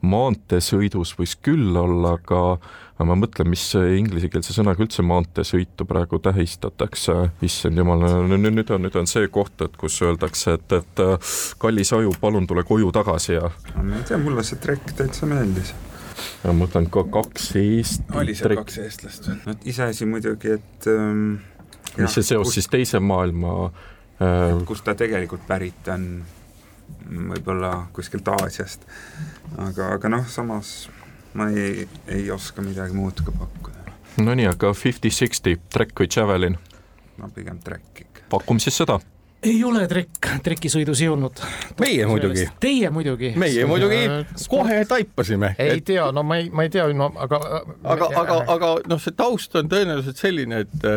maanteesõidus 0.01 1.17
võis 1.19 1.37
küll 1.45 1.77
olla, 1.77 2.15
aga 2.17 3.05
ma 3.05 3.17
mõtlen, 3.17 3.49
mis 3.49 3.67
inglisekeelse 3.75 4.55
sõnaga 4.57 4.85
üldse 4.85 5.05
maanteesõitu 5.05 5.87
praegu 5.89 6.21
tähistatakse, 6.21 7.31
issand 7.45 7.81
jumal, 7.81 8.05
nüüd 8.29 8.73
on, 8.73 8.85
nüüd 8.85 8.97
on 9.01 9.09
see 9.09 9.29
koht, 9.33 9.61
et 9.65 9.77
kus 9.81 10.01
öeldakse, 10.05 10.59
et, 10.61 10.81
et 10.81 11.05
kallis 11.61 11.93
aju, 11.97 12.13
palun 12.21 12.49
tule 12.49 12.65
koju 12.69 12.93
tagasi 12.97 13.39
ja. 13.39 13.53
ma 13.77 14.01
ei 14.01 14.09
tea, 14.09 14.21
mulle 14.21 14.45
see 14.45 14.61
trekk 14.61 14.97
täitsa 15.01 15.29
meeldis 15.29 15.73
ja 15.73 15.90
ma 16.45 16.55
mõtlen 16.57 16.89
ka 16.93 17.05
kaks 17.13 17.51
Eesti. 17.61 18.05
oli 18.17 18.35
seal 18.39 18.57
kaks 18.61 18.79
eestlast 18.85 19.29
või? 19.29 19.39
no 19.47 19.55
iseasi 19.69 20.09
muidugi, 20.09 20.57
et 20.57 20.91
ähm, 20.91 21.41
mis 21.99 22.17
see 22.17 22.27
seos 22.33 22.49
kus, 22.49 22.59
siis 22.59 22.71
Teise 22.73 23.01
maailma 23.05 23.55
äh, 23.69 24.55
kust 24.69 24.87
ta 24.87 24.97
tegelikult 24.99 25.45
pärit 25.49 25.91
on, 25.93 26.09
võib-olla 27.11 27.75
kuskilt 27.97 28.29
Aasiast, 28.33 28.87
aga, 29.59 29.95
aga 29.99 30.15
noh, 30.17 30.27
samas 30.29 30.89
ma 31.39 31.51
ei, 31.53 31.87
ei 32.11 32.27
oska 32.35 32.65
midagi 32.65 32.97
muud 32.97 33.23
ka 33.25 33.35
pakkuda. 33.37 33.95
Nonii, 34.21 34.49
aga 34.51 34.73
fifty-sixty, 34.75 35.55
trekk 35.71 36.03
või 36.03 36.11
javelin? 36.17 36.59
no 37.21 37.29
pigem 37.35 37.61
trekk 37.63 38.07
ikka. 38.07 38.29
pakume 38.33 38.63
siis 38.65 38.81
seda 38.81 38.99
ei 39.43 39.63
ole 39.65 39.87
trekk, 39.89 40.29
trekisõidus 40.45 41.01
ei 41.05 41.09
olnud. 41.13 41.41
meie 41.81 42.07
muidugi. 42.07 42.49
Teie 42.61 42.91
muidugi. 42.93 43.33
meie 43.41 43.65
muidugi 43.69 44.03
kohe 44.49 44.83
taipasime. 44.89 45.55
ei 45.59 45.79
et... 45.79 45.87
tea, 45.93 46.11
no 46.13 46.25
ma 46.27 46.43
ei, 46.43 46.51
ma 46.53 46.67
ei 46.67 46.73
tea, 46.73 46.89
no 46.97 47.13
aga 47.17 47.41
aga, 47.85 48.13
aga, 48.25 48.39
aga 48.57 48.77
noh, 48.91 49.01
see 49.01 49.17
taust 49.17 49.57
on 49.57 49.73
tõenäoliselt 49.73 50.21
selline, 50.21 50.65
et 50.67 50.89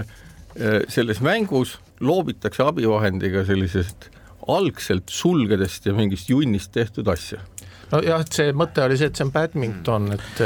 Äh, 0.53 0.83
selles 0.87 1.17
mängus 1.21 1.79
loobitakse 1.99 2.61
abivahendiga 2.61 3.41
sellisest 3.47 4.11
algselt 4.47 5.09
sulgedest 5.09 5.87
ja 5.87 5.95
mingist 5.97 6.29
junnist 6.29 6.69
tehtud 6.75 7.09
asja. 7.09 7.39
Nojah, 7.93 8.23
et 8.25 8.39
see 8.39 8.55
mõte 8.57 8.83
oli 8.85 8.97
see, 8.99 9.11
et 9.11 9.19
see 9.19 9.27
on 9.27 9.33
badminton, 9.33 10.11
et 10.17 10.43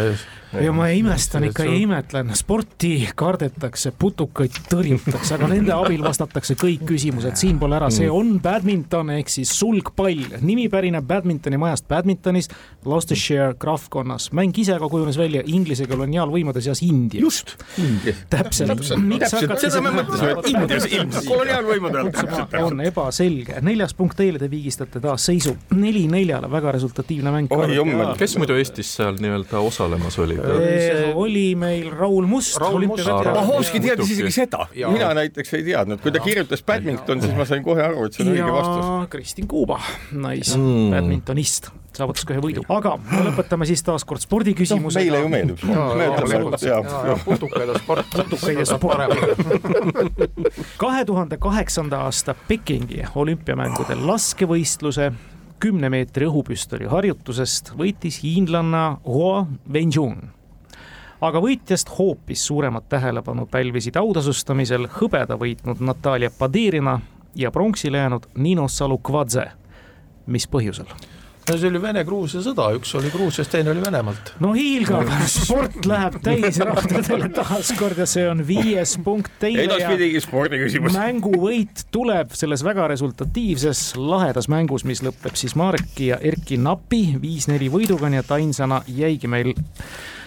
ja 0.56 0.72
ma 0.76 0.88
imestan 0.96 1.44
ikka 1.48 1.66
ja 1.68 1.74
imetlen, 1.76 2.32
sporti 2.38 2.92
kardetakse, 3.18 3.92
putukaid 4.00 4.56
tõrjutakse, 4.72 5.36
aga 5.36 5.50
nende 5.52 5.74
abil 5.76 6.04
vastatakse 6.06 6.56
kõik 6.60 6.86
küsimused 6.88 7.36
siinpool 7.40 7.76
ära, 7.76 7.90
see 7.94 8.08
on 8.12 8.38
badminton 8.44 9.12
ehk 9.18 9.32
siis 9.32 9.52
sulgpall. 9.58 10.38
nimi 10.42 10.70
pärineb 10.72 11.08
badmintoni 11.08 11.60
majast 11.60 11.88
badmintonis, 11.90 12.50
Gloucestershire 12.84 13.54
krahvkonnas. 13.60 14.32
mäng 14.32 14.56
ise 14.58 14.78
aga 14.78 14.90
kujunes 14.90 15.18
välja 15.20 15.44
Inglise 15.46 15.88
koloniaalvõimude 15.88 16.62
seas 16.64 16.82
Indias. 16.82 17.22
just, 17.22 17.56
India. 17.78 18.16
täpselt, 18.30 18.72
hakati 18.72 19.68
seda 19.68 19.82
me 19.82 19.94
mõtlesime, 20.00 20.32
et 20.38 20.50
Indias 20.54 20.88
ilmselt 20.92 21.28
koloniaalvõimude 21.28 22.04
all. 22.06 22.64
on 22.64 22.82
ebaselge, 22.88 23.60
neljas 23.62 23.94
punkt 23.94 24.18
teile, 24.18 24.40
te 24.40 24.50
viigistate 24.50 25.04
taas 25.04 25.28
seisu 25.28 25.58
neli 25.76 26.08
neljale, 26.08 26.50
väga 26.52 26.72
resultatiivne 26.80 27.32
mäng. 27.32 27.37
Kes 28.18 28.38
muidu 28.42 28.58
Eestis 28.58 28.90
seal 28.98 29.18
nii-öelda 29.22 29.62
osalemas 29.62 30.18
oli? 30.24 30.38
see 30.38 31.14
oli 31.16 31.48
meil 31.60 31.92
Raul 31.94 32.26
Must. 32.30 32.58
Mahovski 32.60 33.82
teadis 33.84 34.12
isegi 34.16 34.34
seda, 34.42 34.66
mina 34.74 35.14
näiteks 35.18 35.54
ei 35.58 35.66
teadnud, 35.68 36.02
kui 36.04 36.14
ta 36.14 36.22
kirjutas 36.24 36.64
badminton, 36.66 37.22
siis 37.24 37.36
ma 37.38 37.46
sain 37.50 37.66
kohe 37.66 37.84
aru, 37.84 38.08
et 38.08 38.18
see 38.18 38.26
on 38.26 38.34
õige 38.34 38.54
vastus. 38.54 39.10
Kristin 39.14 39.48
Kuuba, 39.48 39.80
naisbadmintonist 40.12 41.70
mm. 41.72 41.86
saavutas 42.00 42.26
ka 42.28 42.36
ühe 42.36 42.44
võidu, 42.44 42.66
aga 42.74 42.98
lõpetame 43.28 43.68
siis 43.70 43.84
taas 43.86 44.06
kord 44.08 44.24
spordiküsimusega 44.24 45.22
no,. 45.22 45.24
meile 45.24 45.24
ju 45.24 45.30
meeldib. 45.32 45.58
putukaid 47.26 47.74
ja 47.74 47.80
sport. 47.80 48.14
putukaid 48.16 48.62
ja 48.64 48.68
sport. 48.70 49.00
kahe 50.84 51.06
tuhande 51.06 51.38
kaheksanda 51.42 52.04
aasta 52.08 52.36
Pekingi 52.48 53.04
olümpiamängudel 53.16 54.06
laskevõistluse 54.08 55.12
kümne 55.60 55.90
meetri 55.90 56.28
õhupüstoli 56.30 56.90
harjutusest 56.90 57.74
võitis 57.78 58.22
hiinlanna 58.24 58.98
Hua 59.06 59.46
Wenjun 59.74 60.38
aga 61.22 61.42
võitjast 61.42 61.90
hoopis 61.98 62.46
suuremat 62.46 62.90
tähelepanu 62.90 63.48
pälvisid 63.50 63.98
autasustamisel 63.98 64.88
hõbeda 65.00 65.38
võitnud 65.40 65.82
Natalja 65.82 66.30
Padirina 66.40 67.00
ja 67.36 67.52
pronksile 67.52 67.98
jäänud 67.98 68.28
Nino 68.36 68.68
Salukvadze. 68.68 69.52
mis 70.28 70.48
põhjusel? 70.48 70.86
No 71.48 71.58
see 71.58 71.70
oli 71.70 71.82
Vene-Gruusia 71.82 72.42
sõda, 72.44 72.68
üks 72.78 72.92
oli 73.00 73.12
Gruusiast, 73.14 73.52
teine 73.54 73.72
oli 73.72 73.84
Venemaalt. 73.84 74.34
no 74.44 74.52
hiilgav, 74.56 75.10
sport 75.32 75.88
läheb 75.88 76.20
täisrahtadele 76.26 77.30
taas 77.36 77.72
kord 77.80 78.00
ja 78.02 78.08
see 78.10 78.26
on 78.30 78.44
viies 78.48 78.98
punkt 79.04 79.32
teile. 79.42 79.68
edaspidigi 79.68 80.22
spordiküsimus. 80.24 80.98
mänguvõit 80.98 81.88
tuleb 81.94 82.36
selles 82.38 82.66
väga 82.68 82.90
resultatiivses 82.92 83.94
lahedas 84.00 84.50
mängus, 84.52 84.86
mis 84.88 85.04
lõpeb 85.06 85.40
siis 85.40 85.56
Mareki 85.60 86.12
ja 86.12 86.20
Erki 86.22 86.60
Napi 86.60 87.04
viis-neli 87.22 87.72
võiduga, 87.72 88.12
nii 88.12 88.24
et 88.24 88.38
ainsana 88.40 88.82
jäigi 88.88 89.32
meil 89.32 89.54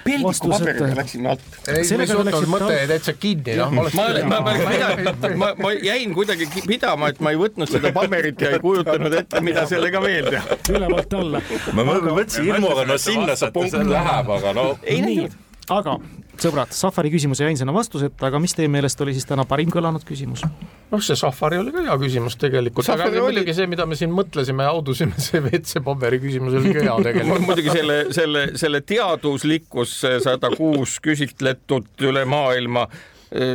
peldiku 0.04 0.50
paberiga 0.52 0.88
läksime 0.98 1.32
alt. 1.32 1.44
ei, 1.68 1.84
me 1.96 2.06
ei 2.06 2.10
suutnud 2.10 2.48
mõte 2.50 2.78
täitsa 2.90 3.14
kinni, 3.16 3.56
noh. 3.58 3.74
ma, 3.74 3.84
ma, 3.94 4.06
ma, 4.32 5.34
ma, 5.42 5.50
ma 5.60 5.72
jäin 5.76 6.14
kuidagi 6.16 6.48
pidama, 6.66 7.10
et 7.12 7.20
ma 7.24 7.34
ei 7.34 7.40
võtnud 7.40 7.70
seda 7.70 7.92
paberit 7.96 8.40
ja 8.40 8.54
ei 8.56 8.62
kujutanud 8.62 9.18
ette, 9.20 9.44
mida 9.44 9.66
sellega 9.70 10.02
veel 10.04 10.32
teha. 10.32 10.58
ülevalt 10.72 11.20
alla. 11.20 11.44
ma 11.76 11.86
mõtlesin 11.90 12.48
hirmuga, 12.48 12.88
no 12.88 12.98
sinna 13.00 13.38
see 13.38 13.54
punkt 13.54 13.78
läheb, 13.92 14.34
aga 14.40 14.56
no. 14.56 14.66
ei 14.82 15.04
näinud. 15.04 15.38
Aga 15.70 15.96
sõbrad, 16.40 16.72
Safari 16.74 17.10
küsimus 17.12 17.40
jäi 17.42 17.50
ainsana 17.50 17.74
vastuseta, 17.74 18.28
aga 18.28 18.40
mis 18.42 18.54
teie 18.56 18.70
meelest 18.72 19.00
oli 19.04 19.14
siis 19.16 19.26
täna 19.28 19.44
parim 19.48 19.70
kõlanud 19.72 20.04
küsimus? 20.08 20.44
noh, 20.90 21.02
see 21.04 21.18
Safari 21.18 21.60
oli 21.60 21.74
ka 21.74 21.84
hea 21.86 21.96
küsimus 22.00 22.38
tegelikult, 22.40 22.88
aga 22.92 23.08
oli... 23.10 23.22
muidugi 23.26 23.54
see, 23.56 23.68
mida 23.70 23.86
me 23.88 23.98
siin 23.98 24.12
mõtlesime 24.14 24.66
ja 24.66 24.74
audusime, 24.74 25.16
see 25.26 25.42
WC 25.44 25.84
paberi 25.86 26.20
küsimus 26.22 26.56
oli 26.60 26.74
ka 26.76 26.84
hea 26.86 26.98
tegelikult 27.10 27.46
muidugi 27.46 27.74
selle, 27.74 28.00
selle, 28.16 28.44
selle 28.60 28.82
teaduslikkus 28.86 29.96
sada 30.24 30.52
kuus 30.56 30.98
küsitletud 31.04 32.08
üle 32.10 32.26
maailma 32.28 32.86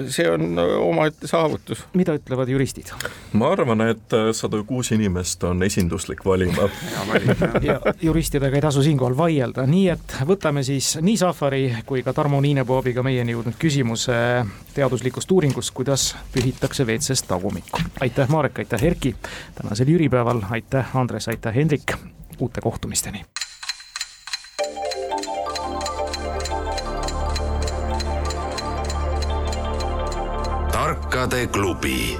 see 0.09 0.29
on 0.29 0.59
omaette 0.79 1.27
saavutus. 1.27 1.85
mida 1.93 2.15
ütlevad 2.15 2.49
juristid? 2.49 2.91
ma 3.33 3.51
arvan, 3.51 3.81
et 3.89 4.15
sada 4.31 4.61
kuus 4.63 4.91
inimest 4.95 5.43
on 5.43 5.63
esinduslik 5.63 6.25
valima. 6.25 6.69
Ja 7.65 7.79
juristidega 8.01 8.55
ei 8.55 8.61
tasu 8.61 8.83
siinkohal 8.83 9.17
vaielda, 9.17 9.65
nii 9.67 9.87
et 9.93 10.15
võtame 10.27 10.63
siis 10.63 10.95
nii 11.01 11.17
Safari 11.17 11.63
kui 11.85 12.03
ka 12.05 12.13
Tarmo 12.13 12.39
Niinepoobiga 12.41 13.03
meieni 13.03 13.35
jõudnud 13.35 13.57
küsimuse 13.59 14.17
teaduslikust 14.75 15.31
uuringust, 15.31 15.73
kuidas 15.75 16.11
pühitakse 16.33 16.85
WC-st 16.85 17.27
tagumikku. 17.31 17.81
aitäh, 17.99 18.29
Marek, 18.29 18.59
aitäh, 18.63 18.83
Erki, 18.83 19.15
tänasel 19.55 19.91
jüripäeval, 19.95 20.43
aitäh, 20.49 20.97
Andres, 20.97 21.27
aitäh, 21.27 21.55
Hendrik, 21.55 21.97
uute 22.39 22.61
kohtumisteni 22.61 23.25
tarkade 30.85 31.47
klubi 31.49 32.13